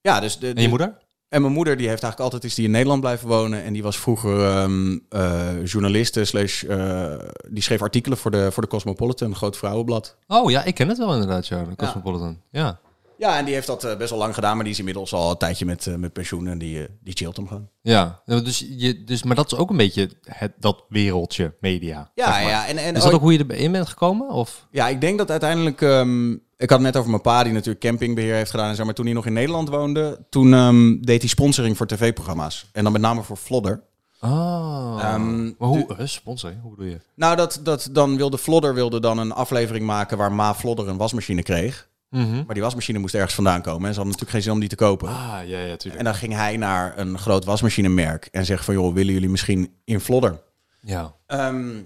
ja, 0.00 0.20
dus 0.20 0.38
de, 0.38 0.48
En 0.48 0.54
de- 0.54 0.60
je 0.62 0.68
moeder? 0.68 0.98
En 1.30 1.40
mijn 1.40 1.52
moeder 1.52 1.76
die 1.76 1.88
heeft 1.88 2.02
eigenlijk 2.02 2.32
altijd 2.32 2.50
is 2.50 2.56
die 2.56 2.64
in 2.64 2.70
Nederland 2.70 3.00
blijven 3.00 3.28
wonen 3.28 3.62
en 3.62 3.72
die 3.72 3.82
was 3.82 3.98
vroeger 3.98 4.44
ehm 4.44 4.98
eh, 5.08 5.64
journaliste 5.64 6.24
slash 6.24 6.64
eh, 6.64 7.14
die 7.48 7.62
schreef 7.62 7.82
artikelen 7.82 8.18
voor 8.18 8.30
de 8.30 8.52
voor 8.52 8.62
de 8.62 8.68
Cosmopolitan, 8.68 9.28
een 9.28 9.36
groot 9.36 9.56
vrouwenblad. 9.56 10.16
Oh 10.26 10.50
ja, 10.50 10.64
ik 10.64 10.74
ken 10.74 10.88
het 10.88 10.98
wel 10.98 11.12
inderdaad, 11.12 11.46
ja. 11.46 11.64
De 11.64 11.76
Cosmopolitan. 11.76 12.40
Ja. 12.50 12.80
Ja, 13.18 13.38
en 13.38 13.44
die 13.44 13.54
heeft 13.54 13.66
dat 13.66 13.84
eh, 13.84 13.96
best 13.96 14.10
wel 14.10 14.18
lang 14.18 14.34
gedaan, 14.34 14.54
maar 14.54 14.64
die 14.64 14.72
is 14.72 14.78
inmiddels 14.78 15.12
al 15.12 15.30
een 15.30 15.36
tijdje 15.36 15.64
met, 15.64 15.96
met 15.98 16.12
pensioen 16.12 16.48
en 16.48 16.58
die, 16.58 16.86
die 17.00 17.14
chillt 17.14 17.36
hem 17.36 17.48
gewoon. 17.48 17.68
Ja, 17.82 18.22
dus, 18.24 18.66
je, 18.76 19.04
dus, 19.04 19.22
maar 19.22 19.36
dat 19.36 19.52
is 19.52 19.58
ook 19.58 19.70
een 19.70 19.76
beetje 19.76 20.10
het, 20.24 20.52
dat 20.58 20.84
wereldje 20.88 21.54
media. 21.60 22.10
Ja, 22.14 22.24
zeg 22.32 22.42
maar. 22.42 22.50
ja. 22.50 22.66
En, 22.66 22.76
en 22.76 22.94
Is 22.96 23.02
dat 23.02 23.12
ook 23.12 23.20
hoe 23.20 23.32
je 23.32 23.44
erin 23.48 23.72
bent 23.72 23.88
gekomen? 23.88 24.28
Of? 24.28 24.66
Ja, 24.70 24.88
ik 24.88 25.00
denk 25.00 25.18
dat 25.18 25.30
uiteindelijk. 25.30 25.82
ehm, 25.82 26.36
ik 26.60 26.70
had 26.70 26.78
het 26.78 26.86
net 26.86 26.96
over 26.96 27.10
mijn 27.10 27.22
pa, 27.22 27.42
die 27.42 27.52
natuurlijk 27.52 27.84
campingbeheer 27.84 28.34
heeft 28.34 28.50
gedaan 28.50 28.68
en 28.68 28.76
zo. 28.76 28.84
Maar 28.84 28.94
toen 28.94 29.04
hij 29.04 29.14
nog 29.14 29.26
in 29.26 29.32
Nederland 29.32 29.68
woonde, 29.68 30.26
toen 30.28 30.54
ehm, 30.54 31.00
deed 31.00 31.20
hij 31.20 31.28
sponsoring 31.28 31.76
voor 31.76 31.86
tv-programma's. 31.86 32.66
En 32.72 32.82
dan 32.82 32.92
met 32.92 33.00
name 33.02 33.22
voor 33.22 33.36
Flodder. 33.36 33.82
Oh. 34.20 34.96
Maar 34.96 35.68
hoe? 35.68 35.86
sponsor, 36.04 36.52
hoe 36.62 36.70
bedoel 36.70 36.90
je? 36.90 37.00
Nou, 37.14 37.36
dat, 37.36 37.60
dat 37.62 37.88
dan 37.92 38.16
wilde 38.16 38.38
Flodder 38.38 38.74
wilde 38.74 39.00
dan 39.00 39.18
een 39.18 39.32
aflevering 39.32 39.86
maken 39.86 40.18
waar 40.18 40.32
Ma 40.32 40.54
Flodder 40.54 40.88
een 40.88 40.96
wasmachine 40.96 41.42
kreeg. 41.42 41.88
Mhm. 42.08 42.42
Maar 42.44 42.54
die 42.54 42.62
wasmachine 42.62 42.98
moest 42.98 43.14
ergens 43.14 43.34
vandaan 43.34 43.62
komen. 43.62 43.88
En 43.88 43.94
ze 43.94 44.00
hadden 44.00 44.04
natuurlijk 44.06 44.30
geen 44.30 44.42
zin 44.42 44.52
om 44.52 44.60
die 44.60 44.68
te 44.68 44.76
kopen. 44.76 45.08
Ah, 45.08 45.38
ja, 45.46 45.58
ja, 45.58 45.76
tuurlijk. 45.76 45.98
En 45.98 46.04
dan 46.04 46.14
ging 46.14 46.34
hij 46.34 46.56
naar 46.56 46.98
een 46.98 47.18
groot 47.18 47.44
wasmachinemerk 47.44 48.28
en 48.32 48.44
zegt 48.44 48.64
van... 48.64 48.74
joh, 48.74 48.94
willen 48.94 49.12
jullie 49.12 49.28
misschien 49.28 49.74
in 49.84 50.00
Flodder? 50.00 50.42
Ja. 50.80 51.14
Ehm, 51.26 51.82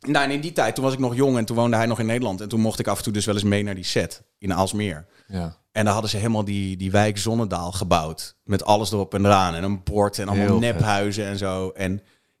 nou, 0.00 0.24
en 0.24 0.30
in 0.30 0.40
die 0.40 0.52
tijd, 0.52 0.74
toen 0.74 0.84
was 0.84 0.92
ik 0.92 0.98
nog 0.98 1.14
jong 1.14 1.36
en 1.36 1.44
toen 1.44 1.56
woonde 1.56 1.76
hij 1.76 1.86
nog 1.86 1.98
in 1.98 2.06
Nederland. 2.06 2.40
En 2.40 2.48
toen 2.48 2.60
mocht 2.60 2.78
ik 2.78 2.86
af 2.86 2.96
en 2.98 3.02
toe 3.04 3.12
dus 3.12 3.24
wel 3.24 3.34
eens 3.34 3.44
mee 3.44 3.62
naar 3.62 3.74
die 3.74 3.84
set 3.84 4.22
in 4.38 4.54
Aalsmeer. 4.54 5.06
Ja. 5.28 5.56
En 5.72 5.84
daar 5.84 5.92
hadden 5.92 6.10
ze 6.10 6.16
helemaal 6.16 6.44
die, 6.44 6.76
die 6.76 6.90
wijk 6.90 7.18
Zonnedaal 7.18 7.72
gebouwd. 7.72 8.36
Met 8.44 8.64
alles 8.64 8.92
erop 8.92 9.14
en 9.14 9.24
eraan. 9.24 9.54
En 9.54 9.64
een 9.64 9.82
bord 9.82 10.18
en 10.18 10.28
allemaal 10.28 10.46
Heel 10.46 10.58
nephuizen 10.58 11.26
en 11.26 11.38
zo. 11.38 11.70
En 11.70 11.92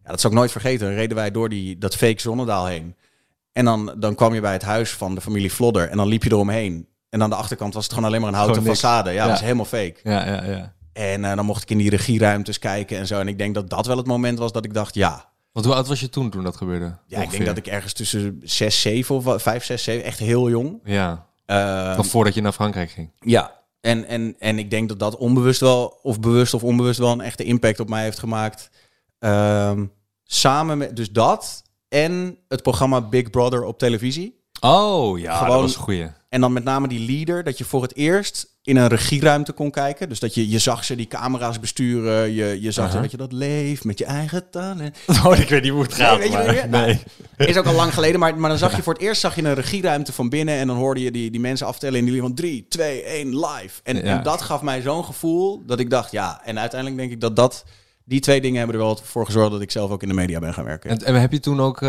ja, 0.04 0.10
dat 0.10 0.20
zal 0.20 0.30
ik 0.30 0.36
nooit 0.36 0.50
vergeten. 0.50 0.86
Dan 0.86 0.96
reden 0.96 1.16
wij 1.16 1.30
door 1.30 1.48
die, 1.48 1.78
dat 1.78 1.96
fake 1.96 2.20
Zonnedaal 2.20 2.66
heen. 2.66 2.94
En 3.52 3.64
dan, 3.64 3.94
dan 3.98 4.14
kwam 4.14 4.34
je 4.34 4.40
bij 4.40 4.52
het 4.52 4.62
huis 4.62 4.90
van 4.90 5.14
de 5.14 5.20
familie 5.20 5.50
Flodder. 5.50 5.88
En 5.88 5.96
dan 5.96 6.08
liep 6.08 6.22
je 6.22 6.32
eromheen. 6.32 6.88
En 7.08 7.22
aan 7.22 7.30
de 7.30 7.36
achterkant 7.36 7.74
was 7.74 7.84
het 7.84 7.92
gewoon 7.92 8.08
alleen 8.08 8.20
maar 8.20 8.30
een 8.30 8.36
houten 8.36 8.62
façade. 8.76 9.04
Ja, 9.04 9.10
Ja. 9.10 9.20
dat 9.22 9.30
was 9.30 9.40
helemaal 9.40 9.64
fake. 9.64 9.96
Ja, 10.02 10.26
ja, 10.26 10.44
ja. 10.44 10.74
En 10.92 11.24
eh, 11.24 11.36
dan 11.36 11.44
mocht 11.44 11.62
ik 11.62 11.70
in 11.70 11.78
die 11.78 11.90
regieruimtes 11.90 12.58
kijken 12.58 12.98
en 12.98 13.06
zo. 13.06 13.20
En 13.20 13.28
ik 13.28 13.38
denk 13.38 13.54
dat 13.54 13.70
dat 13.70 13.86
wel 13.86 13.96
het 13.96 14.06
moment 14.06 14.38
was 14.38 14.52
dat 14.52 14.64
ik 14.64 14.74
dacht, 14.74 14.94
ja. 14.94 15.30
Want 15.58 15.70
hoe 15.70 15.78
oud 15.78 15.88
was 15.88 16.00
je 16.00 16.08
toen, 16.08 16.30
toen 16.30 16.44
dat 16.44 16.56
gebeurde? 16.56 16.96
Ja, 17.06 17.20
ik 17.22 17.30
denk 17.30 17.46
dat 17.46 17.56
ik 17.56 17.66
ergens 17.66 17.92
tussen 17.92 18.40
6, 18.42 18.80
7 18.80 19.14
of 19.14 19.24
wat, 19.24 19.42
5, 19.42 19.64
6, 19.64 19.82
7, 19.82 20.04
echt 20.04 20.18
heel 20.18 20.50
jong. 20.50 20.80
Ja, 20.84 21.26
Eh, 21.46 21.96
nog 21.96 22.06
voordat 22.06 22.34
je 22.34 22.40
naar 22.40 22.52
Frankrijk 22.52 22.90
ging. 22.90 23.10
Ja, 23.20 23.60
en, 23.80 24.04
en, 24.04 24.34
en 24.38 24.58
ik 24.58 24.70
denk 24.70 24.88
dat 24.88 24.98
dat 24.98 25.16
onbewust 25.16 25.60
wel, 25.60 25.98
of 26.02 26.20
bewust 26.20 26.54
of 26.54 26.64
onbewust 26.64 26.98
wel 26.98 27.12
een 27.12 27.20
echte 27.20 27.44
impact 27.44 27.80
op 27.80 27.88
mij 27.88 28.02
heeft 28.02 28.18
gemaakt. 28.18 28.70
Ehm, 29.18 29.86
samen 30.24 30.78
met 30.78 30.96
dus 30.96 31.10
dat 31.10 31.62
en 31.88 32.38
het 32.48 32.62
programma 32.62 33.00
Big 33.00 33.30
Brother 33.30 33.64
op 33.64 33.78
televisie. 33.78 34.40
Oh, 34.60 35.18
ja, 35.18 35.36
Gewoon- 35.36 35.52
dat 35.52 35.60
was 35.60 35.74
een 35.76 35.82
goeie. 35.82 36.06
En 36.28 36.40
dan 36.40 36.52
met 36.52 36.64
name 36.64 36.88
die 36.88 37.10
leader, 37.10 37.44
dat 37.44 37.58
je 37.58 37.64
voor 37.64 37.82
het 37.82 37.94
eerst 37.96 38.57
in 38.68 38.76
een 38.76 38.88
regieruimte 38.88 39.52
kon 39.52 39.70
kijken. 39.70 40.08
Dus 40.08 40.18
dat 40.20 40.34
je, 40.34 40.48
je 40.48 40.58
zag 40.58 40.84
ze 40.84 40.96
die 40.96 41.06
camera's 41.06 41.60
besturen, 41.60 42.34
je, 42.34 42.58
je 42.60 42.70
zag 42.70 42.86
ze 42.86 42.92
Aha. 42.92 43.02
dat 43.02 43.10
je 43.10 43.16
dat 43.16 43.32
leeft 43.32 43.84
met 43.84 43.98
je 43.98 44.04
eigen 44.04 44.50
talent. 44.50 44.96
Oh, 45.24 45.38
ik 45.38 45.48
weet 45.48 45.62
niet 45.62 45.72
hoe 45.72 45.82
het 45.82 45.94
gaat, 45.94 46.28
maar-? 46.28 46.68
Nou. 46.68 46.96
Is 47.36 47.56
ook 47.56 47.66
al 47.66 47.74
lang 47.74 47.94
geleden, 47.94 48.20
maar, 48.20 48.36
maar 48.38 48.48
dan 48.48 48.58
zag 48.58 48.76
je 48.76 48.82
voor 48.82 48.92
het 48.92 49.02
eerst 49.02 49.20
zag 49.20 49.34
je 49.34 49.42
een 49.42 49.54
regieruimte 49.54 50.12
van 50.12 50.28
binnen 50.28 50.54
en 50.54 50.66
dan 50.66 50.76
hoorde 50.76 51.00
je 51.00 51.10
die, 51.10 51.30
die 51.30 51.40
mensen 51.40 51.66
aftellen 51.66 51.98
en 51.98 52.04
die 52.04 52.20
van 52.20 52.34
3, 52.34 52.66
2, 52.68 53.02
1, 53.02 53.28
live. 53.28 53.80
En, 53.82 53.96
Ja. 53.96 54.02
en 54.02 54.22
dat 54.22 54.42
gaf 54.42 54.62
mij 54.62 54.80
zo'n 54.80 55.04
gevoel 55.04 55.62
dat 55.66 55.80
ik 55.80 55.90
dacht, 55.90 56.10
ja, 56.10 56.40
en 56.44 56.58
uiteindelijk 56.58 57.00
denk 57.00 57.12
ik 57.12 57.20
dat 57.20 57.36
dat, 57.36 57.64
die 58.08 58.20
twee 58.20 58.40
dingen 58.40 58.58
hebben 58.58 58.76
er 58.76 58.82
wel 58.82 58.96
voor 59.02 59.24
gezorgd 59.24 59.50
dat 59.50 59.60
ik 59.60 59.70
zelf 59.70 59.90
ook 59.90 60.02
in 60.02 60.08
de 60.08 60.14
media 60.14 60.38
ben 60.38 60.54
gaan 60.54 60.64
werken. 60.64 60.90
En, 60.90 61.04
en 61.04 61.20
heb 61.20 61.32
je 61.32 61.40
toen 61.40 61.60
ook, 61.60 61.82
eh, 61.82 61.88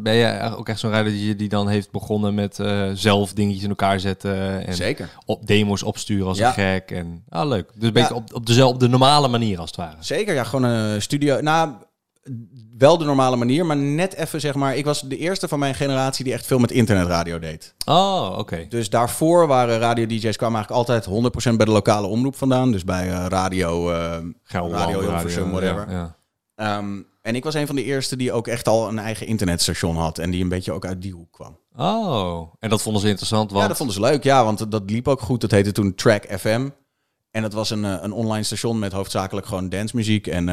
ben 0.00 0.14
je 0.14 0.54
ook 0.56 0.68
echt 0.68 0.78
zo'n 0.80 0.90
rijder 0.90 1.12
die, 1.12 1.36
die 1.36 1.48
dan 1.48 1.68
heeft 1.68 1.90
begonnen 1.90 2.34
met 2.34 2.58
eh, 2.58 2.90
zelf 2.94 3.32
dingetjes 3.32 3.62
in 3.62 3.68
elkaar 3.68 4.00
zetten 4.00 4.66
en 4.66 4.74
Zeker. 4.74 5.08
op 5.26 5.46
demos 5.46 5.82
opsturen 5.82 6.26
als 6.26 6.38
Ja. 6.38 6.48
een 6.48 6.54
gek 6.54 6.90
en 6.90 7.24
ah 7.28 7.48
leuk. 7.48 7.70
Dus 7.74 7.86
een 7.86 7.92
beetje 7.92 8.14
op, 8.14 8.34
op, 8.34 8.46
dezelfde, 8.46 8.74
op 8.74 8.80
de 8.80 8.88
normale 8.88 9.28
manier 9.28 9.58
als 9.58 9.66
het 9.70 9.78
ware. 9.78 9.96
Zeker, 10.00 10.34
ja, 10.34 10.44
gewoon 10.44 10.70
een 10.70 11.02
studio. 11.02 11.40
Nou, 11.40 11.70
wel 12.78 12.98
de 12.98 13.04
normale 13.04 13.36
manier, 13.36 13.66
maar 13.66 13.76
net 13.76 14.14
even 14.14 14.40
zeg 14.40 14.54
maar. 14.54 14.76
Ik 14.76 14.84
was 14.84 15.00
de 15.00 15.16
eerste 15.16 15.48
van 15.48 15.58
mijn 15.58 15.74
generatie 15.74 16.24
die 16.24 16.32
echt 16.32 16.46
veel 16.46 16.58
met 16.58 16.70
internetradio 16.70 17.38
deed. 17.38 17.74
Oh, 17.84 18.34
oké. 18.38 18.66
Dus 18.68 18.90
daarvoor 18.90 19.46
waren 19.46 19.78
radio-dj's 19.78 20.36
kwamen 20.36 20.56
eigenlijk 20.56 20.88
altijd 20.88 21.52
100% 21.52 21.56
bij 21.56 21.66
de 21.66 21.72
lokale 21.72 22.06
omroep 22.06 22.36
vandaan. 22.36 22.72
Dus 22.72 22.84
bij 22.84 23.08
eh, 23.08 23.26
radio, 23.28 23.90
eh, 23.90 24.16
Gelderland, 24.42 24.84
radio 24.84 25.00
Hilversum, 25.00 25.50
whatever. 25.50 25.90
Ja, 25.90 25.94
ja. 25.96 26.16
Ehm, 26.54 27.00
en 27.22 27.34
ik 27.34 27.44
was 27.44 27.54
een 27.54 27.66
van 27.66 27.76
de 27.76 27.84
eerste 27.84 28.16
die 28.16 28.32
ook 28.32 28.48
echt 28.48 28.68
al 28.68 28.88
een 28.88 28.98
eigen 28.98 29.26
internetstation 29.26 29.96
had. 29.96 30.18
En 30.18 30.30
die 30.30 30.42
een 30.42 30.48
beetje 30.48 30.72
ook 30.72 30.86
uit 30.86 31.02
die 31.02 31.12
hoek 31.12 31.32
kwam. 31.32 31.58
Oh, 31.76 32.52
en 32.58 32.68
dat 32.70 32.82
vonden 32.82 33.02
ze 33.02 33.08
interessant, 33.08 33.50
want... 33.50 33.62
Ja, 33.62 33.68
dat 33.68 33.76
vonden 33.76 33.94
ze 33.94 34.00
leuk. 34.00 34.22
Ja, 34.22 34.44
want 34.44 34.70
dat 34.70 34.90
liep 34.90 35.08
ook 35.08 35.20
goed. 35.20 35.40
Dat 35.40 35.50
heette 35.50 35.72
toen 35.72 35.94
Track 35.94 36.24
FM. 36.38 36.68
En 37.30 37.42
dat 37.42 37.52
was 37.52 37.70
een, 37.70 37.84
eh, 37.84 37.96
een 38.00 38.12
online 38.12 38.42
station 38.42 38.78
met 38.78 38.92
hoofdzakelijk 38.92 39.46
gewoon 39.46 39.68
dancemuziek. 39.68 40.26
En 40.26 40.48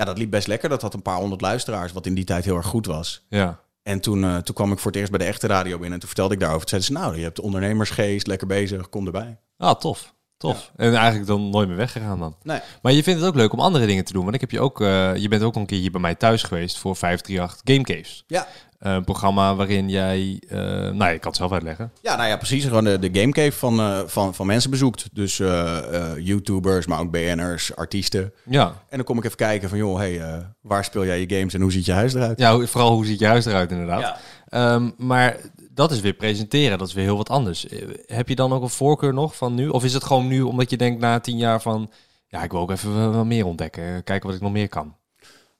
ja, 0.00 0.06
dat 0.06 0.18
liep 0.18 0.30
best 0.30 0.46
lekker. 0.46 0.68
Dat 0.68 0.82
had 0.82 0.94
een 0.94 1.02
paar 1.02 1.16
honderd 1.16 1.40
luisteraars, 1.40 1.92
wat 1.92 2.06
in 2.06 2.14
die 2.14 2.24
tijd 2.24 2.44
heel 2.44 2.56
erg 2.56 2.66
goed 2.66 2.86
was. 2.86 3.26
Ja. 3.28 3.60
En 3.82 4.00
toen, 4.00 4.24
eh, 4.24 4.36
toen 4.36 4.54
kwam 4.54 4.72
ik 4.72 4.78
voor 4.78 4.90
het 4.90 5.00
eerst 5.00 5.10
bij 5.10 5.20
de 5.20 5.24
echte 5.24 5.46
radio 5.46 5.72
binnen. 5.72 5.92
En 5.92 5.98
toen 5.98 6.08
vertelde 6.08 6.34
ik 6.34 6.40
daarover. 6.40 6.66
Toen 6.66 6.80
zeiden 6.80 7.00
ze, 7.00 7.04
nou, 7.06 7.18
je 7.18 7.26
hebt 7.26 7.40
ondernemersgeest, 7.40 8.26
lekker 8.26 8.46
bezig, 8.46 8.88
kom 8.88 9.06
erbij. 9.06 9.38
Ah, 9.56 9.74
tof. 9.78 10.14
Tof. 10.36 10.72
En 10.76 10.94
eigenlijk 10.94 11.26
dan 11.26 11.50
nooit 11.50 11.68
meer 11.68 11.76
weggegaan 11.76 12.18
dan. 12.18 12.36
Nee. 12.42 12.60
Maar 12.82 12.92
je 12.92 13.02
vindt 13.02 13.20
het 13.20 13.28
ook 13.28 13.34
leuk 13.34 13.52
om 13.52 13.60
andere 13.60 13.86
dingen 13.86 14.04
te 14.04 14.12
doen. 14.12 14.22
Want 14.22 14.34
ik 14.34 14.40
heb 14.40 14.50
je 14.50 14.60
ook... 14.60 14.80
eh, 14.80 15.16
je 15.16 15.28
bent 15.28 15.42
ook 15.42 15.54
al 15.54 15.60
een 15.60 15.66
keer 15.66 15.78
hier 15.78 15.90
bij 15.90 16.00
mij 16.00 16.14
thuis 16.14 16.42
geweest 16.42 16.78
voor 16.78 16.96
538 16.96 17.74
Game 17.74 17.84
Caves. 17.84 18.24
Ja, 18.26 18.46
Een 18.80 19.04
programma 19.04 19.54
waarin 19.54 19.88
jij... 19.88 20.42
eh 20.48 20.58
nou, 20.90 21.12
je 21.12 21.18
kan 21.18 21.28
het 21.28 21.36
zelf 21.36 21.52
uitleggen. 21.52 21.92
Ja, 22.02 22.16
nou 22.16 22.28
ja, 22.28 22.36
precies. 22.36 22.64
Gewoon 22.64 22.84
de, 22.84 22.98
de 22.98 23.20
gamecave 23.20 23.52
van, 23.52 23.80
eh, 23.80 24.00
van, 24.06 24.34
van 24.34 24.46
mensen 24.46 24.70
bezoekt. 24.70 25.08
Dus 25.12 25.40
eh, 25.40 25.78
eh, 26.12 26.18
YouTubers, 26.26 26.86
maar 26.86 27.00
ook 27.00 27.10
BN'ers, 27.10 27.76
artiesten. 27.76 28.32
Ja. 28.44 28.66
En 28.66 28.96
dan 28.96 29.04
kom 29.04 29.18
ik 29.18 29.24
even 29.24 29.36
kijken 29.36 29.68
van, 29.68 29.78
joh, 29.78 29.96
hey, 29.96 30.20
eh, 30.20 30.38
waar 30.60 30.84
speel 30.84 31.04
jij 31.04 31.20
je 31.20 31.36
games 31.36 31.54
en 31.54 31.60
hoe 31.60 31.72
ziet 31.72 31.84
je 31.84 31.92
huis 31.92 32.14
eruit? 32.14 32.38
ja, 32.38 32.58
vooral 32.66 32.92
hoe 32.92 33.06
ziet 33.06 33.18
je 33.18 33.26
huis 33.26 33.44
eruit 33.46 33.70
inderdaad. 33.70 34.00
Ja. 34.00 34.16
Ehm, 34.48 34.90
maar 34.96 35.36
dat 35.70 35.90
is 35.90 36.00
weer 36.00 36.12
presenteren, 36.12 36.78
dat 36.78 36.88
is 36.88 36.94
weer 36.94 37.04
heel 37.04 37.16
wat 37.16 37.30
anders. 37.30 37.68
Eh, 37.68 37.88
Heb 38.06 38.28
je 38.28 38.34
dan 38.34 38.52
ook 38.52 38.62
een 38.62 38.68
voorkeur 38.68 39.14
nog 39.14 39.36
van 39.36 39.54
nu? 39.54 39.68
Of 39.68 39.84
is 39.84 39.92
het 39.92 40.04
gewoon 40.04 40.26
nu 40.26 40.40
omdat 40.42 40.70
je 40.70 40.76
denkt 40.76 41.00
na 41.00 41.20
tien 41.20 41.36
jaar 41.38 41.62
van... 41.62 41.90
Ja, 42.28 42.42
ik 42.42 42.50
wil 42.50 42.60
ook 42.60 42.70
even 42.70 43.10
wel 43.12 43.24
meer 43.24 43.46
ontdekken. 43.46 44.04
Kijken 44.04 44.26
wat 44.26 44.36
ik 44.36 44.42
nog 44.42 44.52
meer 44.52 44.68
kan. 44.68 44.96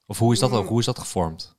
Of 0.06 0.18
hoe 0.18 0.32
is 0.32 0.38
dat 0.38 0.52
ook? 0.52 0.68
Hoe 0.68 0.78
is 0.78 0.84
dat 0.84 0.98
gevormd? 0.98 1.58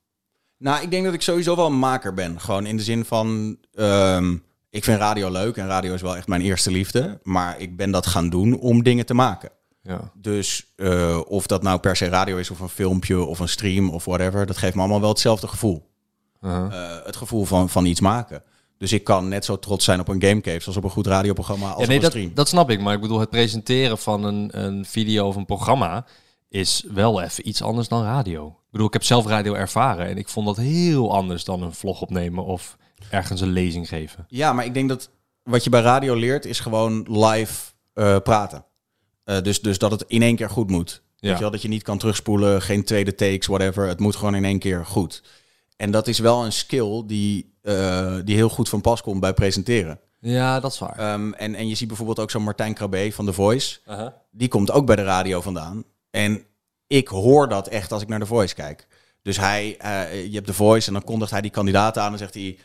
Nou, 0.61 0.81
ik 0.83 0.91
denk 0.91 1.05
dat 1.05 1.13
ik 1.13 1.21
sowieso 1.21 1.55
wel 1.55 1.65
een 1.65 1.79
maker 1.79 2.13
ben. 2.13 2.39
Gewoon 2.39 2.65
in 2.65 2.77
de 2.77 2.83
zin 2.83 3.05
van, 3.05 3.57
ehm, 3.73 4.35
ik 4.69 4.83
vind 4.83 4.99
radio 4.99 5.31
leuk 5.31 5.57
en 5.57 5.67
radio 5.67 5.93
is 5.93 6.01
wel 6.01 6.15
echt 6.15 6.27
mijn 6.27 6.41
eerste 6.41 6.71
liefde. 6.71 7.19
Maar 7.23 7.59
ik 7.59 7.77
ben 7.77 7.91
dat 7.91 8.05
gaan 8.05 8.29
doen 8.29 8.59
om 8.59 8.83
dingen 8.83 9.05
te 9.05 9.13
maken. 9.13 9.49
Ja. 9.83 10.11
Dus 10.15 10.73
eh, 10.75 11.19
of 11.27 11.47
dat 11.47 11.63
nou 11.63 11.79
per 11.79 11.95
se 11.95 12.09
radio 12.09 12.37
is 12.37 12.49
of 12.49 12.59
een 12.59 12.69
filmpje 12.69 13.23
of 13.23 13.39
een 13.39 13.49
stream 13.49 13.89
of 13.89 14.05
whatever, 14.05 14.45
dat 14.45 14.57
geeft 14.57 14.73
me 14.75 14.79
allemaal 14.79 14.99
wel 14.99 15.09
hetzelfde 15.09 15.47
gevoel. 15.47 15.89
Uh-huh. 16.41 16.73
Eh, 16.73 17.05
het 17.05 17.15
gevoel 17.15 17.45
van, 17.45 17.69
van 17.69 17.85
iets 17.85 17.99
maken. 17.99 18.43
Dus 18.77 18.93
ik 18.93 19.03
kan 19.03 19.27
net 19.27 19.45
zo 19.45 19.59
trots 19.59 19.85
zijn 19.85 19.99
op 19.99 20.07
een 20.07 20.21
gamecave 20.21 20.65
als 20.65 20.77
op 20.77 20.83
een 20.83 20.89
goed 20.89 21.07
radioprogramma 21.07 21.71
als 21.71 21.81
Ja, 21.81 21.87
nee, 21.87 21.97
op 21.97 22.03
een 22.03 22.09
dat, 22.09 22.11
stream. 22.11 22.31
dat 22.33 22.47
snap 22.47 22.69
ik. 22.69 22.81
Maar 22.81 22.93
ik 22.93 23.01
bedoel, 23.01 23.19
het 23.19 23.29
presenteren 23.29 23.97
van 23.97 24.23
een, 24.23 24.49
een 24.65 24.85
video 24.85 25.27
of 25.27 25.35
een 25.35 25.45
programma 25.45 26.05
is 26.51 26.83
wel 26.93 27.21
even 27.21 27.47
iets 27.47 27.61
anders 27.61 27.87
dan 27.87 28.03
radio. 28.03 28.47
Ik 28.47 28.71
bedoel, 28.71 28.87
ik 28.87 28.93
heb 28.93 29.03
zelf 29.03 29.25
radio 29.25 29.53
ervaren 29.53 30.07
en 30.07 30.17
ik 30.17 30.29
vond 30.29 30.45
dat 30.45 30.57
heel 30.57 31.13
anders 31.13 31.43
dan 31.43 31.61
een 31.61 31.73
vlog 31.73 32.01
opnemen 32.01 32.45
of 32.45 32.77
ergens 33.09 33.41
een 33.41 33.51
lezing 33.51 33.87
geven. 33.87 34.25
Ja, 34.27 34.53
maar 34.53 34.65
ik 34.65 34.73
denk 34.73 34.89
dat 34.89 35.09
wat 35.43 35.63
je 35.63 35.69
bij 35.69 35.81
radio 35.81 36.15
leert 36.15 36.45
is 36.45 36.59
gewoon 36.59 37.05
live 37.09 37.71
eh, 37.93 38.17
praten. 38.23 38.65
Eh, 39.23 39.41
dus, 39.41 39.61
dus 39.61 39.77
dat 39.77 39.91
het 39.91 40.03
in 40.07 40.21
één 40.21 40.35
keer 40.35 40.49
goed 40.49 40.69
moet. 40.69 41.01
Ja. 41.15 41.27
Weet 41.27 41.35
je 41.35 41.43
wel, 41.43 41.51
dat 41.51 41.61
je 41.61 41.67
niet 41.67 41.83
kan 41.83 41.97
terugspoelen, 41.97 42.61
geen 42.61 42.83
tweede 42.83 43.15
takes, 43.15 43.47
whatever. 43.47 43.87
Het 43.87 43.99
moet 43.99 44.15
gewoon 44.15 44.35
in 44.35 44.45
één 44.45 44.59
keer 44.59 44.85
goed. 44.85 45.23
En 45.77 45.91
dat 45.91 46.07
is 46.07 46.19
wel 46.19 46.45
een 46.45 46.51
skill 46.51 47.03
die, 47.05 47.53
eh, 47.61 48.15
die 48.23 48.35
heel 48.35 48.49
goed 48.49 48.69
van 48.69 48.81
pas 48.81 49.01
komt 49.01 49.19
bij 49.19 49.33
presenteren. 49.33 49.99
Ja, 50.19 50.59
dat 50.59 50.71
is 50.71 50.79
waar. 50.79 50.97
Ehm, 50.97 51.33
en, 51.33 51.55
en 51.55 51.67
je 51.67 51.75
ziet 51.75 51.87
bijvoorbeeld 51.87 52.19
ook 52.19 52.31
zo'n 52.31 52.43
Martijn 52.43 52.73
Krabbe 52.73 53.11
van 53.11 53.25
The 53.25 53.33
Voice. 53.33 53.79
Uh-huh. 53.87 54.07
Die 54.31 54.47
komt 54.47 54.71
ook 54.71 54.85
bij 54.85 54.95
de 54.95 55.03
radio 55.03 55.41
vandaan. 55.41 55.83
En 56.11 56.43
ik 56.87 57.07
hoor 57.07 57.49
dat 57.49 57.67
echt 57.67 57.91
als 57.91 58.01
ik 58.01 58.07
naar 58.07 58.19
The 58.19 58.25
Voice 58.25 58.55
kijk. 58.55 58.87
Dus 59.21 59.37
hij, 59.37 59.75
eh, 59.79 60.25
je 60.25 60.33
hebt 60.33 60.45
The 60.45 60.53
Voice 60.53 60.87
en 60.87 60.93
dan 60.93 61.03
kondigt 61.03 61.31
hij 61.31 61.41
die 61.41 61.51
kandidaat 61.51 61.97
aan 61.97 62.11
en 62.11 62.17
zegt 62.17 62.33
hij... 62.33 62.57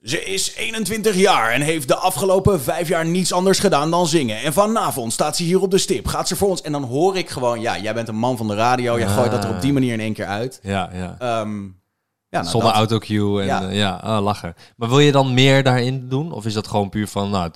Ze 0.00 0.24
is 0.24 0.54
21 0.54 1.14
jaar 1.14 1.50
en 1.50 1.60
heeft 1.60 1.88
de 1.88 1.96
afgelopen 1.96 2.60
vijf 2.60 2.88
jaar 2.88 3.06
niets 3.06 3.32
anders 3.32 3.58
gedaan 3.58 3.90
dan 3.90 4.06
zingen. 4.06 4.40
En 4.40 4.52
vanavond 4.52 5.12
staat 5.12 5.36
ze 5.36 5.42
hier 5.42 5.60
op 5.60 5.70
de 5.70 5.78
stip. 5.78 6.06
Gaat 6.06 6.28
ze 6.28 6.36
voor 6.36 6.48
ons? 6.48 6.62
En 6.62 6.72
dan 6.72 6.82
hoor 6.82 7.16
ik 7.16 7.28
gewoon, 7.30 7.60
ja, 7.60 7.78
jij 7.78 7.94
bent 7.94 8.08
een 8.08 8.16
man 8.16 8.36
van 8.36 8.48
de 8.48 8.54
radio. 8.54 8.98
Jij 8.98 9.08
gooit 9.08 9.30
dat 9.30 9.44
er 9.44 9.50
op 9.50 9.60
die 9.60 9.72
manier 9.72 9.92
in 9.92 10.00
één 10.00 10.12
keer 10.12 10.26
uit. 10.26 10.60
Ja, 10.62 10.90
ja. 10.92 11.16
Ehm, 11.18 11.64
ja, 12.28 12.40
nou, 12.40 12.46
Zonder 12.46 12.68
dat. 12.68 12.78
autocue 12.78 13.40
en 13.40 13.46
Ja. 13.46 13.68
ja 13.68 13.94
ah, 13.96 14.22
lachen. 14.22 14.54
Maar 14.76 14.88
wil 14.88 14.98
je 14.98 15.12
dan 15.12 15.34
meer 15.34 15.62
daarin 15.62 16.08
doen? 16.08 16.32
Of 16.32 16.46
is 16.46 16.54
dat 16.54 16.66
gewoon 16.66 16.88
puur 16.88 17.08
van, 17.08 17.30
nou, 17.30 17.50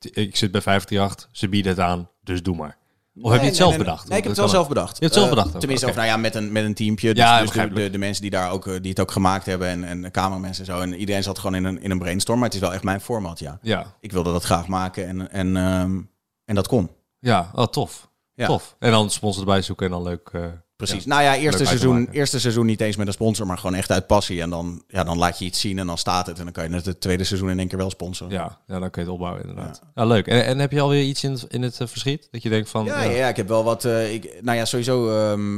ik 0.00 0.36
zit 0.36 0.50
bij 0.50 0.60
538, 0.60 1.28
ze 1.32 1.48
bieden 1.48 1.72
het 1.72 1.80
aan, 1.80 2.10
dus 2.22 2.42
doe 2.42 2.56
maar. 2.56 2.78
Of 3.20 3.30
heb 3.32 3.40
je 3.40 3.46
het 3.46 3.56
zelf 3.56 3.68
nee, 3.70 3.78
nee. 3.78 3.86
bedacht? 3.86 4.08
Nee, 4.08 4.18
ik 4.18 4.24
heb 4.24 4.32
het 4.32 4.40
wel 4.40 4.48
zelf 4.50 4.68
bedacht. 4.68 4.98
Je 4.98 5.04
hebt 5.04 5.14
het 5.14 5.24
zelf 5.24 5.28
Eh, 5.28 5.42
bedacht 5.44 5.60
Tenminste, 5.60 5.86
of, 5.88 5.94
nou 5.94 6.06
ja, 6.06 6.16
met 6.16 6.34
een, 6.34 6.52
met 6.52 6.64
een 6.64 6.74
teampje. 6.74 7.14
Dus, 7.14 7.24
Ja, 7.24 7.40
dus 7.40 7.50
de, 7.50 7.72
de, 7.72 7.90
de 7.90 7.98
mensen 7.98 8.22
die, 8.22 8.30
daar 8.30 8.50
ook, 8.50 8.66
eh, 8.66 8.74
die 8.80 8.90
het 8.90 9.00
ook 9.00 9.10
gemaakt 9.10 9.46
hebben 9.46 9.68
en, 9.68 9.84
en 9.84 10.02
de 10.02 10.10
cameramensen 10.10 10.66
en 10.66 10.72
zo. 10.74 10.80
En 10.80 10.94
iedereen 10.94 11.22
zat 11.22 11.38
gewoon 11.38 11.54
in 11.54 11.64
een, 11.64 11.82
in 11.82 11.90
een 11.90 11.98
brainstorm. 11.98 12.38
Maar 12.38 12.46
het 12.48 12.56
is 12.56 12.62
wel 12.62 12.72
echt 12.72 12.82
mijn 12.82 13.00
format, 13.00 13.38
ja. 13.38 13.58
Ja, 13.62 13.94
Ik 14.00 14.12
wilde 14.12 14.32
dat 14.32 14.44
graag 14.44 14.66
maken 14.66 15.06
en, 15.06 15.30
en, 15.30 15.56
ehm, 15.56 16.00
en 16.44 16.54
dat 16.54 16.66
kon. 16.66 16.90
ja 17.18 17.50
oh, 17.54 17.64
tof. 17.66 18.10
Ja. 18.34 18.46
Tof. 18.46 18.76
En 18.78 18.90
dan 18.90 19.10
sponsor 19.10 19.40
erbij 19.40 19.62
zoeken 19.62 19.86
en 19.86 19.92
dan 19.92 20.02
leuk... 20.02 20.28
eh, 20.32 20.44
Precies. 20.76 21.02
ja. 21.04 21.08
Nou 21.08 21.22
ja, 21.22 21.36
eerste 21.36 21.58
Leuk 21.58 21.66
seizoen, 21.68 22.08
eerste 22.10 22.40
seizoen 22.40 22.66
niet 22.66 22.80
eens 22.80 22.96
met 22.96 23.06
een 23.06 23.12
sponsor, 23.12 23.46
maar 23.46 23.58
gewoon 23.58 23.74
echt 23.74 23.90
uit 23.90 24.06
passie. 24.06 24.40
En 24.40 24.50
dan, 24.50 24.82
ja, 24.88 25.04
dan 25.04 25.18
laat 25.18 25.38
je 25.38 25.44
iets 25.44 25.60
zien 25.60 25.78
en 25.78 25.86
dan 25.86 25.98
staat 25.98 26.26
het. 26.26 26.38
En 26.38 26.44
dan 26.44 26.52
kan 26.52 26.64
je 26.64 26.70
net 26.70 26.86
het 26.86 27.00
tweede 27.00 27.24
seizoen 27.24 27.50
in 27.50 27.58
één 27.58 27.68
keer 27.68 27.78
wel 27.78 27.90
sponsoren. 27.90 28.32
Ja, 28.32 28.60
ja, 28.66 28.78
dan 28.78 28.90
kun 28.90 29.02
je 29.02 29.08
het 29.08 29.16
opbouwen 29.18 29.42
inderdaad. 29.48 29.80
Ja, 29.94 30.04
leuk. 30.04 30.26
En, 30.26 30.44
en 30.44 30.58
heb 30.58 30.72
je 30.72 30.80
alweer 30.80 31.02
iets 31.04 31.24
in, 31.24 31.32
het- 31.32 31.46
in 31.48 31.62
het 31.62 31.80
eh, 31.80 31.86
verschiet? 31.86 32.28
Dat 32.30 32.42
je 32.42 32.48
denkt 32.48 32.68
van... 32.70 32.84
Ja, 32.84 33.02
ja, 33.02 33.10
ja, 33.10 33.28
ik 33.28 33.36
heb 33.36 33.48
wel 33.48 33.64
wat. 33.64 33.84
eh, 33.84 34.12
ik, 34.14 34.38
nou 34.42 34.56
ja, 34.58 34.64
sowieso. 34.64 35.08
ehm, 35.10 35.56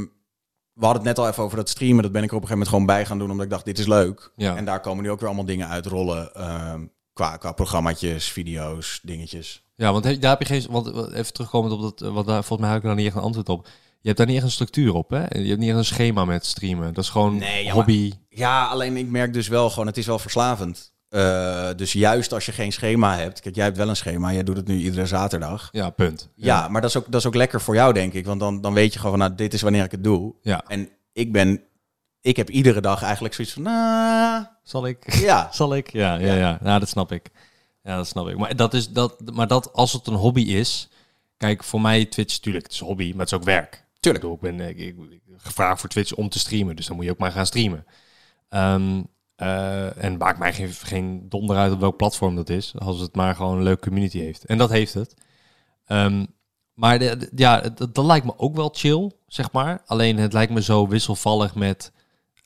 we 0.73 0.85
hadden 0.85 1.03
het 1.05 1.15
net 1.15 1.19
al 1.25 1.27
even 1.31 1.43
over 1.43 1.57
dat 1.57 1.69
streamen. 1.69 2.03
Dat 2.03 2.11
ben 2.11 2.23
ik 2.23 2.29
er 2.29 2.35
op 2.35 2.41
een 2.41 2.47
gegeven 2.47 2.67
moment 2.67 2.69
gewoon 2.69 2.85
bij 2.85 3.05
gaan 3.05 3.17
doen, 3.19 3.31
omdat 3.31 3.45
ik 3.45 3.51
dacht, 3.51 3.65
dit 3.65 3.79
is 3.79 3.87
leuk. 3.87 4.31
Ja. 4.35 4.55
En 4.55 4.65
daar 4.65 4.79
komen 4.79 5.03
nu 5.03 5.09
ook 5.11 5.19
weer 5.19 5.27
allemaal 5.27 5.45
dingen 5.45 5.67
uitrollen. 5.67 6.33
ehm 6.35 6.81
qua, 7.13 7.37
qua 7.37 7.51
programmaatjes, 7.51 8.31
video's, 8.31 8.99
dingetjes. 9.03 9.63
Ja, 9.75 9.91
want 9.91 10.03
he- 10.03 10.17
daar 10.19 10.29
heb 10.37 10.47
je 10.47 10.53
geen... 10.53 10.65
Want 10.71 10.87
eh, 10.87 11.19
even 11.19 11.33
terugkomend 11.33 11.73
op 11.73 11.81
dat... 11.81 12.11
Want 12.13 12.27
daar 12.27 12.43
volgens 12.43 12.59
mij 12.59 12.69
heb 12.69 12.77
ik 12.77 12.83
daar 12.87 12.95
niet 12.95 13.05
echt 13.07 13.15
een 13.15 13.21
antwoord 13.21 13.49
op. 13.49 13.67
Je 14.01 14.13
hebt 14.13 14.17
daar 14.17 14.27
niet 14.27 14.35
echt 14.35 14.45
een 14.45 14.51
structuur 14.51 14.93
op, 14.93 15.09
hè? 15.09 15.19
Je 15.39 15.47
hebt 15.47 15.59
niet 15.59 15.69
echt 15.69 15.77
een 15.77 15.85
schema 15.85 16.25
met 16.25 16.45
streamen. 16.45 16.93
Dat 16.93 17.03
is 17.03 17.09
gewoon 17.09 17.37
Nee, 17.37 17.59
ja, 17.59 17.65
maar- 17.65 17.73
hobby. 17.73 18.11
Ja, 18.29 18.65
alleen 18.65 18.97
ik 18.97 19.07
merk 19.07 19.33
dus 19.33 19.47
wel 19.47 19.69
gewoon, 19.69 19.87
het 19.87 19.97
is 19.97 20.05
wel 20.05 20.19
verslavend. 20.19 20.95
Eh, 21.09 21.69
dus 21.75 21.91
juist 21.93 22.33
als 22.33 22.45
je 22.45 22.51
geen 22.51 22.71
schema 22.71 23.15
hebt. 23.17 23.39
Kijk, 23.39 23.55
jij 23.55 23.63
hebt 23.63 23.77
wel 23.77 23.89
een 23.89 23.95
schema. 23.95 24.33
Jij 24.33 24.43
doet 24.43 24.57
het 24.57 24.67
nu 24.67 24.77
iedere 24.77 25.05
zaterdag. 25.05 25.69
Ja, 25.71 25.89
punt. 25.89 26.29
Ja, 26.35 26.67
maar 26.67 26.81
dat 26.81 26.89
is, 26.89 26.97
ook, 26.97 27.05
dat 27.05 27.19
is 27.19 27.25
ook 27.27 27.35
lekker 27.35 27.61
voor 27.61 27.75
jou, 27.75 27.93
denk 27.93 28.13
ik. 28.13 28.25
Want 28.25 28.39
dan, 28.39 28.61
dan 28.61 28.73
weet 28.73 28.93
je 28.93 28.99
gewoon, 28.99 29.17
nou, 29.17 29.35
dit 29.35 29.53
is 29.53 29.61
wanneer 29.61 29.83
ik 29.83 29.91
het 29.91 30.03
doe. 30.03 30.33
Ja. 30.41 30.63
En 30.67 30.89
ik 31.13 31.31
ben... 31.31 31.61
Ik 32.21 32.35
heb 32.37 32.49
iedere 32.49 32.81
dag 32.81 33.03
eigenlijk 33.03 33.33
zoiets 33.33 33.53
van, 33.53 33.63
nou, 33.63 34.45
Zal 34.63 34.87
ik? 34.87 35.13
ja. 35.13 35.49
Zal 35.51 35.75
ik? 35.75 35.91
Ja, 35.91 36.15
ja, 36.15 36.33
ja. 36.33 36.59
ja. 36.63 36.79
dat 36.79 36.89
snap 36.89 37.11
ik. 37.11 37.29
Ja, 37.83 37.95
dat 37.95 38.07
snap 38.07 38.27
ik. 38.27 38.37
Maar 38.37 38.55
dat 38.55 38.73
is 38.73 38.89
dat. 38.89 39.15
Maar 39.33 39.47
dat 39.47 39.73
als 39.73 39.93
het 39.93 40.07
een 40.07 40.13
hobby 40.13 40.41
is. 40.41 40.89
Kijk, 41.37 41.63
voor 41.63 41.81
mij 41.81 42.05
Twitch, 42.05 42.33
natuurlijk, 42.35 42.63
het 42.63 42.73
is 42.73 42.79
een 42.79 42.87
hobby, 42.87 43.09
maar 43.11 43.19
het 43.19 43.31
is 43.31 43.37
ook 43.37 43.43
werk. 43.43 43.85
Tuurlijk. 44.13 44.33
Ik, 44.33 44.39
ben 44.39 44.59
ik, 44.59 44.77
ik, 44.77 44.95
gevraagd 45.37 45.79
voor 45.79 45.89
Twitch 45.89 46.13
om 46.13 46.29
te 46.29 46.39
streamen, 46.39 46.75
dus 46.75 46.85
dan 46.85 46.95
moet 46.95 47.05
je 47.05 47.11
ook 47.11 47.17
maar 47.17 47.31
gaan 47.31 47.45
streamen. 47.45 47.85
Ehm, 48.49 49.03
eh, 49.35 50.03
en 50.03 50.17
maakt 50.17 50.39
mij 50.39 50.53
geen, 50.71 51.25
donder 51.29 51.57
uit 51.57 51.71
op 51.71 51.79
welk 51.79 51.97
platform 51.97 52.35
dat 52.35 52.49
is, 52.49 52.73
als 52.77 52.99
het 52.99 53.15
maar 53.15 53.35
gewoon 53.35 53.57
een 53.57 53.63
leuke 53.63 53.87
community 53.87 54.19
heeft. 54.19 54.45
En 54.45 54.57
dat 54.57 54.69
heeft 54.69 54.93
het. 54.93 55.13
Ehm, 55.85 56.25
maar 56.73 57.03
ja, 57.35 57.61
dat, 57.61 57.95
dat 57.95 58.05
lijkt 58.05 58.25
me 58.25 58.37
ook 58.37 58.55
wel 58.55 58.69
chill, 58.73 59.11
zeg 59.27 59.51
maar. 59.51 59.81
Alleen 59.85 60.17
het 60.17 60.33
lijkt 60.33 60.51
me 60.51 60.61
zo 60.61 60.87
wisselvallig 60.87 61.55
met 61.55 61.91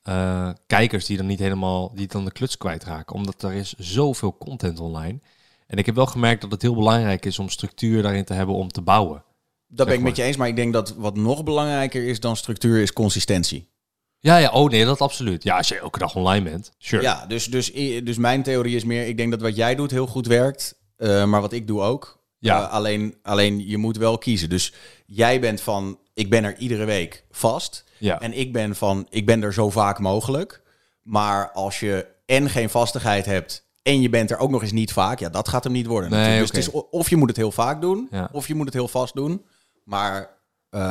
eh, 0.03 0.49
kijkers 0.67 1.05
die 1.05 1.17
dan 1.17 1.25
niet 1.25 1.39
helemaal, 1.39 1.95
die 1.95 2.07
dan 2.07 2.25
de 2.25 2.31
kluts 2.31 2.57
kwijtraken. 2.57 3.15
Omdat 3.15 3.43
er 3.43 3.53
is 3.53 3.73
zoveel 3.73 4.37
content 4.37 4.79
online. 4.79 5.19
En 5.67 5.77
ik 5.77 5.85
heb 5.85 5.95
wel 5.95 6.05
gemerkt 6.05 6.41
dat 6.41 6.51
het 6.51 6.61
heel 6.61 6.75
belangrijk 6.75 7.25
is 7.25 7.39
om 7.39 7.49
structuur 7.49 8.01
daarin 8.01 8.25
te 8.25 8.33
hebben 8.33 8.55
om 8.55 8.71
te 8.71 8.81
bouwen. 8.81 9.23
Dat 9.73 9.87
ben 9.87 9.95
ik 9.95 10.01
met 10.01 10.15
je 10.15 10.23
eens, 10.23 10.37
maar 10.37 10.47
ik 10.47 10.55
denk 10.55 10.73
dat 10.73 10.95
wat 10.97 11.15
nog 11.15 11.43
belangrijker 11.43 12.03
is 12.07 12.19
dan 12.19 12.35
structuur, 12.35 12.81
is 12.81 12.93
consistentie. 12.93 13.69
Ja, 14.19 14.37
ja, 14.37 14.51
oh 14.51 14.69
nee, 14.69 14.85
dat 14.85 15.01
absoluut. 15.01 15.43
Ja, 15.43 15.57
als 15.57 15.67
je 15.67 15.79
elke 15.79 15.99
dag 15.99 16.15
online 16.15 16.49
bent, 16.49 16.71
sure. 16.77 17.01
Ja, 17.01 17.25
dus, 17.25 17.45
dus, 17.45 17.73
dus 18.03 18.17
mijn 18.17 18.43
theorie 18.43 18.75
is 18.75 18.83
meer, 18.83 19.07
ik 19.07 19.17
denk 19.17 19.31
dat 19.31 19.41
wat 19.41 19.55
jij 19.55 19.75
doet 19.75 19.91
heel 19.91 20.07
goed 20.07 20.27
werkt, 20.27 20.79
eh, 20.97 21.25
maar 21.25 21.41
wat 21.41 21.53
ik 21.53 21.67
doe 21.67 21.81
ook. 21.81 22.19
Ja. 22.37 22.61
Eh, 22.63 22.71
alleen, 22.71 23.15
alleen 23.23 23.67
je 23.67 23.77
moet 23.77 23.97
wel 23.97 24.17
kiezen. 24.17 24.49
Dus 24.49 24.73
jij 25.05 25.39
bent 25.39 25.61
van, 25.61 25.99
ik 26.13 26.29
ben 26.29 26.43
er 26.43 26.57
iedere 26.57 26.85
week 26.85 27.25
vast. 27.31 27.83
Ja. 27.97 28.19
En 28.19 28.33
ik 28.37 28.53
ben 28.53 28.75
van, 28.75 29.07
ik 29.09 29.25
ben 29.25 29.43
er 29.43 29.53
zo 29.53 29.69
vaak 29.69 29.99
mogelijk. 29.99 30.61
Maar 31.03 31.51
als 31.51 31.79
je 31.79 32.07
en 32.25 32.49
geen 32.49 32.69
vastigheid 32.69 33.25
hebt 33.25 33.65
en 33.83 34.01
je 34.01 34.09
bent 34.09 34.31
er 34.31 34.37
ook 34.37 34.49
nog 34.49 34.61
eens 34.61 34.71
niet 34.71 34.93
vaak, 34.93 35.19
ja, 35.19 35.29
dat 35.29 35.47
gaat 35.47 35.63
hem 35.63 35.73
niet 35.73 35.85
worden. 35.85 36.09
Nee. 36.09 36.39
Dus 36.39 36.47
het 36.47 36.57
is, 36.57 36.69
of 36.71 37.09
je 37.09 37.15
moet 37.15 37.27
het 37.27 37.37
heel 37.37 37.51
vaak 37.51 37.81
doen, 37.81 38.07
Ja. 38.11 38.29
of 38.31 38.47
je 38.47 38.55
moet 38.55 38.65
het 38.65 38.73
heel 38.73 38.87
vast 38.87 39.13
doen. 39.13 39.45
Maar 39.83 40.39
eh, 40.69 40.81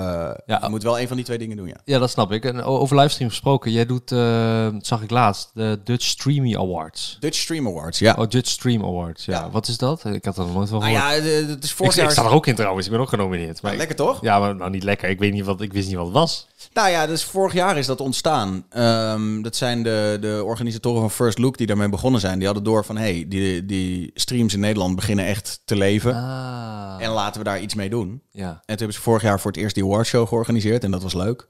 Ja. 0.46 0.58
je 0.62 0.68
moet 0.68 0.82
wel 0.82 1.00
een 1.00 1.06
van 1.08 1.16
die 1.16 1.24
twee 1.24 1.38
dingen 1.38 1.56
doen, 1.56 1.66
ja. 1.66 1.80
Ja, 1.84 1.98
dat 1.98 2.10
snap 2.10 2.32
ik. 2.32 2.44
En 2.44 2.62
over 2.62 2.96
livestream 2.96 3.30
gesproken, 3.30 3.72
jij 3.72 3.86
doet, 3.86 4.08
dat 4.08 4.86
zag 4.86 5.02
ik 5.02 5.10
laatst, 5.10 5.50
de 5.54 5.80
Dutch 5.84 6.04
Streamy 6.04 6.56
Awards. 6.56 7.16
Dutch 7.20 7.38
Stream 7.38 7.66
Awards, 7.66 7.98
ja. 7.98 8.14
Oh, 8.18 8.28
Dutch 8.28 8.50
Stream 8.50 8.84
Awards, 8.84 9.24
ja. 9.24 9.32
Ja. 9.40 9.50
Wat 9.50 9.68
is 9.68 9.78
dat? 9.78 10.04
Ik 10.04 10.24
had 10.24 10.38
er 10.38 10.44
nog 10.44 10.54
nooit 10.54 10.68
van 10.68 10.78
Nou 10.80 10.92
gehoord. 10.94 11.14
ja, 11.16 11.20
de- 11.22 11.52
het 11.52 11.64
is 11.64 11.70
ik, 11.70 11.76
vorig 11.76 11.92
ik 11.96 12.00
jaar... 12.02 12.10
sta 12.10 12.24
er 12.24 12.30
ook 12.30 12.46
in 12.46 12.54
trouwens, 12.54 12.86
ik 12.86 12.92
ben 12.92 13.00
ook 13.00 13.08
genomineerd. 13.08 13.62
Maar 13.62 13.70
Ja, 13.74 13.80
ik- 13.80 13.88
lekker 13.88 14.06
toch? 14.06 14.22
ja, 14.22 14.38
maar 14.38 14.56
nou 14.56 14.70
niet 14.70 14.82
lekker. 14.82 15.08
Ik, 15.08 15.18
weet 15.18 15.32
niet 15.32 15.44
wat, 15.44 15.60
ik 15.60 15.72
wist 15.72 15.86
niet 15.88 15.96
wat 15.96 16.04
het 16.06 16.14
was. 16.14 16.48
Nou 16.72 16.90
ja, 16.90 17.06
dus 17.06 17.24
vorig 17.24 17.52
jaar 17.52 17.78
is 17.78 17.86
dat 17.86 18.00
ontstaan. 18.00 18.64
Ehm, 18.70 19.42
dat 19.42 19.56
zijn 19.56 19.82
de, 19.82 20.16
de 20.20 20.42
organisatoren 20.44 21.00
van 21.00 21.10
First 21.10 21.38
Look 21.38 21.58
die 21.58 21.66
daarmee 21.66 21.88
begonnen 21.88 22.20
zijn. 22.20 22.36
Die 22.36 22.46
hadden 22.46 22.64
door 22.64 22.84
van, 22.84 22.96
hey, 22.96 23.24
die, 23.28 23.66
die 23.66 24.10
streams 24.14 24.54
in 24.54 24.60
Nederland 24.60 24.96
beginnen 24.96 25.24
echt 25.24 25.60
te 25.64 25.76
leven. 25.76 26.14
Ah. 26.14 26.96
En 26.98 27.10
laten 27.10 27.40
we 27.40 27.48
daar 27.48 27.60
iets 27.60 27.74
mee 27.74 27.90
doen. 27.90 28.22
Ja. 28.30 28.48
En 28.48 28.56
toen 28.56 28.76
hebben 28.76 28.92
ze 28.92 29.00
vorig 29.00 29.22
jaar 29.22 29.40
voor 29.40 29.50
het 29.50 29.60
eerst 29.60 29.74
die 29.74 29.84
awardshow 29.84 30.28
georganiseerd. 30.28 30.84
En 30.84 30.90
dat 30.90 31.02
was 31.02 31.14
leuk. 31.14 31.48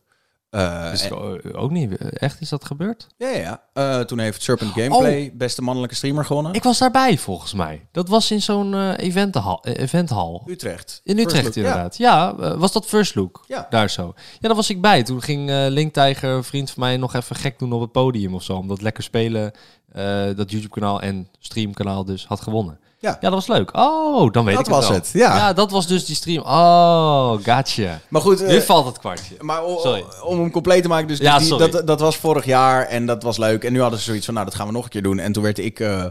Eh, 0.50 1.04
en- 1.04 1.40
eh, 1.42 1.62
ook 1.62 1.70
niet. 1.70 1.96
Echt, 1.96 2.40
is 2.40 2.48
dat 2.48 2.64
gebeurd? 2.64 3.06
ja, 3.18 3.28
ja, 3.28 3.38
ja. 3.38 3.62
Eh, 3.72 4.00
toen 4.04 4.18
heeft 4.18 4.42
Serpent 4.42 4.72
Gameplay 4.72 5.32
beste 5.34 5.62
mannelijke 5.62 5.94
streamer 5.94 6.24
gewonnen. 6.24 6.52
Ik 6.54 6.62
was 6.62 6.78
daarbij 6.78 7.18
volgens 7.18 7.52
mij. 7.54 7.86
Dat 7.92 8.08
was 8.08 8.30
in 8.30 8.42
zo'n 8.42 8.74
eh, 8.74 8.98
eventhal, 8.98 9.62
eh, 9.64 9.82
eventhal. 9.82 10.42
Utrecht. 10.46 11.00
In 11.04 11.18
Utrecht 11.18 11.44
Look, 11.44 11.54
inderdaad. 11.54 11.96
Ja, 11.96 12.34
eh, 12.40 12.54
was 12.56 12.72
dat 12.72 12.86
First 12.86 13.14
Look? 13.14 13.44
Ja. 13.46 13.66
Daar 13.70 13.90
zo. 13.90 14.12
Ja, 14.40 14.48
daar 14.48 14.54
was 14.56 14.70
ik 14.70 14.80
bij. 14.80 15.02
Toen 15.02 15.22
ging 15.22 15.50
eh 15.50 15.64
Link 15.68 15.92
Tiger, 15.92 16.30
een 16.30 16.44
vriend 16.44 16.70
van 16.70 16.82
mij, 16.82 16.96
nog 16.96 17.14
even 17.14 17.36
gek 17.36 17.58
doen 17.58 17.72
op 17.72 17.80
het 17.80 17.92
podium 17.92 18.34
of 18.34 18.42
zo. 18.42 18.56
Omdat 18.56 18.80
lekker 18.82 19.02
spelen 19.02 19.52
eh, 19.92 20.24
dat 20.36 20.50
YouTube-kanaal 20.50 21.00
en 21.00 21.28
streamkanaal 21.38 22.04
dus 22.04 22.26
had 22.26 22.40
gewonnen. 22.40 22.78
Ja. 23.02 23.10
ja, 23.10 23.16
dat 23.20 23.32
was 23.32 23.46
leuk. 23.46 23.76
Oh, 23.76 24.32
dan 24.32 24.44
weet 24.44 24.54
Dat 24.56 24.66
ik 24.66 24.72
het 24.72 24.80
was 24.82 24.88
wel. 24.88 24.98
het, 24.98 25.10
ja. 25.12 25.52
dat 25.52 25.70
was 25.70 25.86
dus 25.86 26.04
die 26.06 26.16
stream. 26.16 26.42
Oh, 26.42 27.30
gotcha. 27.32 28.00
Maar 28.08 28.20
goed, 28.20 28.40
eh, 28.42 28.48
nu 28.48 28.60
valt 28.62 28.86
het 28.86 28.98
kwartje. 28.98 29.34
maar 29.40 29.62
o- 29.62 29.78
Sorry. 29.80 30.04
om 30.24 30.38
hem 30.40 30.50
compleet 30.50 30.82
te 30.82 30.88
maken, 30.88 31.08
dus 31.08 31.18
Ja, 31.18 31.38
die- 31.38 31.46
sorry. 31.46 31.70
dat, 31.70 31.86
dat 31.86 32.00
was 32.00 32.16
vorig 32.16 32.44
jaar 32.44 32.86
en 32.86 33.06
dat 33.06 33.22
was 33.22 33.36
leuk. 33.38 33.64
En 33.64 33.72
nu 33.72 33.80
hadden 33.80 33.98
ze 33.98 34.04
zoiets 34.04 34.24
van, 34.24 34.34
nou, 34.34 34.46
dat 34.46 34.54
gaan 34.54 34.66
we 34.66 34.72
nog 34.72 34.84
een 34.84 34.90
keer 34.90 35.02
doen. 35.02 35.18
En 35.18 35.32
toen 35.32 35.42
werd 35.42 35.58
ik 35.58 35.80
eh, 35.80 36.04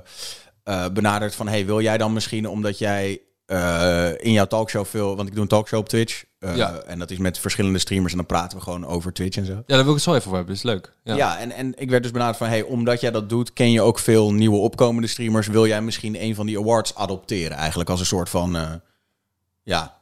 eh, 0.63 0.85
benaderd 0.93 1.35
van, 1.35 1.47
hey, 1.47 1.65
wil 1.65 1.81
jij 1.81 1.97
dan 1.97 2.13
misschien, 2.13 2.47
omdat 2.49 2.77
jij 2.77 3.21
eh, 3.49 4.09
in 4.17 4.31
jouw 4.31 4.45
talkshow 4.45 4.85
veel, 4.85 5.15
want 5.15 5.27
ik 5.27 5.33
doe 5.33 5.43
een 5.43 5.49
talkshow 5.49 5.79
op 5.79 5.89
Twitch. 5.89 6.23
eh, 6.39 6.55
Ja. 6.55 6.81
En 6.81 6.99
dat 6.99 7.11
is 7.11 7.17
met 7.17 7.39
verschillende 7.39 7.79
streamers 7.79 8.11
en 8.11 8.17
dan 8.17 8.27
praten 8.27 8.57
we 8.57 8.63
gewoon 8.63 8.85
over 8.85 9.13
Twitch 9.13 9.37
en 9.37 9.45
zo. 9.45 9.53
Ja, 9.53 9.61
daar 9.65 9.77
wil 9.77 9.87
ik 9.87 9.93
het 9.93 10.01
zo 10.01 10.09
even 10.13 10.25
over 10.25 10.35
hebben. 10.37 10.55
Dat 10.55 10.63
is 10.65 10.71
leuk. 10.71 10.93
Ja. 11.03 11.15
Ja, 11.15 11.37
en, 11.39 11.51
en 11.51 11.73
ik 11.77 11.89
werd 11.89 12.03
dus 12.03 12.11
benaderd 12.11 12.37
van, 12.37 12.47
hey, 12.47 12.61
omdat 12.61 13.01
jij 13.01 13.11
dat 13.11 13.29
doet, 13.29 13.53
ken 13.53 13.71
je 13.71 13.81
ook 13.81 13.99
veel 13.99 14.33
nieuwe 14.33 14.57
opkomende 14.57 15.07
streamers. 15.07 15.47
Wil 15.47 15.67
jij 15.67 15.81
misschien 15.81 16.23
een 16.23 16.35
van 16.35 16.45
die 16.45 16.59
awards 16.59 16.95
adopteren 16.95 17.57
eigenlijk 17.57 17.89
als 17.89 17.99
een 17.99 18.05
soort 18.05 18.29
van, 18.29 18.55
eh, 18.55 18.71
ja, 19.63 19.97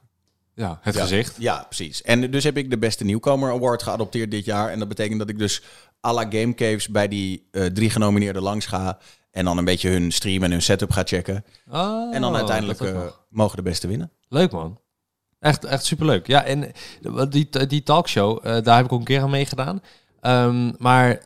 Ja, 0.55 0.79
het 0.81 0.93
ja, 0.95 1.01
gezicht. 1.01 1.35
Ja, 1.39 1.63
precies. 1.63 2.01
En 2.01 2.31
dus 2.31 2.43
heb 2.43 2.57
ik 2.57 2.69
de 2.69 2.77
beste 2.77 3.03
nieuwkomer 3.03 3.51
award 3.51 3.83
geadopteerd 3.83 4.31
dit 4.31 4.45
jaar. 4.45 4.69
En 4.69 4.79
dat 4.79 4.87
betekent 4.87 5.19
dat 5.19 5.29
ik 5.29 5.37
dus 5.39 5.61
à 6.07 6.13
la 6.13 6.25
Game 6.29 6.53
Caves 6.53 6.87
bij 6.87 7.07
die 7.07 7.47
drie 7.73 7.89
genomineerden 7.89 8.41
langs 8.41 8.65
ga. 8.65 8.97
En 9.31 9.45
dan 9.45 9.57
een 9.57 9.65
beetje 9.65 9.89
hun 9.89 10.11
stream 10.11 10.43
en 10.43 10.51
hun 10.51 10.61
setup 10.61 10.91
ga 10.91 11.03
checken. 11.05 11.45
Oh, 11.71 12.15
en 12.15 12.21
dan 12.21 12.35
uiteindelijk 12.35 12.81
eh, 12.81 13.01
mogen 13.29 13.57
de 13.57 13.63
beste 13.63 13.87
winnen. 13.87 14.11
Leuk 14.29 14.51
man. 14.51 14.79
Echt, 15.39 15.65
echt 15.65 15.85
superleuk. 15.85 16.27
Ja, 16.27 16.43
en 16.43 16.71
eh, 17.03 17.23
die, 17.29 17.67
die 17.67 17.83
talkshow, 17.83 18.37
eh, 18.43 18.63
daar 18.63 18.75
heb 18.75 18.85
ik 18.85 18.91
ook 18.91 18.99
een 18.99 19.05
keer 19.05 19.21
aan 19.21 19.29
meegedaan. 19.29 19.81
Ehm, 20.21 20.71
maar 20.77 21.21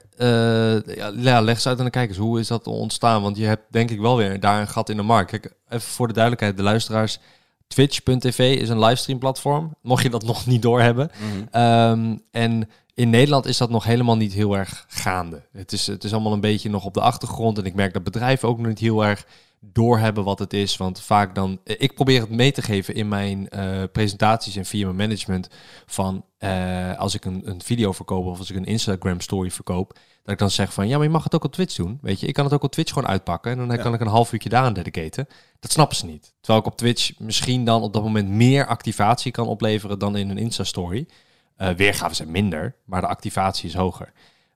ja, 1.15 1.41
leg 1.41 1.55
eens 1.55 1.67
uit 1.67 1.79
aan 1.79 1.85
de 1.85 1.91
kijkers. 1.91 2.17
Hoe 2.17 2.39
is 2.39 2.47
dat 2.47 2.67
ontstaan? 2.67 3.21
Want 3.21 3.37
je 3.37 3.45
hebt 3.45 3.63
denk 3.69 3.89
ik 3.89 3.99
wel 3.99 4.17
weer 4.17 4.39
daar 4.39 4.61
een 4.61 4.67
gat 4.67 4.89
in 4.89 4.97
de 4.97 5.03
markt. 5.03 5.29
Kijk, 5.29 5.53
even 5.69 5.89
voor 5.89 6.07
de 6.07 6.13
duidelijkheid, 6.13 6.57
de 6.57 6.63
luisteraars. 6.63 7.19
Twitch.tv 7.67 8.57
is 8.57 8.69
een 8.69 8.79
livestream 8.79 9.19
platform. 9.19 9.75
Mocht 9.81 10.03
je 10.03 10.09
dat 10.09 10.23
nog 10.31 10.45
niet 10.45 10.61
doorhebben. 10.61 11.11
Ehm, 11.51 12.17
en 12.31 12.69
in 12.93 13.09
Nederland 13.09 13.45
is 13.45 13.57
dat 13.57 13.69
nog 13.69 13.83
helemaal 13.83 14.17
niet 14.17 14.33
heel 14.33 14.57
erg 14.57 14.85
gaande. 14.87 15.41
Het 15.51 15.71
is, 15.71 15.87
het 15.87 16.03
is 16.03 16.13
allemaal 16.13 16.33
een 16.33 16.39
beetje 16.39 16.69
nog 16.69 16.85
op 16.85 16.93
de 16.93 17.01
achtergrond. 17.01 17.57
En 17.57 17.65
ik 17.65 17.73
merk 17.73 17.93
dat 17.93 18.03
bedrijven 18.03 18.47
ook 18.49 18.57
nog 18.57 18.67
niet 18.67 18.79
heel 18.79 19.05
erg 19.05 19.25
doorhebben 19.59 20.23
wat 20.23 20.39
het 20.39 20.53
is. 20.53 20.77
Want 20.77 21.01
vaak 21.01 21.35
dan... 21.35 21.59
eh, 21.63 21.75
Ik 21.79 21.93
probeer 21.95 22.21
het 22.21 22.29
mee 22.29 22.51
te 22.51 22.61
geven 22.61 22.95
in 22.95 23.07
mijn 23.07 23.49
eh, 23.49 23.83
presentaties 23.91 24.55
en 24.55 24.65
via 24.65 24.85
mijn 24.85 24.95
management. 24.95 25.49
Van 25.85 26.25
eh, 26.37 26.97
als 26.99 27.15
ik 27.15 27.25
een, 27.25 27.41
een 27.49 27.61
video 27.61 27.91
verkoop 27.91 28.25
of 28.25 28.39
als 28.39 28.49
ik 28.49 28.55
een 28.55 28.65
Instagram 28.65 29.19
story 29.19 29.51
verkoop. 29.51 29.93
Dat 30.23 30.33
ik 30.33 30.39
dan 30.39 30.51
zeg 30.51 30.73
van 30.73 30.87
ja, 30.87 30.95
maar 30.95 31.05
je 31.05 31.11
mag 31.11 31.23
het 31.23 31.35
ook 31.35 31.43
op 31.43 31.53
Twitch 31.53 31.75
doen. 31.75 31.99
Weet 32.01 32.19
je, 32.19 32.27
ik 32.27 32.33
kan 32.33 32.43
het 32.45 32.53
ook 32.53 32.63
op 32.63 32.71
Twitch 32.71 32.93
gewoon 32.93 33.09
uitpakken. 33.09 33.51
En 33.51 33.57
dan 33.67 33.75
Ja. 33.77 33.81
kan 33.83 33.93
ik 33.93 33.99
een 34.01 34.07
half 34.07 34.33
uurtje 34.33 34.49
daaraan 34.49 34.73
dedicaten. 34.73 35.27
Dat 35.59 35.71
snappen 35.71 35.97
ze 35.97 36.05
niet. 36.05 36.33
Terwijl 36.41 36.65
ik 36.65 36.71
op 36.71 36.77
Twitch 36.77 37.11
misschien 37.19 37.65
dan 37.65 37.81
op 37.81 37.93
dat 37.93 38.03
moment 38.03 38.29
meer 38.29 38.65
activatie 38.65 39.31
kan 39.31 39.47
opleveren 39.47 39.99
dan 39.99 40.15
in 40.17 40.29
een 40.29 40.37
Insta-story. 40.37 41.05
Eh, 41.61 41.69
weergaven 41.69 42.15
zijn 42.15 42.31
minder, 42.31 42.75
maar 42.85 43.01
de 43.01 43.07
activatie 43.07 43.69
is 43.69 43.75
hoger. 43.75 44.11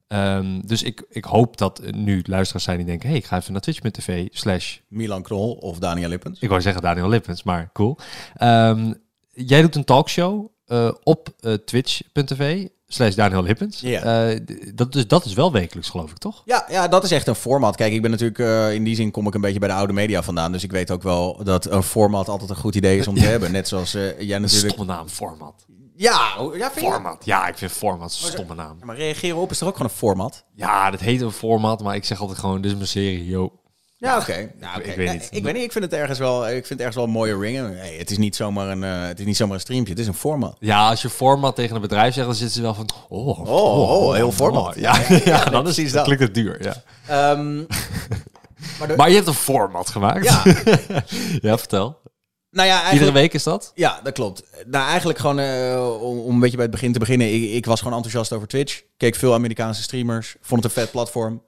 Ehm, 0.07 0.61
dus 0.65 0.83
ik, 0.83 1.03
ik 1.09 1.25
hoop 1.25 1.57
dat 1.57 1.81
nu 1.91 2.23
luisteraars 2.27 2.63
zijn 2.63 2.77
die 2.77 2.85
denken... 2.85 3.09
hey, 3.09 3.17
ik 3.17 3.25
ga 3.25 3.37
even 3.37 3.51
naar 3.51 3.61
twitch.tv 3.61 4.27
slash... 4.31 4.77
Milan 4.87 5.21
Knol 5.23 5.51
of 5.53 5.79
Daniel 5.79 6.09
Lippens. 6.09 6.39
Ik 6.39 6.49
wou 6.49 6.61
zeggen 6.61 6.81
Daniel 6.81 7.09
Lippens, 7.09 7.43
maar 7.43 7.69
cool. 7.73 7.97
Ehm, 8.35 8.93
jij 9.31 9.61
doet 9.61 9.75
een 9.75 9.83
talkshow 9.83 10.47
eh, 10.65 10.91
op 11.03 11.29
eh, 11.39 11.53
twitch.tv 11.53 12.67
slash 12.87 13.15
Daniel 13.15 13.43
Lippens. 13.43 13.77
D- 13.79 14.77
dat, 14.77 14.91
dus, 14.91 15.07
dat 15.07 15.25
is 15.25 15.33
wel 15.33 15.51
wekelijks, 15.51 15.89
geloof 15.89 16.11
ik, 16.11 16.17
toch? 16.17 16.41
Ja, 16.45 16.65
ja, 16.69 16.87
dat 16.87 17.03
is 17.03 17.11
echt 17.11 17.27
een 17.27 17.35
format. 17.35 17.75
Kijk, 17.75 17.93
ik 17.93 18.01
ben 18.01 18.11
natuurlijk 18.11 18.73
in 18.73 18.83
die 18.83 18.95
zin 18.95 19.11
kom 19.11 19.27
ik 19.27 19.33
een 19.33 19.41
beetje 19.41 19.59
bij 19.59 19.69
de 19.69 19.75
oude 19.75 19.93
media 19.93 20.23
vandaan. 20.23 20.51
Dus 20.51 20.63
ik 20.63 20.71
weet 20.71 20.91
ook 20.91 21.03
wel 21.03 21.43
dat 21.43 21.71
een 21.71 21.83
format 21.83 22.27
altijd 22.27 22.49
een 22.49 22.55
goed 22.55 22.75
idee 22.75 22.97
is 22.97 23.07
om 23.07 23.15
te 23.15 23.25
hebben. 23.33 23.51
Net 23.51 23.67
zoals 23.67 23.93
eh, 23.93 24.19
jij 24.19 24.39
natuurlijk. 24.39 24.73
stomme 24.73 24.93
naam, 24.93 25.07
format. 25.07 25.65
Ja, 25.97 26.37
oh, 26.37 26.55
ja, 26.55 26.71
vind 26.71 26.85
je? 26.85 26.91
Format. 26.91 27.25
Ja, 27.25 27.47
ik 27.47 27.57
vind 27.57 27.71
format 27.71 28.19
een 28.21 28.29
stomme 28.31 28.55
naam. 28.55 28.75
Ja, 28.79 28.85
maar 28.85 28.95
reageren 28.95 29.37
op 29.37 29.51
is 29.51 29.57
toch 29.57 29.67
ook 29.67 29.75
gewoon 29.75 29.91
een 29.91 29.97
format? 29.97 30.43
Ja, 30.55 30.91
dat 30.91 30.99
heet 30.99 31.21
een 31.21 31.31
format, 31.31 31.83
maar 31.83 31.95
ik 31.95 32.05
zeg 32.05 32.19
altijd 32.19 32.39
gewoon, 32.39 32.61
dit 32.61 32.71
is 32.71 32.77
mijn 32.77 32.87
serie, 32.89 33.25
yo. 33.25 33.59
Ja, 33.97 34.17
oké. 34.17 34.51
Nou, 34.59 34.81
ik 34.81 34.95
weet 34.95 35.07
Ja, 35.07 35.13
niet. 35.13 35.27
Ik 35.31 35.43
weet 35.43 35.53
niet. 35.53 35.63
Ik 35.63 35.71
vind 35.71 35.83
het 35.83 35.93
ergens 35.93 36.19
wel. 36.19 36.45
Ik 36.47 36.51
vind 36.53 36.69
het 36.69 36.77
ergens 36.79 36.95
wel 36.95 37.05
een 37.05 37.11
mooie 37.11 37.37
ringen. 37.37 37.77
Hey, 37.77 37.95
het 37.97 38.11
is 38.11 38.17
niet 38.17 38.35
zomaar 38.35 38.67
een. 38.67 38.83
eh, 38.83 39.01
het 39.07 39.19
is 39.19 39.25
niet 39.25 39.37
zomaar 39.37 39.55
een 39.55 39.61
streampje. 39.61 39.91
Het 39.91 40.01
is 40.01 40.07
een 40.07 40.13
format. 40.13 40.55
Ja, 40.59 40.89
als 40.89 41.01
je 41.01 41.09
format 41.09 41.55
tegen 41.55 41.75
een 41.75 41.81
bedrijf 41.81 42.13
zegt, 42.13 42.25
dan 42.27 42.35
zitten 42.35 42.55
ze 42.55 42.61
wel 42.61 42.73
van... 42.73 42.89
Oh, 43.09 43.39
oh, 43.49 44.13
heel 44.13 44.31
format. 44.31 44.75
Ja, 44.75 44.95
Ja, 44.99 45.05
ja, 45.09 45.21
ja, 45.25 45.45
dan, 45.45 45.67
is, 45.67 45.75
dan 45.75 45.85
dat. 45.91 46.03
klinkt 46.03 46.23
het 46.23 46.33
duur, 46.33 46.63
ja. 46.63 46.75
Ehm, 47.07 47.55
maar, 48.79 48.87
de- 48.87 48.95
Maar 48.97 49.09
je 49.09 49.15
hebt 49.15 49.27
een 49.27 49.33
format 49.33 49.89
gemaakt. 49.89 50.23
ja, 50.23 50.43
Ja, 51.41 51.57
vertel. 51.57 51.97
Nou 52.55 52.67
ja, 52.67 52.91
Iedere 52.91 53.11
week 53.11 53.33
is 53.33 53.43
dat? 53.43 53.71
Ja, 53.75 53.99
dat 54.03 54.13
klopt. 54.13 54.43
Nou, 54.65 54.87
eigenlijk 54.87 55.19
gewoon 55.19 55.39
eh, 55.39 55.97
om, 56.01 56.19
om 56.19 56.33
een 56.33 56.39
beetje 56.39 56.55
bij 56.55 56.65
het 56.65 56.73
begin 56.75 56.93
te 56.93 56.99
beginnen. 56.99 57.33
Ik, 57.33 57.51
ik 57.51 57.65
was 57.65 57.79
gewoon 57.79 57.93
enthousiast 57.95 58.33
over 58.33 58.47
Twitch. 58.47 58.81
Keek 58.97 59.15
veel 59.15 59.33
Amerikaanse 59.33 59.81
streamers. 59.81 60.35
Vond 60.41 60.63
het 60.63 60.75
een 60.75 60.81
vet 60.81 60.91
platform. 60.91 61.41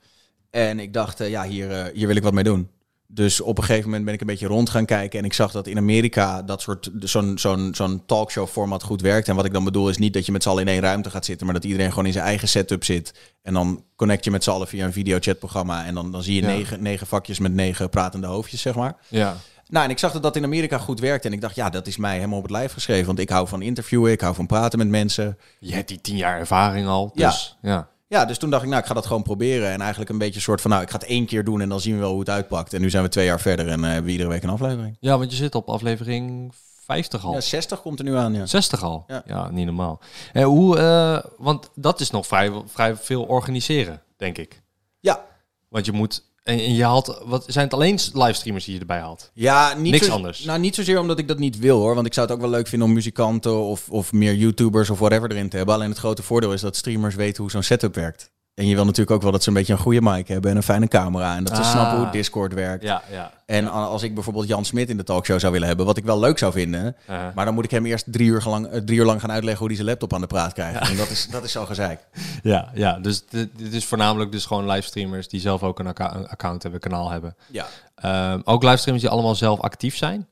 En 0.50 0.80
ik 0.80 0.94
dacht, 0.94 1.20
eh, 1.20 1.30
ja, 1.30 1.44
hier, 1.44 1.72
eh, 1.72 1.94
hier 1.94 2.08
wil 2.08 2.16
ik 2.16 2.24
wat 2.24 2.34
mee 2.34 2.44
doen. 2.44 2.70
Dus 3.10 3.42
op 3.42 3.58
een 3.58 3.64
gegeven 3.64 3.86
moment 3.86 4.06
ben 4.06 4.14
ik 4.14 4.22
een 4.22 4.28
beetje 4.28 4.48
rond 4.48 4.70
gaan 4.70 4.86
kijken. 4.86 5.20
En 5.20 5.26
ik 5.26 5.34
zag 5.34 5.52
dat 5.52 5.68
in 5.68 5.78
Amerika 5.78 6.42
dat 6.42 6.62
soort 6.62 6.90
zo'n 7.00 7.38
zo'n 7.38 7.70
zo'n 7.76 8.04
talkshow 8.06 8.48
format 8.48 8.84
goed 8.84 9.02
werkt. 9.02 9.28
En 9.28 9.36
wat 9.36 9.46
ik 9.46 9.54
dan 9.54 9.64
bedoel 9.64 9.90
is 9.90 9.98
niet 9.98 10.14
dat 10.14 10.26
je 10.26 10.32
met 10.32 10.44
z'n 10.44 10.50
allen 10.50 10.62
in 10.62 10.68
één 10.68 10.82
ruimte 10.82 11.10
gaat 11.10 11.26
zitten. 11.26 11.46
Maar 11.46 11.56
dat 11.56 11.64
iedereen 11.64 11.90
gewoon 11.90 12.06
in 12.06 12.12
zijn 12.14 12.26
eigen 12.26 12.48
setup 12.48 12.84
zit. 12.84 13.14
En 13.42 13.54
dan 13.54 13.84
connect 13.96 14.24
je 14.24 14.32
met 14.32 14.44
z'n 14.44 14.50
allen 14.50 14.68
via 14.68 14.86
een 14.86 14.94
videochatprogramma. 14.94 15.86
En 15.86 15.94
dan, 15.94 16.12
dan 16.12 16.24
zie 16.24 16.36
je 16.36 16.42
Ja. 16.42 16.48
negen, 16.48 16.82
negen 16.82 17.08
vakjes 17.08 17.40
met 17.40 17.54
negen 17.54 17.90
pratende 17.90 18.28
hoofdjes, 18.28 18.62
zeg 18.62 18.76
maar. 18.76 18.96
Ja. 19.08 19.38
Nou, 19.70 19.86
en 19.86 19.92
ik 19.92 20.00
zag 20.00 20.12
dat 20.12 20.24
dat 20.24 20.36
in 20.36 20.44
Amerika 20.44 20.78
goed 20.78 21.00
werkte. 21.00 21.28
En 21.28 21.34
ik 21.34 21.42
dacht, 21.42 21.56
ja, 21.56 21.70
dat 21.70 21.88
is 21.88 21.98
mij 21.98 22.16
helemaal 22.16 22.38
op 22.38 22.44
het 22.44 22.52
lijf 22.52 22.74
geschreven. 22.74 23.06
Want 23.06 23.20
ik 23.20 23.30
hou 23.30 23.48
van 23.48 23.62
interviewen, 23.62 24.12
ik 24.12 24.22
hou 24.22 24.36
van 24.36 24.46
praten 24.46 24.80
met 24.80 24.88
mensen. 24.88 25.38
Je 25.60 25.74
hebt 25.74 25.88
die 25.88 26.02
tien 26.02 26.16
jaar 26.18 26.40
ervaring 26.40 26.88
al, 26.88 27.12
Ja. 27.14 27.30
dus 27.30 27.58
ja. 27.62 27.88
Ja, 28.10 28.26
dus 28.26 28.38
toen 28.38 28.50
dacht 28.50 28.64
ik, 28.64 28.70
nou, 28.70 28.82
ik 28.82 28.88
ga 28.88 28.94
dat 28.94 29.06
gewoon 29.06 29.24
proberen. 29.24 29.70
En 29.72 29.80
eigenlijk 29.82 30.10
een 30.10 30.18
beetje 30.18 30.36
een 30.36 30.42
soort 30.42 30.62
van, 30.62 30.72
nou, 30.72 30.84
ik 30.84 30.90
ga 30.90 30.98
het 30.98 31.08
één 31.08 31.26
keer 31.26 31.44
doen 31.44 31.62
en 31.62 31.70
dan 31.70 31.80
zien 31.80 31.94
we 31.94 32.00
wel 32.00 32.10
hoe 32.12 32.20
het 32.20 32.30
uitpakt. 32.30 32.74
En 32.74 32.82
nu 32.82 32.90
zijn 32.90 33.04
we 33.04 33.10
twee 33.10 33.26
jaar 33.26 33.40
verder 33.40 33.68
en 33.68 33.80
eh, 33.84 33.86
hebben 33.86 34.04
we 34.06 34.12
iedere 34.12 34.30
week 34.30 34.44
een 34.44 34.50
aflevering. 34.50 34.98
Ja, 35.00 35.18
want 35.18 35.32
je 35.32 35.38
zit 35.38 35.56
op 35.56 35.70
aflevering 35.70 36.54
50 36.86 37.26
al. 37.26 37.34
Ja, 37.34 37.42
60 37.42 37.82
komt 37.82 38.00
er 38.00 38.06
nu 38.06 38.16
aan, 38.16 38.34
ja. 38.34 38.46
60 38.46 38.84
al. 38.84 39.04
Ja. 39.08 39.24
Ja, 39.26 39.50
niet 39.50 39.66
normaal. 39.66 40.00
En 40.34 40.44
hoe, 40.44 40.78
eh, 40.78 41.32
want 41.38 41.70
dat 41.76 42.00
is 42.00 42.10
nog 42.10 42.28
vrij, 42.28 42.52
vrij 42.66 42.96
veel 42.96 43.24
organiseren, 43.24 44.02
denk 44.18 44.38
ik. 44.38 44.62
Ja, 45.00 45.26
Want 45.70 45.86
je 45.86 45.92
moet, 45.92 46.24
en, 46.48 46.74
je 46.76 46.84
haalt, 46.84 47.22
wat 47.26 47.44
zijn 47.48 47.66
het 47.66 47.74
alleen 47.74 48.00
livestreamers 48.14 48.66
die 48.66 48.74
je 48.74 48.80
erbij 48.80 49.00
haalt? 49.00 49.32
ja 49.34 49.74
niet 49.74 49.92
Niks 49.92 50.06
zo- 50.06 50.12
anders. 50.12 50.44
Nou, 50.44 50.60
niet 50.60 50.76
zozeer 50.76 51.00
omdat 51.00 51.20
ik 51.20 51.28
dat 51.28 51.40
niet 51.40 51.58
wil, 51.60 51.80
hoor. 51.80 51.96
Want 51.96 52.08
ik 52.08 52.14
zou 52.14 52.26
het 52.28 52.36
ook 52.36 52.42
wel 52.42 52.50
leuk 52.52 52.68
vinden 52.68 52.88
om 52.88 52.94
muzikanten 52.94 53.60
of, 53.60 53.90
of 53.90 54.12
meer 54.14 54.36
YouTubers 54.36 54.90
of 54.90 55.00
whatever 55.00 55.32
erin 55.32 55.50
te 55.50 55.58
hebben. 55.58 55.76
Alleen 55.76 55.90
het 55.90 55.98
grote 55.98 56.24
voordeel 56.24 56.54
is 56.54 56.62
dat 56.62 56.76
streamers 56.76 57.16
weten 57.16 57.42
hoe 57.44 57.52
zo'n 57.52 57.64
setup 57.64 57.96
werkt. 57.96 58.32
En 58.58 58.68
je 58.68 58.76
wil 58.76 58.84
natuurlijk 58.86 59.12
ook 59.12 59.22
wel 59.22 59.32
dat 59.32 59.44
ze 59.44 59.50
een 59.50 59.56
beetje 59.56 59.74
een 59.74 59.80
goede 59.80 60.02
mic 60.02 60.28
hebben 60.28 60.52
en 60.52 60.58
een 60.58 60.64
fijne 60.64 60.88
camera. 60.88 61.36
En 61.36 61.44
dat 61.44 61.56
ze 61.56 61.62
Ah. 61.62 61.70
snappen 61.72 61.98
hoe 61.98 62.10
Discord 62.10 62.54
werkt. 62.54 62.84
Ja, 62.84 63.02
ja. 63.12 63.32
En 63.46 63.68
als 63.72 64.04
ik 64.04 64.14
bijvoorbeeld 64.14 64.48
Jan 64.48 64.66
Smit 64.66 64.90
in 64.90 64.98
de 64.98 65.04
talkshow 65.04 65.40
zou 65.40 65.52
willen 65.52 65.68
hebben, 65.68 65.86
wat 65.86 65.98
ik 65.98 66.04
wel 66.04 66.20
leuk 66.20 66.38
zou 66.38 66.52
vinden, 66.52 66.96
Uh, 67.10 67.28
maar 67.36 67.46
dan 67.46 67.54
moet 67.54 67.64
ik 67.64 67.72
hem 67.72 67.86
eerst 67.86 68.06
drie 68.08 68.28
uur 68.28 68.44
lang, 68.46 68.68
eh, 68.68 68.82
drie 68.82 69.00
uur 69.00 69.06
lang 69.06 69.20
gaan 69.22 69.32
uitleggen 69.32 69.60
hoe 69.60 69.68
hij 69.68 69.76
zijn 69.76 69.88
laptop 69.90 70.14
aan 70.14 70.22
de 70.22 70.28
praat 70.28 70.54
krijgt. 70.54 70.90
En 70.90 70.98
dat 70.98 71.10
is, 71.10 71.28
dat 71.32 71.44
is 71.44 71.52
zo 71.52 71.66
gezeik. 71.66 72.00
ja, 72.44 72.72
ja, 72.74 73.00
dus 73.00 73.26
dit, 73.28 73.50
is 73.74 73.86
voornamelijk 73.86 74.32
dus 74.32 74.46
gewoon 74.46 74.70
livestreamers 74.70 75.28
die 75.28 75.40
zelf 75.40 75.64
ook 75.64 75.80
een, 75.80 75.88
account 76.28 76.64
hebben, 76.64 76.82
een 76.84 76.90
kanaal 76.90 77.10
hebben. 77.10 77.36
Ja. 77.48 77.66
Ehm, 77.96 78.40
ook 78.44 78.64
livestreamers 78.64 79.04
die 79.06 79.14
allemaal 79.14 79.36
zelf 79.36 79.60
actief 79.60 79.96
zijn. 79.98 80.28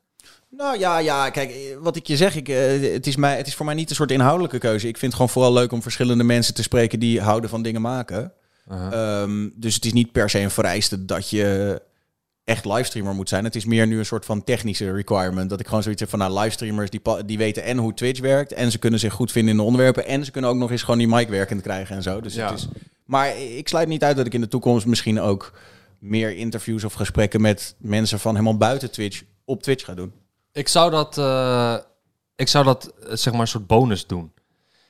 Nou 0.58 0.80
ja, 0.80 0.98
ja, 0.98 1.30
kijk, 1.30 1.50
eh, 1.50 1.78
wat 1.80 1.96
ik 1.96 2.08
je 2.08 2.18
zeg, 2.18 2.36
ik, 2.36 2.50
eh, 2.50 2.92
het, 2.94 3.08
is 3.08 3.16
mij, 3.16 3.38
het 3.38 3.48
is 3.48 3.56
voor 3.56 3.66
mij 3.66 3.76
niet 3.76 3.90
een 3.90 3.96
soort 3.96 4.12
inhoudelijke 4.12 4.58
keuze. 4.58 4.88
Ik 4.88 4.98
vind 4.98 5.12
het 5.12 5.14
gewoon 5.14 5.30
vooral 5.30 5.54
leuk 5.54 5.72
om 5.72 5.82
verschillende 5.82 6.24
mensen 6.24 6.54
te 6.54 6.64
spreken 6.64 7.00
die 7.00 7.22
houden 7.22 7.50
van 7.50 7.62
dingen 7.62 7.82
maken. 7.82 8.34
Ehm, 8.70 9.50
dus 9.56 9.76
het 9.76 9.86
is 9.86 9.94
niet 9.94 10.12
per 10.12 10.30
se 10.30 10.40
een 10.40 10.52
vereiste 10.52 11.06
dat 11.06 11.30
je 11.30 11.82
echt 12.44 12.66
livestreamer 12.66 13.16
moet 13.16 13.30
zijn. 13.30 13.44
Het 13.44 13.56
is 13.56 13.66
meer 13.66 13.88
nu 13.88 13.98
een 13.98 14.06
soort 14.06 14.26
van 14.26 14.44
technische 14.44 14.92
requirement. 14.92 15.50
Dat 15.50 15.60
ik 15.60 15.68
gewoon 15.68 15.84
zoiets 15.84 16.02
heb 16.02 16.10
van, 16.10 16.20
nou, 16.20 16.40
livestreamers 16.40 16.90
die, 16.90 17.02
die 17.26 17.38
weten 17.38 17.64
en 17.64 17.78
hoe 17.78 17.94
Twitch 17.94 18.20
werkt. 18.20 18.54
En 18.54 18.72
ze 18.72 18.78
kunnen 18.78 19.00
zich 19.00 19.14
goed 19.14 19.32
vinden 19.32 19.52
in 19.52 19.58
de 19.58 19.64
onderwerpen. 19.66 20.06
En 20.06 20.26
ze 20.26 20.32
kunnen 20.32 20.50
ook 20.50 20.58
nog 20.58 20.72
eens 20.72 20.84
gewoon 20.84 20.98
die 20.98 21.08
mic 21.08 21.30
werkend 21.30 21.62
krijgen 21.62 21.96
en 21.96 22.04
zo. 22.04 22.22
Dus 22.22 22.34
Ja. 22.36 22.50
het 22.50 22.58
is, 22.60 22.68
maar 23.06 23.38
ik 23.42 23.68
sluit 23.68 23.88
niet 23.88 24.04
uit 24.04 24.18
dat 24.18 24.26
ik 24.26 24.34
in 24.34 24.42
de 24.42 24.48
toekomst 24.48 24.86
misschien 24.86 25.20
ook 25.20 25.60
meer 26.00 26.36
interviews 26.36 26.84
of 26.84 26.94
gesprekken 26.94 27.42
met 27.42 27.76
mensen 27.78 28.20
van 28.20 28.34
helemaal 28.34 28.58
buiten 28.58 28.92
Twitch 28.92 29.24
op 29.46 29.64
Twitch 29.64 29.86
ga 29.86 29.94
doen. 29.94 30.12
Ik 30.56 30.68
zou 30.68 30.92
dat, 30.92 31.18
eh, 31.18 31.76
ik 32.36 32.48
zou 32.48 32.66
dat 32.66 32.86
eh, 32.86 33.16
zeg 33.16 33.34
maar 33.34 33.42
een 33.42 33.48
soort 33.48 33.68
bonus 33.68 34.08
doen. 34.08 34.32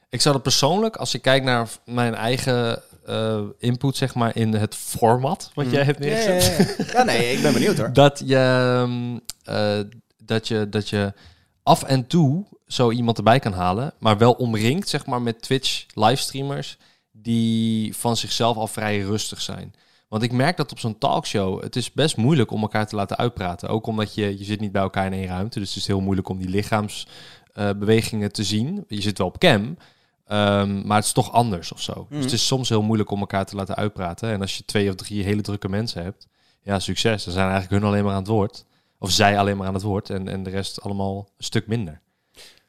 Ik 0.10 0.22
zou 0.22 0.34
dat 0.34 0.44
persoonlijk, 0.44 0.96
als 0.96 1.14
ik 1.14 1.22
kijk 1.22 1.44
naar 1.44 1.70
mijn 1.86 2.16
eigen 2.16 2.82
eh, 3.06 3.42
input, 3.60 3.98
zeg 3.98 4.16
maar, 4.16 4.36
in 4.36 4.54
het 4.54 4.76
format 4.76 5.52
wat 5.54 5.72
jij 5.72 5.84
hebt 5.84 6.04
ja, 6.04 6.10
neergezet. 6.10 6.76
ja, 6.78 6.86
ja. 6.86 6.92
ja, 6.94 7.04
nee, 7.04 7.34
ik 7.34 7.42
ben 7.42 7.54
benieuwd 7.54 7.78
hoor. 7.78 7.94
Dat 8.04 8.22
je, 8.26 8.36
ehm, 8.36 9.20
eh, 9.44 9.80
dat 10.24 10.48
je, 10.48 10.70
dat 10.70 10.90
je 10.90 11.14
af 11.64 11.84
en 11.84 12.08
toe 12.08 12.46
zo 12.68 12.92
iemand 12.92 13.18
erbij 13.18 13.40
kan 13.40 13.54
halen, 13.54 13.94
maar 14.00 14.18
wel 14.18 14.32
omringd, 14.32 14.90
zeg 14.90 15.06
maar, 15.06 15.22
met 15.22 15.42
Twitch 15.42 15.86
livestreamers 15.94 16.78
die 17.12 17.96
van 17.96 18.18
zichzelf 18.18 18.58
al 18.58 18.68
vrij 18.68 19.00
rustig 19.00 19.42
zijn. 19.42 19.74
Want 20.16 20.28
ik 20.28 20.34
merk 20.34 20.58
dat 20.58 20.72
op 20.72 20.80
zo'n 20.80 20.98
talkshow, 20.98 21.62
het 21.62 21.76
is 21.76 21.92
best 21.92 22.18
moeilijk 22.18 22.52
om 22.52 22.62
elkaar 22.62 22.88
te 22.88 22.96
laten 22.96 23.18
uitpraten. 23.18 23.70
Ook 23.70 23.88
omdat 23.88 24.16
je, 24.16 24.38
je 24.38 24.44
zit 24.44 24.60
niet 24.60 24.72
bij 24.72 24.82
elkaar 24.82 25.06
in 25.06 25.14
één 25.14 25.28
ruimte, 25.28 25.60
dus 25.60 25.68
het 25.68 25.78
is 25.78 25.88
heel 25.88 26.02
moeilijk 26.02 26.30
om 26.30 26.38
die 26.38 26.50
lichaamsbewegingen 26.50 28.32
te 28.32 28.44
zien. 28.44 28.86
Je 28.88 29.02
zit 29.02 29.18
wel 29.18 29.28
op 29.28 29.38
cam, 29.38 29.78
ehm, 30.26 30.88
maar 30.88 30.98
het 30.98 31.06
is 31.06 31.12
toch 31.12 31.32
anders 31.32 31.72
of 31.72 31.82
zo. 31.82 32.08
Dus 32.10 32.24
het 32.24 32.34
is 32.34 32.48
soms 32.48 32.70
heel 32.70 32.82
moeilijk 32.82 33.12
om 33.12 33.20
elkaar 33.20 33.46
te 33.46 33.56
laten 33.56 33.76
uitpraten. 33.76 34.32
En 34.32 34.42
als 34.42 34.58
je 34.58 34.66
twee 34.66 34.90
of 34.90 34.96
drie 34.96 35.24
hele 35.24 35.42
drukke 35.42 35.70
mensen 35.70 36.04
hebt, 36.04 36.28
ja, 36.62 36.80
succes. 36.80 37.24
Dan 37.24 37.34
zijn 37.34 37.50
eigenlijk 37.50 37.82
hun 37.82 37.92
alleen 37.92 38.04
maar 38.04 38.14
aan 38.14 38.20
het 38.20 38.28
woord. 38.28 38.66
Of 39.00 39.12
zij 39.12 39.40
alleen 39.40 39.58
maar 39.58 39.68
aan 39.68 39.74
het 39.74 39.84
woord 39.84 40.10
en, 40.10 40.28
en 40.28 40.44
de 40.44 40.50
rest 40.50 40.82
allemaal 40.82 41.18
een 41.18 41.44
stuk 41.44 41.68
minder. 41.68 42.02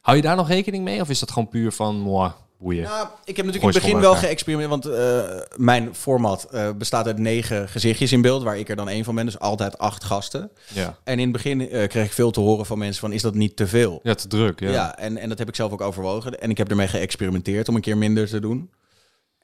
Hou 0.01 0.17
je 0.17 0.23
daar 0.23 0.35
nog 0.35 0.47
rekening 0.47 0.83
mee? 0.83 1.01
Of 1.01 1.09
is 1.09 1.19
dat 1.19 1.31
gewoon 1.31 1.49
puur 1.49 1.71
van, 1.71 1.99
moi, 1.99 2.31
boeien? 2.57 2.83
Nou, 2.83 3.07
ik 3.25 3.37
heb 3.37 3.45
natuurlijk 3.45 3.75
in 3.75 3.81
het 3.81 3.89
begin 3.89 3.99
wel 3.99 4.15
geëxperimenteerd, 4.15 4.83
want 4.83 4.95
eh, 4.95 5.57
mijn 5.57 5.95
format 5.95 6.43
eh, 6.43 6.69
bestaat 6.71 7.05
uit 7.05 7.17
negen 7.17 7.69
gezichtjes 7.69 8.11
in 8.11 8.21
beeld, 8.21 8.43
waar 8.43 8.57
ik 8.57 8.69
er 8.69 8.75
dan 8.75 8.89
één 8.89 9.03
van 9.03 9.15
ben, 9.15 9.25
dus 9.25 9.39
altijd 9.39 9.77
acht 9.77 10.03
gasten. 10.03 10.51
Ja. 10.73 10.97
En 11.03 11.13
in 11.13 11.23
het 11.23 11.31
begin 11.31 11.69
eh, 11.69 11.87
kreeg 11.87 12.05
ik 12.05 12.13
veel 12.13 12.31
te 12.31 12.39
horen 12.39 12.65
van 12.65 12.77
mensen 12.77 13.01
van, 13.01 13.11
is 13.11 13.21
dat 13.21 13.33
niet 13.33 13.55
te 13.55 13.67
veel? 13.67 13.99
ja, 14.03 14.13
te 14.13 14.27
druk. 14.27 14.59
Ja. 14.59 14.69
Ja, 14.69 14.97
en, 14.97 15.17
en 15.17 15.29
dat 15.29 15.37
heb 15.37 15.47
ik 15.47 15.55
zelf 15.55 15.71
ook 15.71 15.81
overwogen. 15.81 16.41
En 16.41 16.49
ik 16.49 16.57
heb 16.57 16.69
ermee 16.69 16.87
geëxperimenteerd 16.87 17.69
om 17.69 17.75
een 17.75 17.81
keer 17.81 17.97
minder 17.97 18.27
te 18.27 18.39
doen. 18.39 18.69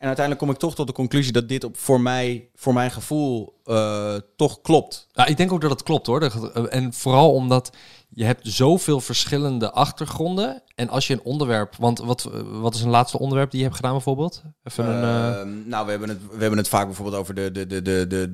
En 0.03 0.09
uiteindelijk 0.09 0.45
kom 0.45 0.55
ik 0.55 0.61
toch 0.61 0.75
tot 0.75 0.87
de 0.87 0.93
conclusie 0.93 1.31
dat 1.31 1.49
dit 1.49 1.63
op, 1.63 1.77
voor, 1.77 2.01
mij, 2.01 2.49
voor 2.55 2.73
mijn 2.73 2.91
gevoel 2.91 3.59
eh, 3.63 4.15
toch 4.35 4.61
klopt. 4.61 5.07
Nou, 5.13 5.29
ik 5.29 5.37
denk 5.37 5.51
ook 5.51 5.61
dat 5.61 5.69
het 5.69 5.83
klopt 5.83 6.07
hoor. 6.07 6.21
En 6.69 6.93
vooral 6.93 7.33
omdat 7.33 7.69
je 8.15 8.23
hebt 8.25 8.47
zoveel 8.47 8.99
verschillende 8.99 9.71
achtergronden. 9.71 10.63
En 10.75 10.89
als 10.89 11.07
je 11.07 11.13
een 11.13 11.23
onderwerp... 11.23 11.75
Want 11.75 11.99
wat, 11.99 12.29
wat 12.51 12.73
is 12.75 12.81
een 12.81 12.89
laatste 12.89 13.19
onderwerp 13.19 13.49
die 13.49 13.59
je 13.59 13.65
hebt 13.65 13.77
gedaan 13.77 13.91
bijvoorbeeld? 13.93 14.43
Even 14.63 14.85
een... 14.85 15.03
eh, 15.03 15.39
Ehm, 15.39 15.67
nou, 15.69 15.85
we 15.85 15.91
hebben, 15.91 16.09
het, 16.09 16.19
we 16.31 16.39
hebben 16.41 16.57
het 16.57 16.67
vaak 16.67 16.85
bijvoorbeeld 16.85 17.17
over 17.17 17.33
de, 17.33 17.51
de, 17.51 17.67
de, 17.67 17.81
de, 17.81 18.07
de, 18.07 18.31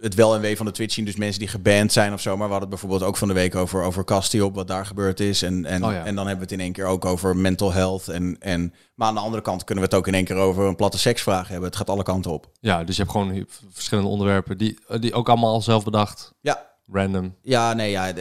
het 0.00 0.14
wel 0.14 0.34
en 0.34 0.40
wee 0.40 0.56
van 0.56 0.66
de 0.66 0.72
Twitch 0.72 0.94
zien. 0.94 1.04
Dus 1.04 1.16
mensen 1.16 1.38
die 1.40 1.48
geband 1.48 1.92
zijn 1.92 2.12
of 2.12 2.20
zo. 2.20 2.28
Maar 2.36 2.46
we 2.46 2.52
hadden 2.52 2.60
het 2.70 2.80
bijvoorbeeld 2.80 3.02
ook 3.10 3.16
van 3.16 3.28
de 3.28 3.34
week 3.34 3.54
over, 3.54 3.82
over 3.82 4.04
Castiop, 4.04 4.54
wat 4.54 4.68
daar 4.68 4.86
gebeurd 4.86 5.20
is. 5.20 5.42
En, 5.42 5.64
en, 5.64 5.84
Oh 5.84 5.92
ja. 5.92 6.04
en 6.04 6.14
dan 6.14 6.26
hebben 6.26 6.36
we 6.46 6.52
het 6.52 6.52
in 6.52 6.60
één 6.60 6.72
keer 6.72 6.84
ook 6.86 7.04
over 7.04 7.36
mental 7.36 7.72
health. 7.72 8.08
En, 8.08 8.36
en, 8.40 8.74
maar 8.94 9.08
aan 9.08 9.14
de 9.14 9.20
andere 9.20 9.42
kant 9.42 9.64
kunnen 9.64 9.84
we 9.84 9.90
het 9.90 9.98
ook 9.98 10.06
in 10.06 10.14
één 10.14 10.24
keer 10.24 10.36
over 10.36 10.64
een 10.64 10.76
platte 10.76 10.98
seksvraag 10.98 11.48
hebben. 11.48 11.68
Het 11.68 11.76
gaat 11.78 11.90
alle 11.90 12.02
kanten 12.02 12.30
op. 12.30 12.50
ja, 12.60 12.84
dus 12.84 12.96
je 12.96 13.02
hebt 13.02 13.14
gewoon 13.14 13.46
verschillende 13.72 14.10
onderwerpen 14.10 14.58
die, 14.58 14.78
die 15.00 15.14
ook 15.14 15.28
allemaal 15.28 15.62
zelf 15.62 15.84
bedacht. 15.84 16.32
Ja, 16.40 16.74
Random. 16.92 17.34
Ja, 17.42 17.72
nee, 17.72 17.90
ja, 17.90 18.16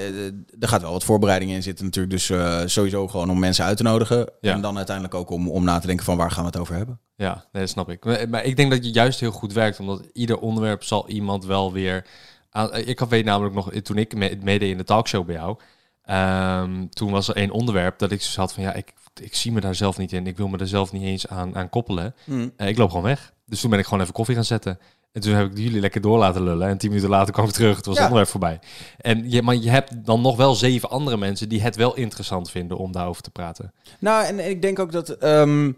er 0.60 0.68
gaat 0.68 0.82
wel 0.82 0.92
wat 0.92 1.04
voorbereiding 1.04 1.52
in 1.52 1.64
zitten 1.64 1.86
natuurlijk. 1.86 2.14
Dus 2.14 2.30
eh, 2.30 2.62
sowieso 2.66 3.08
gewoon 3.08 3.30
om 3.30 3.40
mensen 3.40 3.66
uit 3.66 3.78
te 3.78 3.84
nodigen. 3.84 4.30
Ja. 4.42 4.54
En 4.54 4.62
dan 4.62 4.76
uiteindelijk 4.78 5.16
ook 5.16 5.30
om, 5.30 5.50
om 5.50 5.64
na 5.64 5.80
te 5.80 5.88
denken 5.88 6.06
van 6.06 6.18
waar 6.18 6.32
gaan 6.32 6.44
we 6.44 6.50
het 6.50 6.58
over 6.60 6.76
hebben. 6.76 7.00
Ja, 7.16 7.46
nee, 7.52 7.62
dat 7.62 7.72
snap 7.72 7.90
ik. 7.90 8.06
Maar, 8.06 8.30
maar 8.30 8.44
ik 8.44 8.56
denk 8.56 8.72
dat 8.72 8.86
je 8.86 8.92
juist 8.92 9.20
heel 9.20 9.32
goed 9.32 9.54
werkt, 9.54 9.80
omdat 9.80 10.02
ieder 10.14 10.40
onderwerp 10.40 10.84
zal 10.84 11.10
iemand 11.10 11.46
wel 11.46 11.72
weer... 11.74 12.06
Aan, 12.50 12.74
ik 12.76 13.00
weet 13.00 13.26
namelijk 13.26 13.56
nog, 13.56 13.72
toen 13.72 13.98
ik 13.98 14.16
me- 14.16 14.38
meedeed 14.42 14.72
in 14.72 14.78
de 14.78 14.84
talkshow 14.84 15.26
bij 15.26 15.36
jou, 15.36 15.58
ehm, 16.02 16.88
toen 16.88 17.12
was 17.12 17.28
er 17.28 17.36
één 17.36 17.52
onderwerp 17.52 18.00
dat 18.00 18.12
ik 18.12 18.18
dus 18.20 18.36
had 18.36 18.54
van, 18.54 18.64
ja, 18.64 18.74
ik, 18.74 18.94
ik 19.22 19.36
zie 19.36 19.52
me 19.52 19.60
daar 19.60 19.76
zelf 19.76 19.98
niet 19.98 20.12
in. 20.14 20.28
Ik 20.28 20.38
wil 20.38 20.48
me 20.48 20.58
er 20.58 20.68
zelf 20.68 20.92
niet 20.92 21.04
eens 21.04 21.28
aan, 21.28 21.56
aan 21.56 21.70
koppelen. 21.70 22.16
Eh, 22.58 22.68
ik 22.68 22.78
loop 22.78 22.90
gewoon 22.90 23.04
weg. 23.06 23.34
Dus 23.46 23.60
toen 23.62 23.70
ben 23.70 23.80
ik 23.80 23.86
gewoon 23.86 24.02
even 24.02 24.14
koffie 24.14 24.36
gaan 24.36 24.46
zetten. 24.46 24.80
En 25.16 25.22
toen 25.22 25.34
heb 25.34 25.52
ik 25.52 25.58
jullie 25.58 25.80
lekker 25.80 26.02
door 26.02 26.18
laten 26.18 26.44
lullen. 26.44 26.68
En 26.68 26.78
tien 26.78 26.90
minuten 26.90 27.10
later 27.10 27.34
kwam 27.34 27.46
ik 27.46 27.52
terug. 27.52 27.76
Het 27.76 27.86
was 27.86 27.96
Ja. 27.96 28.02
het 28.02 28.12
onderwerp 28.12 28.32
voorbij. 28.32 28.60
En 28.98 29.30
je, 29.32 29.42
maar 29.42 29.56
je 29.56 29.70
hebt 29.70 30.06
dan 30.06 30.22
nog 30.22 30.36
wel 30.38 30.56
zeven 30.56 30.90
andere 30.90 31.18
mensen 31.18 31.50
die 31.50 31.62
het 31.62 31.76
wel 31.76 31.96
interessant 31.96 32.52
vinden 32.52 32.78
om 32.78 32.92
daarover 32.92 33.22
te 33.22 33.30
praten. 33.32 33.74
Nou, 34.00 34.26
en 34.26 34.50
ik 34.50 34.62
denk 34.62 34.80
ook 34.80 34.92
dat 34.92 35.10
ehm, 35.10 35.72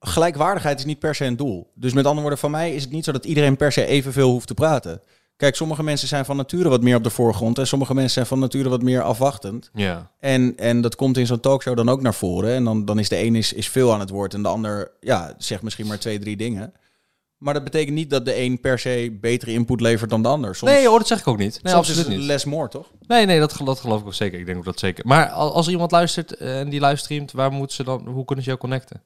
gelijkwaardigheid 0.00 0.78
is 0.78 0.84
niet 0.84 0.98
per 0.98 1.14
se 1.14 1.24
een 1.24 1.36
doel. 1.36 1.70
Dus 1.74 1.92
met 1.92 2.04
andere 2.04 2.20
woorden, 2.20 2.38
van 2.38 2.50
mij 2.50 2.74
is 2.74 2.82
het 2.82 2.92
niet 2.92 3.04
zo 3.04 3.12
dat 3.12 3.24
iedereen 3.24 3.56
per 3.56 3.72
se 3.72 3.86
evenveel 3.86 4.30
hoeft 4.30 4.46
te 4.46 4.54
praten. 4.54 5.00
Kijk, 5.36 5.56
sommige 5.56 5.82
mensen 5.82 6.08
zijn 6.08 6.24
van 6.24 6.36
nature 6.36 6.68
wat 6.68 6.82
meer 6.82 6.96
op 6.96 7.04
de 7.04 7.10
voorgrond. 7.10 7.58
En 7.58 7.66
sommige 7.66 7.94
mensen 7.94 8.12
zijn 8.12 8.26
van 8.26 8.38
nature 8.38 8.68
wat 8.68 8.82
meer 8.82 9.02
afwachtend. 9.02 9.70
Ja. 9.74 10.10
En, 10.18 10.56
en 10.56 10.80
dat 10.80 10.96
komt 10.96 11.16
in 11.16 11.26
zo'n 11.26 11.40
talkshow 11.40 11.76
dan 11.76 11.88
ook 11.88 12.02
naar 12.02 12.14
voren. 12.14 12.54
En 12.54 12.64
dan, 12.64 12.84
dan 12.84 12.98
is 12.98 13.08
de 13.08 13.18
een 13.22 13.36
is, 13.36 13.52
is 13.52 13.68
veel 13.68 13.92
aan 13.92 14.00
het 14.00 14.10
woord 14.10 14.34
en 14.34 14.42
de 14.42 14.48
ander 14.48 14.90
ja, 15.00 15.34
zegt 15.38 15.62
misschien 15.62 15.86
maar 15.86 15.98
twee, 15.98 16.18
drie 16.18 16.36
dingen. 16.36 16.72
Maar 17.40 17.54
dat 17.54 17.64
betekent 17.64 17.94
niet 17.96 18.10
dat 18.10 18.24
de 18.24 18.36
een 18.40 18.60
per 18.60 18.78
se 18.78 19.16
betere 19.20 19.52
input 19.52 19.80
levert 19.80 20.10
dan 20.10 20.22
de 20.22 20.28
ander. 20.28 20.54
Soms, 20.56 20.72
Nee 20.72 20.86
hoor, 20.88 20.98
dat 20.98 21.06
zeg 21.06 21.18
ik 21.20 21.26
ook 21.26 21.38
niet. 21.38 21.60
Nee, 21.62 21.72
soms 21.72 21.88
is 21.88 21.96
absoluut 21.98 22.18
het 22.18 22.26
less 22.26 22.44
more, 22.44 22.68
toch? 22.68 22.86
Nee, 23.06 23.26
nee, 23.26 23.38
dat, 23.38 23.56
dat 23.64 23.80
geloof 23.80 24.00
ik 24.00 24.06
ook 24.06 24.14
zeker. 24.14 24.38
Ik 24.38 24.46
denk 24.46 24.58
ook 24.58 24.64
dat 24.64 24.78
zeker. 24.78 25.06
Maar 25.06 25.28
al- 25.28 25.54
als 25.54 25.66
er 25.66 25.72
iemand 25.72 25.90
luistert 25.90 26.36
eh, 26.36 26.60
en 26.60 26.68
die 26.68 26.80
livestreamt, 26.80 27.32
waar 27.32 27.52
moeten 27.52 27.76
ze 27.76 27.84
dan, 27.84 28.06
hoe 28.08 28.24
kunnen 28.24 28.44
ze 28.44 28.50
jou 28.50 28.60
connecten? 28.62 29.02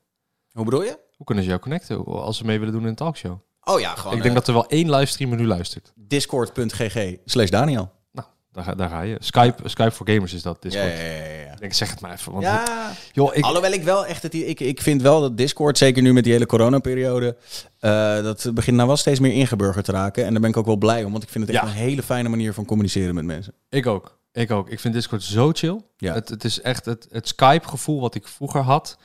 Hoe 0.52 0.64
bedoel 0.64 0.82
je? 0.82 0.98
Hoe 1.16 1.26
kunnen 1.26 1.44
ze 1.44 1.50
jou 1.50 1.62
connecten 1.62 2.04
als 2.04 2.36
ze 2.36 2.44
mee 2.44 2.58
willen 2.58 2.72
doen 2.74 2.82
in 2.82 2.88
een 2.88 2.94
talkshow? 2.94 3.38
Oh 3.64 3.80
ja, 3.80 3.94
gewoon 3.94 4.16
ik 4.16 4.22
denk 4.22 4.34
dat 4.34 4.46
er 4.48 4.52
wel 4.54 4.66
één 4.66 4.90
livestreamer 4.90 5.38
nu 5.38 5.46
luistert. 5.46 5.92
discord.gg 5.96 7.16
slash 7.24 7.48
Daniel. 7.48 7.90
Nou, 8.12 8.28
daar, 8.52 8.64
ga- 8.64 8.74
daar 8.74 8.88
ga 8.88 9.00
je. 9.00 9.16
Skype, 9.18 9.68
Skype 9.68 9.90
voor 9.90 10.08
gamers 10.08 10.32
is 10.32 10.42
dat. 10.42 10.62
Discord. 10.62 10.86
ja, 10.98 11.02
ja, 11.04 11.12
ja. 11.24 11.43
Ik 11.64 11.70
denk, 11.70 11.82
zeg 11.82 11.90
het 11.90 12.00
maar 12.00 12.12
even. 12.12 12.32
Want 12.32 12.44
ja. 12.44 12.92
joh, 13.12 13.34
ik, 13.36 13.44
Alhoewel 13.44 13.72
ik 13.72 13.82
wel 13.82 14.06
echt 14.06 14.22
het, 14.22 14.34
ik, 14.34 14.60
ik 14.60 14.80
vind 14.80 15.02
wel 15.02 15.20
dat 15.20 15.36
Discord, 15.36 15.78
zeker 15.78 16.02
nu 16.02 16.12
met 16.12 16.24
die 16.24 16.32
hele 16.32 16.46
coronaperiode, 16.46 17.36
eh 17.78 18.22
dat 18.22 18.50
begint 18.54 18.76
nou 18.76 18.88
wel 18.88 18.96
steeds 18.96 19.20
meer 19.20 19.32
ingeburgerd 19.32 19.84
te 19.84 19.92
raken. 19.92 20.24
En 20.24 20.32
daar 20.32 20.40
ben 20.40 20.50
ik 20.50 20.56
ook 20.56 20.66
wel 20.66 20.76
blij 20.76 21.04
om, 21.04 21.10
want 21.10 21.22
ik 21.22 21.28
vind 21.28 21.46
het 21.46 21.56
echt 21.56 21.64
Ja. 21.64 21.70
een 21.70 21.76
hele 21.76 22.02
fijne 22.02 22.28
manier 22.28 22.52
van 22.52 22.64
communiceren 22.64 23.14
met 23.14 23.24
mensen. 23.24 23.54
ik 23.68 23.86
ook. 23.86 24.18
Ik 24.32 24.50
ook. 24.50 24.68
Ik 24.68 24.80
vind 24.80 24.94
Discord 24.94 25.22
zo 25.22 25.50
chill. 25.52 25.80
Ja. 25.96 26.14
Het, 26.14 26.28
het 26.28 26.44
is 26.44 26.60
echt 26.60 26.84
het, 26.84 27.06
het 27.10 27.28
Skype-gevoel 27.28 28.00
wat 28.00 28.14
ik 28.14 28.28
vroeger 28.28 28.60
had. 28.60 28.98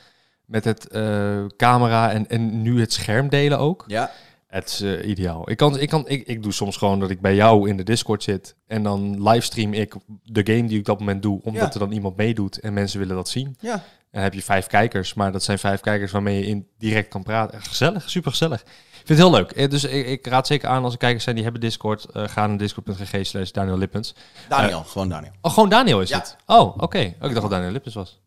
Met 0.44 0.64
het 0.64 0.88
eh, 0.88 1.44
camera 1.56 2.10
en, 2.10 2.28
en 2.28 2.62
nu 2.62 2.80
het 2.80 2.92
scherm 2.92 3.28
delen 3.28 3.58
ook. 3.58 3.84
Ja. 3.86 4.10
Het 4.50 4.68
is 4.68 4.80
eh, 4.80 5.08
ideaal. 5.08 5.50
Ik, 5.50 5.56
kan, 5.56 5.78
ik, 5.78 5.88
kan, 5.88 6.08
ik, 6.08 6.26
ik 6.26 6.42
doe 6.42 6.52
soms 6.52 6.76
gewoon 6.76 7.00
dat 7.00 7.10
ik 7.10 7.20
bij 7.20 7.34
jou 7.34 7.68
in 7.68 7.76
de 7.76 7.82
Discord 7.82 8.22
zit. 8.22 8.54
En 8.66 8.82
dan 8.82 9.28
livestream 9.28 9.72
ik 9.72 9.94
de 10.24 10.40
game 10.54 10.62
die 10.68 10.72
ik 10.72 10.78
op 10.78 10.84
dat 10.84 10.98
moment 10.98 11.22
doe. 11.22 11.40
Omdat 11.42 11.62
Ja. 11.62 11.72
er 11.72 11.78
dan 11.78 11.92
iemand 11.92 12.16
meedoet 12.16 12.60
en 12.60 12.72
mensen 12.72 12.98
willen 12.98 13.16
dat 13.16 13.28
zien. 13.28 13.56
Ja. 13.60 13.72
En 13.72 13.82
dan 14.10 14.22
heb 14.22 14.34
je 14.34 14.42
vijf 14.42 14.66
kijkers. 14.66 15.14
Maar 15.14 15.32
dat 15.32 15.42
zijn 15.42 15.58
vijf 15.58 15.80
kijkers 15.80 16.12
waarmee 16.12 16.38
je 16.38 16.46
in 16.46 16.66
direct 16.78 17.08
kan 17.08 17.22
praten. 17.22 17.62
Gezellig, 17.62 18.10
super 18.10 18.30
gezellig. 18.30 18.60
Ik 18.60 19.06
vind 19.06 19.08
het 19.08 19.18
heel 19.18 19.30
leuk. 19.30 19.50
Eh, 19.50 19.70
Dus 19.70 19.84
ik, 19.84 20.06
ik 20.06 20.26
raad 20.26 20.46
zeker 20.46 20.68
aan 20.68 20.84
als 20.84 20.92
er 20.92 20.98
kijkers 20.98 21.22
zijn 21.24 21.34
die 21.34 21.44
hebben 21.44 21.62
Discord. 21.62 22.04
eh 22.04 22.28
ga 22.28 22.46
naar 22.46 22.56
discord.gg 22.58 23.26
slash 23.26 23.50
Daniel 23.50 23.78
Lippens. 23.78 24.14
Daniel, 24.48 24.82
gewoon 24.84 25.08
Daniel. 25.08 25.32
Oh, 25.40 25.52
gewoon 25.52 25.68
Daniel 25.68 26.00
is 26.00 26.08
Ja. 26.08 26.18
het? 26.18 26.36
Oh, 26.46 26.76
oké. 26.76 26.98
Oh, 26.98 27.04
ik 27.04 27.18
dacht 27.20 27.34
dat 27.40 27.50
Daniel 27.50 27.70
Lippens 27.70 27.94
was. 27.94 28.20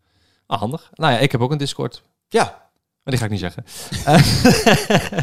Ah, 0.48 0.60
handig. 0.60 0.90
Nou 0.94 1.14
ja, 1.14 1.20
ik 1.20 1.32
heb 1.32 1.42
ook 1.42 1.52
een 1.52 1.58
Discord. 1.58 2.04
Ja. 2.30 2.62
Maar 3.04 3.14
die 3.14 3.18
ga 3.18 3.26
ik 3.26 3.32
niet 3.32 3.40
zeggen. 3.40 3.66
Eh, 4.06 5.18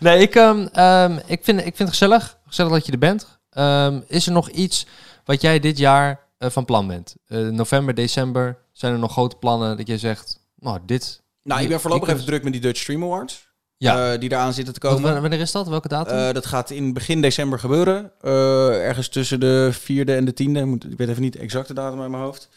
nee, 0.00 0.18
ik, 0.18 0.34
ehm, 0.34 0.66
ehm, 0.72 1.18
ik, 1.26 1.40
vind, 1.44 1.58
ik 1.58 1.64
vind 1.64 1.78
het 1.78 1.88
gezellig. 1.88 2.38
Gezellig 2.46 2.72
dat 2.72 2.86
je 2.86 2.92
er 2.92 2.98
bent. 2.98 3.38
Ehm, 3.50 4.00
is 4.06 4.26
er 4.26 4.32
nog 4.32 4.48
iets 4.50 4.86
wat 5.24 5.40
jij 5.40 5.60
dit 5.60 5.78
jaar 5.78 6.20
eh, 6.38 6.50
van 6.50 6.64
plan 6.64 6.86
bent? 6.86 7.14
Eh, 7.26 7.38
november, 7.38 7.94
december, 7.94 8.58
zijn 8.72 8.92
er 8.92 8.98
nog 8.98 9.12
grote 9.12 9.36
plannen 9.36 9.76
dat 9.76 9.86
jij 9.86 9.98
zegt... 9.98 10.40
Nou, 10.58 10.78
dit... 10.86 11.22
Nou, 11.42 11.62
ik 11.62 11.68
ben 11.68 11.80
voorlopig 11.80 12.08
even 12.08 12.24
druk 12.26 12.42
met 12.42 12.52
die 12.52 12.62
Dutch 12.62 12.80
Stream 12.80 13.02
Awards. 13.02 13.48
Ja. 13.78 14.12
eh, 14.12 14.20
die 14.20 14.30
eraan 14.32 14.52
zitten 14.52 14.74
te 14.74 14.80
komen. 14.80 15.02
wanneer 15.02 15.20
wanneer 15.20 15.40
is 15.40 15.52
dat? 15.52 15.68
Welke 15.68 15.88
datum? 15.88 16.34
Dat 16.34 16.46
gaat 16.46 16.70
in 16.70 16.92
begin 16.92 17.20
december 17.20 17.58
gebeuren. 17.58 18.12
Ergens 18.20 19.08
tussen 19.08 19.40
de 19.40 19.68
vierde 19.72 20.14
en 20.14 20.24
de 20.24 20.32
tiende. 20.32 20.64
Moet- 20.64 20.84
Ik 20.84 20.98
weet 20.98 21.08
even 21.08 21.22
niet 21.22 21.32
de 21.32 21.38
exacte 21.38 21.74
datum 21.74 22.00
uit 22.00 22.10
mijn 22.10 22.22
hoofd. 22.22 22.48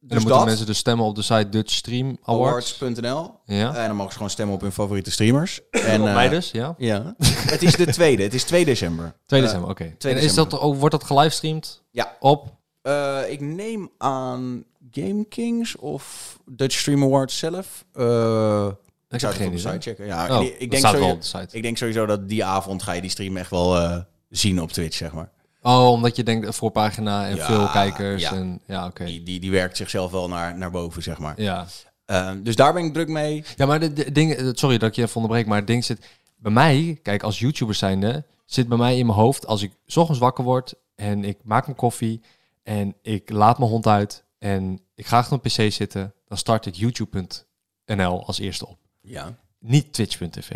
Dus 0.00 0.08
dan 0.08 0.18
moeten 0.18 0.36
dat. 0.38 0.46
mensen 0.46 0.66
dus 0.66 0.78
stemmen 0.78 1.06
op 1.06 1.14
de 1.14 1.22
site 1.22 1.48
Dutch 1.48 1.72
Stream 1.72 2.18
Awards. 2.22 2.76
Awards.nl. 2.82 3.30
Ja. 3.44 3.74
En 3.74 3.86
dan 3.86 3.94
mogen 3.96 4.08
ze 4.10 4.16
gewoon 4.16 4.30
stemmen 4.32 4.54
op 4.54 4.60
hun 4.60 4.72
favoriete 4.72 5.10
streamers. 5.10 5.60
En, 5.70 6.00
op 6.00 6.06
eh, 6.06 6.14
mij 6.14 6.28
dus, 6.28 6.50
ja. 6.50 6.74
Ja. 6.78 7.14
het 7.24 7.62
is 7.62 7.76
de 7.76 7.86
tweede. 7.98 8.22
Het 8.22 8.34
is 8.34 8.44
2 8.44 8.64
december. 8.64 9.14
2 9.26 9.40
Eh, 9.40 9.46
december, 9.46 9.70
oké. 9.70 9.94
2 9.98 10.14
En 10.14 10.20
is 10.20 10.34
dat, 10.34 10.58
ook- 10.58 10.76
wordt 10.76 10.94
dat 11.00 11.04
gelivestreamd? 11.04 11.82
Ja. 11.90 12.16
Op? 12.20 12.56
Eh, 12.82 13.18
ik 13.28 13.40
neem 13.40 13.90
aan 13.98 14.64
Game 14.90 15.24
Kings 15.28 15.76
of 15.76 16.36
Dutch 16.46 16.78
Stream 16.78 17.02
Awards 17.02 17.38
zelf. 17.38 17.84
Eh 17.92 18.68
ik 19.10 19.20
zou 19.20 19.34
geen 19.34 19.46
op 19.46 19.52
de 19.52 19.58
idee. 19.58 19.72
site 19.72 19.88
checken. 19.90 20.06
Ja, 20.06 20.38
Oh, 20.38 20.44
ik, 20.58 20.70
denk 20.70 20.86
sowieso, 20.86 21.10
op 21.10 21.20
de 21.20 21.26
site. 21.26 21.56
ik 21.56 21.62
denk 21.62 21.76
sowieso 21.76 22.06
dat 22.06 22.28
die 22.28 22.44
avond 22.44 22.82
ga 22.82 22.92
je 22.92 23.00
die 23.00 23.10
stream 23.10 23.36
echt 23.36 23.50
wel 23.50 23.76
eh, 23.76 23.96
zien 24.28 24.60
op 24.62 24.72
Twitch, 24.72 24.96
zeg 24.96 25.12
maar. 25.12 25.30
Oh, 25.68 25.90
omdat 25.90 26.16
je 26.16 26.22
denkt, 26.22 26.46
een 26.46 26.52
voorpagina 26.52 27.26
en 27.28 27.36
Ja, 27.36 27.46
veel 27.46 27.68
kijkers. 27.68 28.22
ja. 28.22 28.32
En, 28.32 28.60
ja, 28.66 28.86
oké. 28.86 29.04
Die, 29.04 29.22
die, 29.22 29.40
die 29.40 29.50
werkt 29.50 29.76
zichzelf 29.76 30.10
wel 30.10 30.28
naar, 30.28 30.58
naar 30.58 30.70
boven, 30.70 31.02
zeg 31.02 31.18
maar. 31.18 31.40
Ja. 31.40 31.66
Eh, 32.04 32.30
dus 32.42 32.56
daar 32.56 32.72
ben 32.72 32.84
ik 32.84 32.92
druk 32.92 33.08
mee. 33.08 33.44
ja, 33.56 33.66
maar 33.66 33.80
de, 33.80 33.92
de 33.92 34.12
ding, 34.12 34.32
eh, 34.32 34.48
sorry 34.52 34.78
dat 34.78 34.88
ik 34.88 34.94
je 34.94 35.02
even 35.02 35.16
onderbreek, 35.16 35.46
maar 35.46 35.58
het 35.58 35.66
ding 35.66 35.84
zit 35.84 36.06
bij 36.36 36.52
mij, 36.52 36.98
kijk, 37.02 37.22
als 37.22 37.38
YouTuber 37.38 37.74
zijnde, 37.74 38.24
zit 38.44 38.68
bij 38.68 38.78
mij 38.78 38.98
in 38.98 39.06
mijn 39.06 39.18
hoofd, 39.18 39.46
als 39.46 39.62
ik 39.62 39.72
's 39.86 39.96
ochtends 39.96 40.20
wakker 40.20 40.44
word 40.44 40.74
en 40.94 41.24
ik 41.24 41.38
maak 41.42 41.64
mijn 41.64 41.76
koffie 41.78 42.20
en 42.62 42.94
ik 43.02 43.30
laat 43.30 43.58
mijn 43.58 43.70
hond 43.70 43.86
uit 43.86 44.24
en 44.38 44.80
ik 44.94 45.06
ga 45.06 45.18
achter 45.18 45.32
een 45.32 45.40
pc 45.68 45.72
zitten, 45.72 46.14
dan 46.26 46.38
start 46.38 46.66
ik 46.66 46.74
youtube.nl 46.74 48.26
als 48.26 48.38
eerste 48.38 48.66
op. 48.66 48.78
Ja. 49.00 49.36
Niet 49.58 49.92
twitch.tv. 49.92 50.50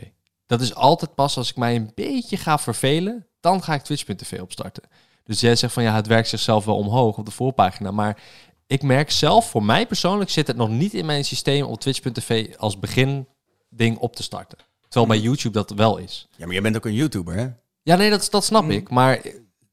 Dat 0.47 0.61
is 0.61 0.75
altijd 0.75 1.15
pas 1.15 1.37
als 1.37 1.51
ik 1.51 1.57
mij 1.57 1.77
een 1.77 1.93
beetje 1.95 2.37
ga 2.37 2.59
vervelen, 2.59 3.27
dan 3.43 3.63
ga 3.63 3.75
ik 3.75 3.83
twitch.tv 3.83 4.41
opstarten. 4.41 4.83
Dus 5.25 5.41
jij 5.41 5.57
zegt 5.57 5.73
van 5.73 5.83
ja, 5.83 5.95
het 5.95 6.07
werkt 6.07 6.29
zichzelf 6.29 6.65
wel 6.65 6.77
omhoog 6.77 7.19
op 7.19 7.25
de 7.25 7.31
voorpagina, 7.31 7.91
maar 7.91 8.23
ik 8.67 8.83
merk 8.83 9.11
zelf, 9.11 9.51
voor 9.51 9.63
mij 9.63 9.87
persoonlijk 9.87 10.31
zit 10.31 10.47
het 10.47 10.57
nog 10.57 10.69
niet 10.69 10.95
in 10.95 11.07
mijn 11.07 11.25
systeem 11.25 11.65
om 11.65 11.77
twitch.tv 11.79 12.55
als 12.57 12.79
begin 12.79 13.27
ding 13.69 13.99
op 13.99 14.17
te 14.17 14.23
starten. 14.23 14.59
Terwijl 14.89 15.07
bij 15.07 15.19
YouTube 15.19 15.55
dat 15.55 15.71
wel 15.71 15.97
is. 15.97 16.29
Ja, 16.37 16.45
maar 16.45 16.53
jij 16.53 16.63
bent 16.63 16.77
ook 16.77 16.85
een 16.85 16.95
YouTuber, 16.95 17.35
hè? 17.35 17.49
Ja, 17.83 17.97
nee, 17.97 18.11
dat, 18.11 18.29
dat 18.31 18.45
snap 18.45 18.63
Mm. 18.63 18.71
ik. 18.71 18.91
Maar 18.91 19.27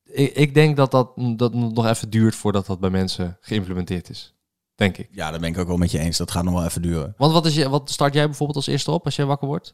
ik, 0.03 0.36
ik 0.36 0.53
denk 0.53 0.78
dat 0.78 0.91
dat, 0.91 1.11
dat 1.15 1.53
nog 1.53 1.88
even 1.88 2.09
duurt 2.09 2.36
voordat 2.36 2.65
dat 2.65 2.80
bij 2.80 2.89
mensen 2.89 3.38
geïmplementeerd 3.41 4.09
is. 4.09 4.34
Denk 4.76 4.97
ik. 4.97 5.09
Ja, 5.11 5.32
dat 5.32 5.39
ben 5.39 5.49
ik 5.49 5.57
ook 5.57 5.67
wel 5.67 5.78
met 5.78 5.91
je 5.91 5.99
eens. 5.99 6.17
Dat 6.17 6.32
gaat 6.32 6.43
nog 6.43 6.53
wel 6.53 6.65
even 6.65 6.82
duren. 6.82 7.13
Want 7.17 7.34
wat, 7.34 7.45
is 7.45 7.55
je, 7.55 7.70
wat 7.70 7.89
start 7.89 8.13
jij 8.13 8.26
bijvoorbeeld 8.26 8.57
als 8.57 8.67
eerste 8.67 8.91
op 8.91 9.05
als 9.05 9.15
jij 9.15 9.26
wakker 9.26 9.47
wordt? 9.47 9.74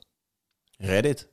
Reddit. 0.78 1.30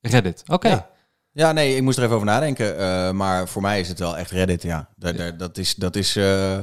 Reddit. 0.00 0.42
Oké. 0.46 0.68
Ja. 0.68 0.90
Ja, 1.32 1.52
nee, 1.52 1.76
ik 1.76 1.82
moest 1.82 1.96
er 1.98 2.02
even 2.04 2.14
over 2.14 2.26
nadenken. 2.26 2.78
eh, 2.78 3.10
maar 3.10 3.48
voor 3.48 3.62
mij 3.62 3.80
is 3.80 3.88
het 3.88 3.98
wel 3.98 4.16
echt 4.16 4.30
Reddit, 4.30 4.62
ja. 4.62 4.88
Daar, 4.96 5.16
daar, 5.16 5.36
dat 5.36 5.58
is... 5.58 5.74
Dat 5.74 5.96
is 5.96 6.16
eh, 6.16 6.58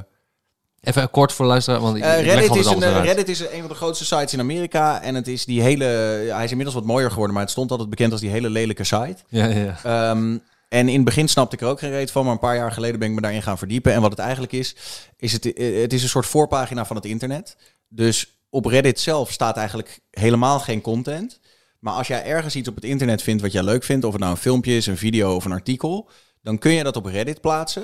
Even 0.82 1.10
kort 1.10 1.34
voor 1.34 1.46
de 1.46 1.52
luisteraar, 1.52 1.80
want 1.80 1.98
ik, 1.98 2.04
Eh, 2.04 2.24
Reddit, 2.24 2.56
is 2.56 2.66
een. 2.66 3.02
Reddit 3.02 3.30
is 3.30 3.40
een 3.40 3.60
van 3.60 3.68
de 3.68 3.74
grootste 3.76 4.06
sites 4.06 4.34
in 4.34 4.40
Amerika. 4.40 5.02
En 5.02 5.16
het 5.16 5.28
is 5.28 5.46
die 5.46 5.62
hele... 5.62 5.86
hij 6.34 6.44
is 6.44 6.50
inmiddels 6.50 6.76
wat 6.78 6.86
mooier 6.86 7.10
geworden, 7.10 7.34
maar 7.34 7.44
het 7.44 7.52
stond 7.52 7.72
altijd 7.72 7.90
bekend 7.90 8.12
als 8.12 8.22
die 8.22 8.30
hele 8.30 8.50
lelijke 8.50 8.84
site. 8.84 9.18
Ja, 9.28 9.46
ja, 9.46 9.58
ja. 9.64 9.78
Ehm, 9.84 10.38
en 10.70 10.88
in 10.90 10.96
het 10.96 11.06
begin 11.06 11.28
snapte 11.28 11.56
ik 11.56 11.62
er 11.62 11.68
ook 11.68 11.80
geen 11.80 11.90
reet 11.90 12.12
van, 12.12 12.24
maar 12.24 12.34
een 12.34 12.40
paar 12.40 12.56
jaar 12.56 12.72
geleden 12.72 13.00
ben 13.00 13.10
ik 13.10 13.16
me 13.16 13.22
daarin 13.22 13.42
gaan 13.44 13.58
verdiepen. 13.58 13.94
En 13.94 14.02
wat 14.02 14.12
het 14.12 14.20
eigenlijk 14.20 14.52
is, 14.52 14.76
is 15.18 15.32
het, 15.32 15.44
het 15.44 15.94
is 15.94 16.04
een 16.04 16.10
soort 16.10 16.26
voorpagina 16.26 16.86
van 16.86 16.96
het 16.96 17.06
internet. 17.06 17.56
Dus 17.90 18.40
op 18.50 18.66
Reddit 18.66 19.00
zelf 19.00 19.32
staat 19.32 19.58
eigenlijk 19.58 20.00
helemaal 20.12 20.60
geen 20.60 20.82
content. 20.82 21.40
Maar 21.88 21.96
als 21.96 22.08
jij 22.08 22.26
ergens 22.26 22.56
iets 22.56 22.70
op 22.70 22.76
het 22.76 22.84
internet 22.84 23.22
vindt 23.22 23.42
wat 23.42 23.52
jij 23.52 23.64
leuk 23.64 23.84
vindt, 23.84 24.06
of 24.06 24.12
het 24.12 24.22
nou 24.22 24.34
een 24.34 24.42
filmpje 24.42 24.76
is, 24.76 24.86
een 24.86 24.98
video 24.98 25.36
of 25.36 25.46
een 25.46 25.52
artikel, 25.52 26.10
dan 26.42 26.58
kun 26.58 26.72
je 26.72 26.84
dat 26.84 26.96
op 26.96 27.06
Reddit 27.06 27.42
plaatsen. 27.42 27.82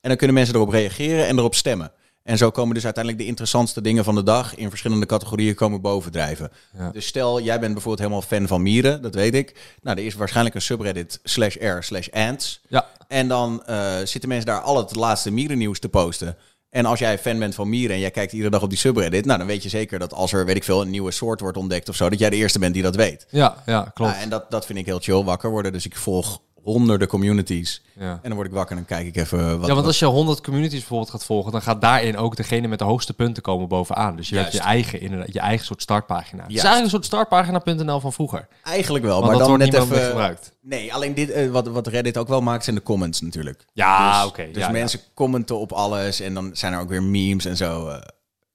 En 0.00 0.08
dan 0.08 0.16
kunnen 0.16 0.36
mensen 0.36 0.54
erop 0.54 0.68
reageren 0.68 1.26
en 1.26 1.38
erop 1.38 1.54
stemmen. 1.54 1.92
En 2.22 2.38
zo 2.38 2.50
komen 2.50 2.74
dus 2.74 2.84
uiteindelijk 2.84 3.22
de 3.22 3.28
interessantste 3.28 3.80
dingen 3.80 4.04
van 4.04 4.14
de 4.14 4.22
dag 4.22 4.54
in 4.54 4.68
verschillende 4.68 5.06
categorieën 5.06 5.54
komen 5.54 5.80
bovendrijven. 5.80 6.50
Ja. 6.78 6.90
Dus 6.90 7.06
stel, 7.06 7.40
jij 7.40 7.60
bent 7.60 7.72
bijvoorbeeld 7.72 8.08
helemaal 8.08 8.28
fan 8.28 8.46
van 8.46 8.62
mieren, 8.62 9.02
dat 9.02 9.14
weet 9.14 9.34
ik. 9.34 9.74
Nou, 9.82 9.98
er 9.98 10.04
is 10.04 10.14
waarschijnlijk 10.14 10.54
een 10.54 10.62
subreddit 10.62 11.20
slash 11.22 11.56
r 11.56 11.82
slash 11.82 12.08
ants. 12.08 12.60
ja. 12.68 12.86
En 13.08 13.28
dan 13.28 13.64
eh, 13.64 13.96
zitten 14.04 14.28
mensen 14.28 14.46
daar 14.46 14.60
al 14.60 14.76
het 14.76 14.96
laatste 14.96 15.30
mierennieuws 15.30 15.78
te 15.78 15.88
posten. 15.88 16.36
En 16.76 16.84
als 16.84 16.98
jij 16.98 17.18
fan 17.18 17.38
bent 17.38 17.54
van 17.54 17.68
mieren 17.68 17.94
en 17.94 18.00
jij 18.00 18.10
kijkt 18.10 18.32
iedere 18.32 18.50
dag 18.50 18.62
op 18.62 18.68
die 18.68 18.78
subreddit, 18.78 19.24
nou 19.24 19.38
dan 19.38 19.46
weet 19.46 19.62
je 19.62 19.68
zeker 19.68 19.98
dat 19.98 20.12
als 20.12 20.32
er, 20.32 20.44
weet 20.44 20.56
ik 20.56 20.64
veel, 20.64 20.82
een 20.82 20.90
nieuwe 20.90 21.10
soort 21.10 21.40
wordt 21.40 21.56
ontdekt 21.56 21.88
of 21.88 21.96
zo, 21.96 22.10
dat 22.10 22.18
jij 22.18 22.30
de 22.30 22.36
eerste 22.36 22.58
bent 22.58 22.74
die 22.74 22.82
dat 22.82 22.96
weet. 22.96 23.26
Ja, 23.30 23.62
ja, 23.66 23.90
klopt. 23.94 24.10
Nou, 24.10 24.22
en 24.22 24.28
dat, 24.28 24.50
dat 24.50 24.66
vind 24.66 24.78
ik 24.78 24.86
heel 24.86 24.98
chill, 24.98 25.22
wakker 25.22 25.50
worden. 25.50 25.72
Dus 25.72 25.86
ik 25.86 25.96
volg 25.96 26.40
honderden 26.72 27.08
communities. 27.08 27.82
Ja. 27.98 28.10
En 28.10 28.18
dan 28.22 28.34
word 28.34 28.46
ik 28.46 28.52
wakker 28.52 28.76
en 28.76 28.84
dan 28.88 28.98
kijk 28.98 29.06
ik 29.08 29.16
even 29.22 29.58
wat... 29.58 29.68
ja, 29.68 29.74
want 29.74 29.86
als 29.86 29.98
je 29.98 30.04
100 30.04 30.40
communities 30.40 30.78
bijvoorbeeld 30.78 31.10
gaat 31.10 31.24
volgen, 31.24 31.52
dan 31.52 31.62
gaat 31.62 31.80
daarin 31.80 32.16
ook 32.16 32.36
degene 32.36 32.68
met 32.68 32.78
de 32.78 32.84
hoogste 32.84 33.12
punten 33.14 33.42
komen 33.42 33.68
bovenaan. 33.68 34.16
Dus 34.16 34.28
je 34.28 34.36
hebt 34.36 34.52
je 34.52 34.60
eigen, 34.60 35.00
inderdaad, 35.00 35.32
je 35.32 35.40
eigen 35.40 35.66
soort 35.66 35.82
startpagina. 35.82 36.42
Het 36.42 36.50
is 36.50 36.56
eigenlijk 36.56 36.84
een 36.84 36.90
soort 36.90 37.04
startpagina.nl 37.04 38.00
van 38.00 38.12
vroeger. 38.12 38.48
Eigenlijk 38.62 39.04
wel, 39.04 39.14
Want 39.14 39.24
maar 39.26 39.38
dat 39.38 39.48
dan 39.48 39.56
wordt 39.58 39.72
net 39.72 39.82
even... 39.82 40.06
gebruikt. 40.06 40.52
Nee, 40.60 40.94
alleen 40.94 41.14
dit, 41.14 41.30
eh, 41.30 41.50
wat, 41.50 41.66
wat 41.68 41.86
Reddit 41.86 42.16
ook 42.18 42.28
wel 42.28 42.40
maakt, 42.40 42.64
zijn 42.64 42.76
de 42.76 42.82
comments 42.82 43.20
natuurlijk. 43.20 43.64
Ja, 43.72 44.20
dus, 44.22 44.28
oké. 44.30 44.48
Dus 44.52 44.62
ja, 44.62 44.70
mensen 44.70 45.00
commenten 45.14 45.58
op 45.58 45.72
alles 45.72 46.20
en 46.20 46.34
dan 46.34 46.50
zijn 46.52 46.72
er 46.72 46.80
ook 46.80 46.88
weer 46.88 47.02
memes 47.02 47.44
en 47.44 47.56
zo. 47.56 47.88
eh. 47.88 47.96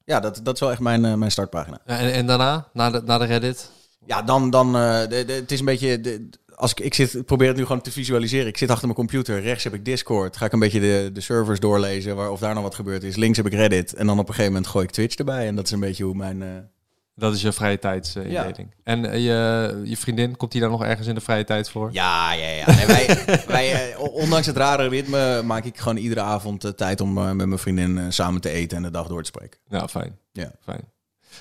ja, 0.05 0.19
dat, 0.19 0.39
dat 0.43 0.53
is 0.53 0.59
wel 0.59 0.71
echt 0.71 0.79
mijn, 0.79 1.05
eh, 1.05 1.13
mijn 1.13 1.31
startpagina. 1.31 1.79
Ja, 1.85 1.97
En, 1.97 2.13
en 2.13 2.25
daarna, 2.25 2.67
na 2.73 2.89
de, 2.89 3.01
na 3.05 3.17
de 3.17 3.25
Reddit? 3.25 3.69
Ja, 4.05 4.21
dan, 4.21 4.49
dan 4.49 4.71
de, 4.73 5.23
de- 5.27 5.33
het 5.33 5.51
is 5.51 5.59
een 5.59 5.65
beetje, 5.65 6.01
de, 6.01 6.29
als 6.61 6.71
ik, 6.71 6.79
ik, 6.79 6.93
zit, 6.93 7.13
ik 7.15 7.25
probeer 7.25 7.47
het 7.47 7.57
nu 7.57 7.65
gewoon 7.65 7.81
te 7.81 7.91
visualiseren. 7.91 8.47
Ik 8.47 8.57
zit 8.57 8.69
achter 8.69 8.85
mijn 8.85 8.97
computer, 8.97 9.41
rechts 9.41 9.63
heb 9.63 9.73
ik 9.73 9.85
Discord, 9.85 10.37
ga 10.37 10.45
ik 10.45 10.51
een 10.51 10.59
beetje 10.59 10.79
de, 10.79 11.09
de 11.13 11.21
servers 11.21 11.59
doorlezen, 11.59 12.15
waar, 12.15 12.31
of 12.31 12.39
daar 12.39 12.53
nog 12.53 12.63
wat 12.63 12.75
gebeurd 12.75 13.03
is. 13.03 13.15
Links 13.15 13.37
heb 13.37 13.45
ik 13.45 13.53
Reddit 13.53 13.93
en 13.93 14.05
dan 14.05 14.19
op 14.19 14.27
een 14.27 14.33
gegeven 14.33 14.51
moment 14.53 14.71
gooi 14.71 14.85
ik 14.85 14.91
Twitch 14.91 15.15
erbij. 15.15 15.47
En 15.47 15.55
dat 15.55 15.65
is 15.65 15.71
een 15.71 15.79
beetje 15.79 16.03
hoe 16.03 16.15
mijn... 16.15 16.41
eh, 16.41 16.49
Dat 17.15 17.33
is 17.33 17.41
je 17.41 17.51
vrije 17.51 17.79
tijdsindeling. 17.79 18.73
En 18.83 19.05
eh, 19.05 19.23
je, 19.25 19.81
je 19.85 19.97
vriendin, 19.97 20.37
komt 20.37 20.51
die 20.51 20.61
daar 20.61 20.69
nog 20.69 20.83
ergens 20.83 21.07
in 21.07 21.15
de 21.15 21.21
vrije 21.21 21.43
tijd 21.43 21.69
voor? 21.69 21.89
Ja, 21.91 22.33
ja, 22.33 22.47
ja. 22.47 22.75
Nee, 22.75 22.85
wij, 22.85 23.23
wij, 23.47 23.91
eh, 23.93 23.99
ondanks 23.99 24.45
het 24.47 24.57
rare 24.57 24.87
ritme 24.87 25.41
maak 25.43 25.65
ik 25.65 25.77
gewoon 25.77 25.97
iedere 25.97 26.21
avond 26.21 26.63
eh, 26.63 26.71
tijd 26.71 27.01
om 27.01 27.17
eh, 27.17 27.31
met 27.31 27.47
mijn 27.47 27.59
vriendin 27.59 27.97
eh, 27.97 28.05
samen 28.09 28.41
te 28.41 28.49
eten 28.49 28.77
en 28.77 28.83
de 28.83 28.91
dag 28.91 29.07
door 29.07 29.21
te 29.23 29.27
spreken. 29.35 29.59
Ja, 29.69 29.87
fijn. 29.87 30.17
Ja. 30.31 30.51
Fijn. 30.63 30.81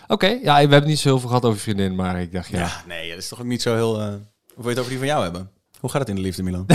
Oké, 0.09 0.27
ja, 0.27 0.55
we 0.55 0.73
hebben 0.73 0.87
niet 0.87 0.99
zo 0.99 1.09
heel 1.09 1.19
veel 1.19 1.29
gehad 1.29 1.45
over 1.45 1.57
je 1.57 1.63
vriendin, 1.63 1.95
maar 1.95 2.21
ik 2.21 2.33
dacht, 2.33 2.49
ja. 2.49 2.59
Ja, 2.59 2.83
nee, 2.87 3.09
dat 3.09 3.19
is 3.19 3.29
toch 3.29 3.41
ook 3.41 3.47
niet 3.47 3.63
zo 3.63 3.75
heel... 3.75 4.01
eh, 4.01 4.15
wil 4.63 4.71
je 4.71 4.77
het 4.77 4.79
over 4.79 4.91
die 4.91 4.99
van 4.99 5.07
jou 5.07 5.23
hebben? 5.23 5.51
Hoe 5.81 5.91
gaat 5.91 6.01
het 6.01 6.09
in 6.09 6.15
de 6.15 6.21
liefde, 6.21 6.43
Milan? 6.43 6.67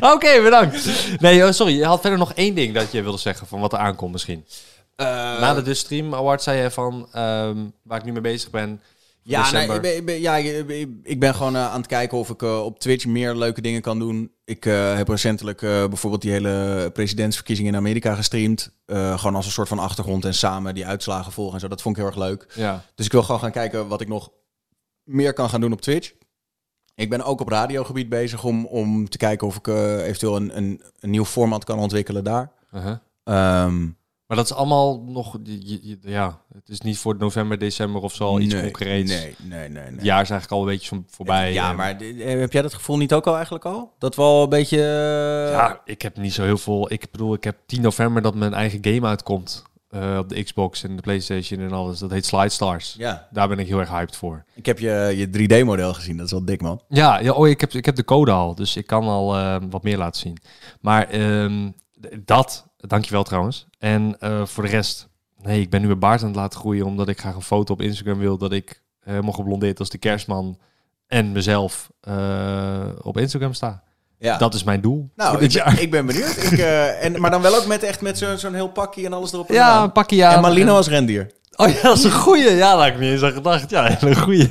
Oké, 0.14 0.42
bedankt. 0.42 0.88
Nee, 1.20 1.52
sorry, 1.52 1.76
je 1.76 1.84
had 1.84 2.00
verder 2.00 2.18
nog 2.18 2.32
één 2.32 2.54
ding 2.54 2.74
dat 2.74 2.92
je 2.92 3.02
wilde 3.02 3.18
zeggen 3.18 3.46
van 3.46 3.60
wat 3.60 3.72
er 3.72 3.78
aankomt 3.78 4.12
misschien. 4.12 4.44
Na 4.96 5.54
de 5.54 5.62
Dus 5.62 5.78
Stream 5.78 6.14
Award 6.14 6.42
zei 6.42 6.62
je 6.62 6.70
van, 6.70 7.08
ehm, 7.12 7.56
waar 7.82 7.98
ik 7.98 8.04
nu 8.04 8.12
mee 8.12 8.20
bezig 8.20 8.50
ben, 8.50 8.80
Ja, 9.22 9.50
nee, 9.50 9.68
ik, 9.70 9.80
ben, 9.80 9.96
ik, 9.96 10.04
ben, 10.04 10.20
ja 10.20 10.36
ik, 11.02 11.20
ben 11.20 11.34
gewoon 11.34 11.56
eh, 11.56 11.70
aan 11.72 11.78
het 11.78 11.86
kijken 11.86 12.18
of 12.18 12.30
ik 12.30 12.42
eh, 12.42 12.64
op 12.64 12.78
Twitch 12.78 13.06
meer 13.06 13.34
leuke 13.34 13.60
dingen 13.60 13.80
kan 13.80 13.98
doen. 13.98 14.32
Ik 14.44 14.64
heb 14.64 15.08
recentelijk 15.08 15.60
bijvoorbeeld 15.60 16.22
die 16.22 16.30
hele 16.30 16.90
presidentsverkiezingen 16.92 17.72
in 17.72 17.78
Amerika 17.78 18.14
gestreamd. 18.14 18.70
Gewoon 18.86 19.34
als 19.34 19.46
een 19.46 19.52
soort 19.52 19.68
van 19.68 19.78
achtergrond 19.78 20.24
en 20.24 20.34
samen 20.34 20.74
die 20.74 20.86
uitslagen 20.86 21.32
volgen 21.32 21.54
en 21.54 21.60
zo. 21.60 21.68
Dat 21.68 21.82
vond 21.82 21.96
ik 21.96 22.02
heel 22.02 22.10
erg 22.10 22.20
leuk. 22.20 22.46
ja. 22.54 22.84
Dus 22.94 23.06
ik 23.06 23.12
wil 23.12 23.22
gewoon 23.22 23.40
gaan 23.40 23.50
kijken 23.52 23.88
wat 23.88 24.00
ik 24.00 24.08
nog 24.08 24.30
meer 25.04 25.32
kan 25.32 25.48
gaan 25.48 25.60
doen 25.60 25.72
op 25.72 25.80
Twitch. 25.80 26.12
Ik 26.94 27.10
ben 27.10 27.22
ook 27.24 27.40
op 27.40 27.48
radiogebied 27.48 28.08
bezig 28.08 28.44
om, 28.44 28.66
om 28.66 29.08
te 29.08 29.16
kijken 29.18 29.46
of 29.46 29.56
ik 29.56 29.68
eh, 29.68 30.06
eventueel 30.06 30.36
een, 30.36 30.56
een, 30.56 30.82
een 31.00 31.10
nieuw 31.10 31.24
format 31.24 31.64
kan 31.64 31.78
ontwikkelen 31.78 32.24
daar. 32.24 32.50
Uh-huh. 32.74 32.96
Ehm, 33.24 33.82
Maar 34.26 34.36
dat 34.36 34.44
is 34.44 34.54
allemaal 34.54 35.00
nog, 35.02 35.38
ja, 36.00 36.40
het 36.52 36.68
is 36.68 36.80
niet 36.80 36.98
voor 36.98 37.16
november, 37.16 37.58
december 37.58 38.02
of 38.02 38.14
zo 38.14 38.24
al 38.24 38.40
iets 38.40 38.54
nee, 38.54 38.62
concreets. 38.62 39.10
Nee, 39.10 39.34
nee, 39.38 39.68
nee. 39.68 39.68
nee. 39.68 39.92
Het 39.94 40.04
jaar 40.04 40.22
is 40.22 40.30
eigenlijk 40.30 40.50
al 40.50 40.60
een 40.60 40.74
beetje 40.74 40.94
zo 40.96 41.04
voorbij. 41.06 41.52
Ja, 41.52 41.70
En- 41.70 41.76
maar 41.76 41.96
eh, 42.00 42.38
heb 42.40 42.52
jij 42.52 42.62
dat 42.62 42.74
gevoel 42.74 42.96
niet 42.96 43.12
ook 43.14 43.26
al 43.26 43.34
eigenlijk 43.34 43.64
al? 43.64 43.92
Dat 43.98 44.14
we 44.16 44.22
al 44.22 44.42
een 44.42 44.48
beetje... 44.48 44.76
eh, 44.78 45.52
Ja, 45.52 45.80
ik 45.84 46.02
heb 46.02 46.16
niet 46.16 46.32
zo 46.32 46.42
heel 46.42 46.58
veel. 46.58 46.92
Ik 46.92 47.10
bedoel, 47.10 47.34
ik 47.34 47.44
heb 47.44 47.56
10 47.66 47.80
november 47.82 48.22
dat 48.22 48.34
mijn 48.34 48.54
eigen 48.54 48.78
game 48.84 49.06
uitkomt. 49.06 49.62
Eh, 49.94 50.18
op 50.18 50.28
de 50.28 50.42
Xbox 50.42 50.82
en 50.84 50.96
de 50.96 51.02
PlayStation 51.02 51.60
en 51.60 51.72
alles. 51.72 51.98
Dat 51.98 52.10
heet 52.10 52.26
Slide 52.26 52.48
Stars. 52.48 52.94
ja, 52.98 53.28
Daar 53.30 53.48
ben 53.48 53.58
ik 53.58 53.66
heel 53.66 53.78
erg 53.78 53.88
hyped 53.88 54.16
voor. 54.16 54.44
ik 54.54 54.66
heb 54.66 54.78
je, 54.78 55.12
je 55.16 55.26
3D-model 55.62 55.94
gezien. 55.94 56.16
Dat 56.16 56.26
is 56.26 56.32
wel 56.32 56.44
dik, 56.44 56.60
man. 56.60 56.80
Ja, 56.88 57.18
ja 57.20 57.32
oh, 57.32 57.48
ik, 57.48 57.60
heb, 57.60 57.72
ik 57.72 57.84
heb 57.84 57.96
de 57.96 58.04
code 58.04 58.30
al. 58.30 58.54
Dus 58.54 58.76
ik 58.76 58.86
kan 58.86 59.04
al 59.04 59.36
eh, 59.36 59.56
wat 59.70 59.82
meer 59.82 59.98
laten 59.98 60.20
zien. 60.20 60.38
Maar 60.80 61.06
d- 61.08 62.26
dat, 62.26 62.66
dankjewel 62.76 63.22
trouwens. 63.24 63.66
En 63.78 64.16
eh, 64.20 64.44
voor 64.46 64.62
de 64.64 64.70
rest, 64.70 65.08
nee, 65.42 65.60
ik 65.60 65.70
ben 65.70 65.80
nu 65.80 65.86
mijn 65.86 65.98
baard 65.98 66.20
aan 66.20 66.26
het 66.26 66.36
laten 66.36 66.58
groeien. 66.60 66.86
Omdat 66.86 67.08
ik 67.08 67.20
graag 67.20 67.34
een 67.34 67.42
foto 67.42 67.72
op 67.72 67.80
Instagram 67.82 68.18
wil 68.18 68.38
dat 68.38 68.52
ik 68.52 68.82
helemaal 69.00 69.32
geblondeerd 69.32 69.78
als 69.78 69.90
de 69.90 69.98
kerstman. 69.98 70.58
En 71.06 71.32
mezelf 71.32 71.90
op 73.02 73.18
Instagram 73.18 73.52
sta. 73.52 73.82
Ja. 74.18 74.38
Dat 74.38 74.54
is 74.54 74.64
mijn 74.64 74.80
doel 74.80 75.10
nou, 75.16 75.42
ik, 75.42 75.50
jaar. 75.50 75.80
ik 75.80 75.90
ben 75.90 76.06
benieuwd. 76.06 76.36
Ik, 76.42 76.58
eh, 76.58 77.04
en, 77.04 77.20
maar 77.20 77.30
dan 77.30 77.42
wel 77.42 77.56
ook 77.56 77.66
met 77.66 77.82
echt 77.82 78.00
met 78.00 78.18
zo'n 78.18 78.38
zo'n 78.38 78.54
heel 78.54 78.68
pakje 78.68 79.04
en 79.04 79.12
alles 79.12 79.32
erop 79.32 79.48
en 79.48 79.54
Ja, 79.54 79.82
een 79.82 79.92
pakje 79.92 80.24
aan. 80.24 80.34
En 80.34 80.40
Malino 80.40 80.76
als 80.76 80.88
rendier. 80.88 81.30
Oh 81.56 81.68
ja, 81.68 81.82
dat 81.82 81.96
is 81.96 82.04
een 82.04 82.12
goeie. 82.12 82.50
Ja, 82.50 82.76
daar 82.76 82.76
had 82.76 82.86
ik 82.86 82.98
niet 82.98 83.10
eens 83.10 83.22
aan 83.22 83.32
gedacht. 83.32 83.70
Ja, 83.70 84.02
een 84.02 84.16
goeie. 84.16 84.46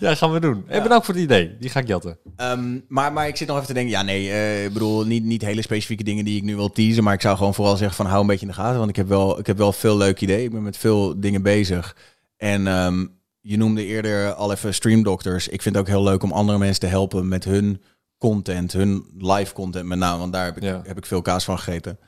Ja, 0.00 0.14
gaan 0.14 0.32
we 0.32 0.40
doen. 0.40 0.64
Hey, 0.66 0.82
bedankt 0.82 1.04
voor 1.04 1.14
het 1.14 1.22
idee. 1.22 1.56
Die 1.60 1.70
ga 1.70 1.80
ik 1.80 1.86
jatten. 1.86 2.18
Ehm, 2.36 2.78
maar, 2.88 3.12
maar 3.12 3.28
ik 3.28 3.36
zit 3.36 3.46
nog 3.46 3.56
even 3.56 3.68
te 3.68 3.74
denken, 3.74 3.92
ja 3.92 4.02
nee, 4.02 4.30
eh, 4.30 4.64
ik 4.64 4.72
bedoel 4.72 5.04
niet, 5.04 5.24
niet 5.24 5.42
hele 5.42 5.62
specifieke 5.62 6.04
dingen 6.04 6.24
die 6.24 6.36
ik 6.36 6.42
nu 6.42 6.56
wil 6.56 6.72
teasen, 6.72 7.04
maar 7.04 7.14
ik 7.14 7.20
zou 7.20 7.36
gewoon 7.36 7.54
vooral 7.54 7.76
zeggen 7.76 7.96
van 7.96 8.06
hou 8.06 8.20
een 8.20 8.26
beetje 8.26 8.46
in 8.46 8.52
de 8.52 8.58
gaten, 8.58 8.78
want 8.78 8.90
ik 8.90 8.96
heb 8.96 9.08
wel, 9.08 9.38
ik 9.38 9.46
heb 9.46 9.58
wel 9.58 9.72
veel 9.72 9.96
leuke 9.96 10.22
ideeën. 10.22 10.44
Ik 10.44 10.52
ben 10.52 10.62
met 10.62 10.76
veel 10.76 11.20
dingen 11.20 11.42
bezig. 11.42 11.96
En 12.36 12.66
ehm, 12.66 13.06
je 13.40 13.56
noemde 13.56 13.86
eerder 13.86 14.32
al 14.32 14.52
even 14.52 14.74
streamdokters. 14.74 15.48
Ik 15.48 15.62
vind 15.62 15.74
het 15.74 15.84
ook 15.84 15.90
heel 15.90 16.02
leuk 16.02 16.22
om 16.22 16.32
andere 16.32 16.58
mensen 16.58 16.80
te 16.80 16.86
helpen 16.86 17.28
met 17.28 17.44
hun 17.44 17.82
content, 18.30 18.72
hun 18.72 19.04
live 19.18 19.52
content 19.54 19.86
met 19.86 19.98
name, 19.98 20.18
want 20.18 20.32
daar 20.32 20.44
heb 20.44 20.56
ik, 20.56 20.62
Ja. 20.62 20.80
heb 20.84 20.96
ik 20.96 21.06
veel 21.06 21.22
kaas 21.22 21.44
van 21.44 21.58
gegeten. 21.58 21.98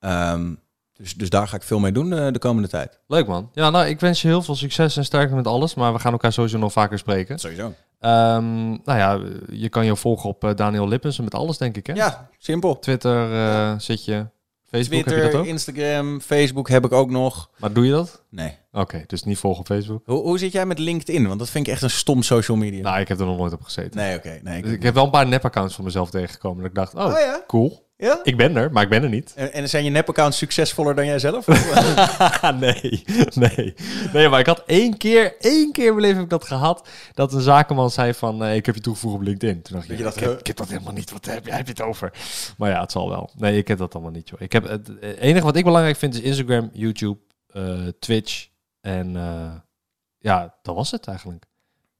Ehm, 0.00 0.54
dus, 0.96 1.14
dus 1.14 1.30
daar 1.30 1.48
ga 1.48 1.56
ik 1.56 1.62
veel 1.62 1.78
mee 1.78 1.92
doen 1.92 2.12
eh, 2.12 2.32
de 2.32 2.38
komende 2.38 2.68
tijd. 2.68 3.00
Leuk 3.06 3.26
man. 3.26 3.50
Ja, 3.52 3.70
nou, 3.70 3.86
ik 3.86 4.00
wens 4.00 4.22
je 4.22 4.28
heel 4.28 4.42
veel 4.42 4.54
succes 4.54 4.96
en 4.96 5.04
sterkte 5.04 5.34
met 5.34 5.46
alles. 5.46 5.74
Maar 5.74 5.92
we 5.92 5.98
gaan 5.98 6.12
elkaar 6.12 6.32
sowieso 6.32 6.58
nog 6.58 6.72
vaker 6.72 6.98
spreken. 6.98 7.38
Sowieso. 7.38 7.72
Ehm, 8.00 8.66
nou 8.68 8.80
ja, 8.98 9.20
je 9.50 9.68
kan 9.68 9.84
je 9.84 9.96
volgen 9.96 10.28
op 10.28 10.44
eh, 10.44 10.54
Daniel 10.54 10.88
Lippens 10.88 11.18
met 11.20 11.34
alles, 11.34 11.58
denk 11.58 11.76
ik. 11.76 11.86
Hè? 11.86 11.92
Ja, 11.92 12.28
simpel. 12.38 12.78
Twitter 12.78 13.32
eh, 13.32 13.74
zit 13.78 14.04
je. 14.04 14.26
Facebook 14.70 14.96
heb 14.98 15.04
je 15.06 15.10
Twitter, 15.12 15.30
dat 15.32 15.40
ook? 15.40 15.46
Instagram, 15.46 16.20
Facebook 16.20 16.68
heb 16.68 16.84
ik 16.84 16.92
ook 16.92 17.10
nog. 17.10 17.50
Maar 17.58 17.72
doe 17.72 17.84
je 17.84 17.90
dat? 17.90 18.22
Nee. 18.30 18.54
Oké, 18.72 19.04
dus 19.06 19.22
niet 19.24 19.38
volgen 19.38 19.60
op 19.60 19.66
Facebook. 19.66 20.02
Hoe, 20.06 20.22
hoe 20.22 20.38
zit 20.38 20.52
jij 20.52 20.66
met 20.66 20.78
LinkedIn? 20.78 21.26
Want 21.26 21.38
dat 21.38 21.50
vind 21.50 21.66
ik 21.66 21.72
echt 21.72 21.82
een 21.82 21.90
stom 21.90 22.22
social 22.22 22.56
media. 22.56 22.82
Nou, 22.82 23.00
ik 23.00 23.08
heb 23.08 23.20
er 23.20 23.26
nog 23.26 23.36
nooit 23.38 23.52
op 23.52 23.62
gezeten. 23.62 23.96
Nee, 24.00 24.16
oké. 24.16 24.40
nee, 24.42 24.56
ik- 24.56 24.62
Dus 24.64 24.72
ik 24.72 24.82
heb 24.82 24.94
wel 24.94 25.04
een 25.04 25.10
paar 25.10 25.26
nep-accounts 25.28 25.74
van 25.74 25.84
mezelf 25.84 26.10
tegengekomen. 26.10 26.58
Dat 26.58 26.66
ik 26.70 26.74
dacht, 26.74 26.94
oh, 26.94 27.04
Oh 27.04 27.18
ja? 27.18 27.42
cool. 27.46 27.85
Ja? 27.98 28.20
Ik 28.22 28.36
ben 28.36 28.56
er, 28.56 28.72
maar 28.72 28.82
ik 28.82 28.88
ben 28.88 29.02
er 29.02 29.08
niet. 29.08 29.32
En, 29.36 29.52
en 29.52 29.68
zijn 29.68 29.84
je 29.84 29.90
nepaccounts 29.90 30.38
succesvoller 30.38 30.94
dan 30.94 31.06
jij 31.06 31.18
zelf? 31.18 31.46
nee, 32.60 33.04
nee. 33.34 33.74
Nee, 34.12 34.28
maar 34.28 34.40
ik 34.40 34.46
had 34.46 34.62
één 34.66 34.96
keer, 34.96 35.36
één 35.40 35.72
keer 35.72 35.86
in 35.86 35.90
mijn 35.90 36.00
leven 36.00 36.16
heb 36.16 36.24
ik 36.24 36.30
dat 36.30 36.44
gehad, 36.46 36.88
dat 37.14 37.32
een 37.32 37.40
zakenman 37.40 37.90
zei 37.90 38.14
van, 38.14 38.44
eh, 38.44 38.56
ik 38.56 38.66
heb 38.66 38.74
je 38.74 38.80
toegevoegd 38.80 39.14
op 39.14 39.20
LinkedIn. 39.22 39.62
Toen 39.62 39.76
dacht 39.76 39.90
ik, 39.90 39.96
je 39.98 40.02
dat, 40.04 40.16
ik, 40.16 40.22
heb, 40.22 40.38
ik 40.38 40.46
heb 40.46 40.56
dat 40.56 40.68
helemaal 40.68 40.92
niet. 40.92 41.10
Wat 41.10 41.24
heb 41.24 41.46
jij 41.46 41.62
het 41.66 41.82
over? 41.82 42.12
Maar 42.58 42.70
ja, 42.70 42.80
het 42.80 42.92
zal 42.92 43.08
wel. 43.08 43.30
Nee, 43.36 43.56
ik 43.58 43.68
heb 43.68 43.78
dat 43.78 43.94
allemaal 43.94 44.12
niet, 44.12 44.28
joh. 44.28 44.40
Ik 44.40 44.52
heb, 44.52 44.68
het 44.68 44.86
het 44.86 45.16
enige 45.16 45.44
wat 45.44 45.56
ik 45.56 45.64
belangrijk 45.64 45.96
vind 45.96 46.14
is 46.14 46.20
Instagram, 46.20 46.70
YouTube, 46.72 47.18
eh, 47.52 47.86
Twitch 47.98 48.48
en 48.80 49.16
eh, 49.16 49.52
ja, 50.18 50.54
dat 50.62 50.74
was 50.74 50.90
het 50.90 51.06
eigenlijk. 51.06 51.44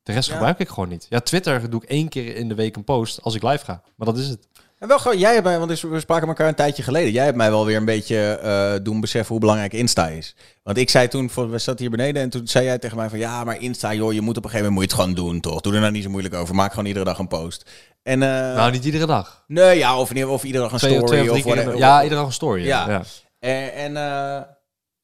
De 0.03 0.13
rest 0.13 0.29
Ja. 0.29 0.35
gebruik 0.35 0.59
ik 0.59 0.69
gewoon 0.69 0.89
niet. 0.89 1.07
Ja, 1.09 1.21
Twitter 1.21 1.71
doe 1.71 1.83
ik 1.83 1.89
één 1.89 2.09
keer 2.09 2.37
in 2.37 2.49
de 2.49 2.55
week 2.55 2.77
een 2.77 2.85
post 2.85 3.23
als 3.23 3.35
ik 3.35 3.43
live 3.43 3.65
ga. 3.65 3.83
Maar 3.97 4.07
dat 4.07 4.19
is 4.19 4.29
het. 4.29 4.49
En 4.79 4.89
wel 4.89 4.99
gewoon, 4.99 5.19
jij 5.19 5.33
hebt 5.33 5.45
mij, 5.45 5.59
want 5.59 5.81
we 5.81 6.01
spraken 6.01 6.29
elkaar 6.29 6.49
een 6.49 6.55
tijdje 6.55 6.83
geleden. 6.83 7.13
Jij 7.13 7.25
hebt 7.25 7.37
mij 7.37 7.51
wel 7.51 7.67
weer 7.67 7.77
een 7.77 7.85
beetje 7.85 8.19
eh, 8.43 8.85
doen 8.85 9.01
beseffen 9.01 9.31
hoe 9.31 9.41
belangrijk 9.41 9.73
Insta 9.73 10.09
is. 10.09 10.35
Want 10.63 10.77
ik 10.79 10.91
zei 10.91 11.09
toen, 11.09 11.31
we 11.35 11.59
zaten 11.59 11.81
hier 11.81 11.91
beneden 11.91 12.23
en 12.23 12.31
toen 12.31 12.47
zei 12.47 12.65
jij 12.65 12.79
tegen 12.79 12.97
mij 12.97 13.09
van 13.09 13.19
ja, 13.19 13.45
maar 13.45 13.61
Insta, 13.61 13.95
joh, 13.95 14.13
je 14.13 14.21
moet 14.21 14.37
op 14.37 14.45
een 14.45 14.51
gegeven 14.51 14.73
moment 14.73 14.91
moet 14.91 14.99
je 14.99 15.05
het 15.05 15.15
gewoon 15.17 15.31
doen, 15.33 15.41
toch? 15.41 15.61
Doe 15.61 15.75
er 15.75 15.81
nou 15.81 15.93
niet 15.93 16.03
zo 16.03 16.11
moeilijk 16.11 16.35
over. 16.35 16.55
Maak 16.55 16.71
gewoon 16.71 16.87
iedere 16.87 17.05
dag 17.05 17.19
een 17.19 17.29
post. 17.29 17.71
En 18.03 18.23
eh, 18.23 18.29
nou, 18.29 18.71
niet 18.71 18.85
iedere 18.85 19.07
dag. 19.07 19.45
nee, 19.47 19.79
ja, 19.79 19.99
of, 19.99 20.25
of 20.25 20.45
iedere 20.45 20.63
dag 20.65 20.73
een 20.73 20.79
Twee, 20.79 20.91
story 20.91 21.07
twee 21.07 21.21
of 21.21 21.27
drie 21.29 21.45
of 21.45 21.51
whatever. 21.51 21.79
Ja, 21.79 21.97
iedere 22.03 22.21
dag 22.21 22.27
een 22.29 22.33
story. 22.35 22.65
Ja. 22.65 22.89
Ja. 22.89 22.93
ja. 22.93 23.03
En, 23.39 23.73
en 23.73 23.97
eh, 23.97 24.43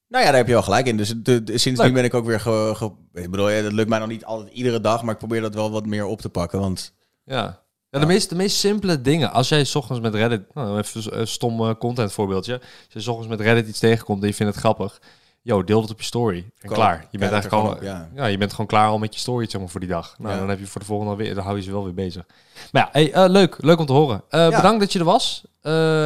nou 0.07 0.23
ja, 0.25 0.29
daar 0.31 0.35
heb 0.35 0.47
je 0.47 0.53
wel 0.53 0.63
gelijk 0.63 0.85
in. 0.87 0.97
Dus 0.97 1.13
de, 1.17 1.43
de- 1.43 1.57
sindsdien 1.57 1.85
Leuk. 1.85 1.93
ben 1.93 2.03
ik 2.03 2.13
ook 2.13 2.25
weer 2.25 2.39
ge, 2.39 2.71
ge- 2.75 2.91
ik 3.21 3.31
bedoel, 3.31 3.49
ja, 3.49 3.61
dat 3.61 3.71
lukt 3.71 3.89
mij 3.89 3.99
nog 3.99 4.07
niet 4.07 4.25
altijd 4.25 4.53
iedere 4.53 4.81
dag, 4.81 5.03
maar 5.03 5.13
ik 5.13 5.19
probeer 5.19 5.41
dat 5.41 5.53
wel 5.53 5.71
wat 5.71 5.85
meer 5.85 6.05
op 6.05 6.21
te 6.21 6.29
pakken, 6.29 6.59
want 6.59 6.93
Ja. 7.25 7.61
Ja, 7.93 7.99
de, 7.99 8.05
meest, 8.05 8.29
de 8.29 8.35
meest 8.35 8.57
simpele 8.57 9.01
dingen. 9.01 9.31
Als 9.31 9.49
jij 9.49 9.63
's 9.63 9.75
ochtends 9.75 10.01
met 10.01 10.15
Reddit... 10.15 10.53
Nou, 10.53 10.77
even 10.77 11.19
een 11.19 11.27
stom 11.27 11.67
eh, 11.67 11.75
content 11.79 12.11
voorbeeldje. 12.11 12.53
Als 12.59 12.87
je 12.89 12.99
's 12.99 13.07
ochtends 13.07 13.29
met 13.29 13.39
Reddit 13.41 13.67
iets 13.67 13.79
tegenkomt 13.79 14.21
en 14.21 14.27
je 14.27 14.33
vindt 14.33 14.51
het 14.53 14.61
grappig... 14.61 15.01
Yo, 15.41 15.63
deel 15.63 15.81
het 15.81 15.91
op 15.91 15.99
je 15.99 16.05
story. 16.05 16.51
En 16.59 16.69
klaar. 16.69 17.07
Je 17.11 17.17
bent 17.17 17.31
eigenlijk 17.31 17.63
al... 17.63 17.71
op, 17.71 17.81
ja. 18.15 18.25
je 18.25 18.37
bent 18.37 18.51
gewoon 18.51 18.65
klaar 18.65 18.87
al 18.87 18.97
met 18.97 19.13
je 19.13 19.19
story 19.19 19.49
zeg 19.49 19.61
maar, 19.61 19.69
voor 19.69 19.79
die 19.79 19.89
dag. 19.89 20.15
Nou, 20.17 20.33
Ja. 20.33 20.39
dan 20.39 20.49
heb 20.49 20.59
je 20.59 20.65
voor 20.67 20.81
de 20.81 20.87
volgende 20.87 21.11
alweer... 21.11 21.35
Dan 21.35 21.43
hou 21.43 21.55
je 21.57 21.63
ze 21.63 21.71
wel 21.71 21.83
weer 21.83 21.93
bezig. 21.93 22.25
Maar 22.71 22.81
ja, 22.81 22.89
hey, 22.91 23.13
eh, 23.13 23.29
leuk. 23.29 23.55
Leuk 23.59 23.79
om 23.79 23.85
te 23.85 23.93
horen. 23.93 24.23
Eh, 24.29 24.49
Bedankt 24.49 24.79
dat 24.79 24.93
je 24.93 24.99
er 24.99 25.05
was. 25.05 25.43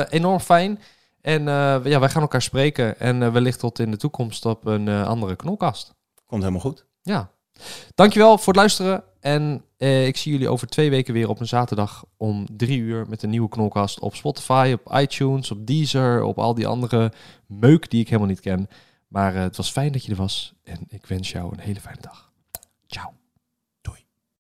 Enorm 0.09 0.39
fijn. 0.39 0.79
En 1.21 1.43
ja, 1.83 1.99
wij 1.99 2.09
gaan 2.09 2.21
elkaar 2.21 2.41
spreken. 2.41 2.99
En 2.99 3.31
wellicht 3.33 3.59
tot 3.59 3.79
in 3.79 3.91
de 3.91 3.97
toekomst 3.97 4.45
op 4.45 4.65
een 4.65 4.89
andere 4.89 5.35
knolkast. 5.35 5.93
komt 6.25 6.41
helemaal 6.41 6.61
goed. 6.63 6.85
Ja. 7.01 7.29
Dankjewel 7.95 8.37
voor 8.37 8.47
het 8.53 8.55
luisteren. 8.55 9.03
En 9.19 9.63
eh, 9.77 10.07
ik 10.07 10.17
zie 10.17 10.31
jullie 10.31 10.49
over 10.49 10.67
twee 10.67 10.89
weken 10.89 11.13
weer 11.13 11.29
op 11.29 11.39
een 11.39 11.47
zaterdag 11.47 12.05
om 12.17 12.45
drie 12.57 12.79
uur 12.79 13.05
met 13.09 13.23
een 13.23 13.29
nieuwe 13.29 13.49
knolkast 13.49 13.99
op 13.99 14.15
Spotify, 14.15 14.75
op 14.83 14.93
iTunes, 14.97 15.51
op 15.51 15.67
Deezer, 15.67 16.23
op 16.23 16.39
al 16.39 16.53
die 16.53 16.67
andere 16.67 17.11
meuk 17.45 17.89
die 17.89 18.01
ik 18.01 18.07
helemaal 18.07 18.29
niet 18.29 18.39
ken. 18.39 18.67
Maar 19.07 19.35
eh, 19.35 19.41
het 19.41 19.57
was 19.57 19.71
fijn 19.71 19.91
dat 19.91 20.05
je 20.05 20.11
er 20.11 20.17
was 20.17 20.53
en 20.63 20.85
ik 20.87 21.05
wens 21.05 21.31
jou 21.31 21.53
een 21.53 21.59
hele 21.59 21.79
fijne 21.79 22.01
dag. 22.01 22.31
Ciao. 22.87 23.16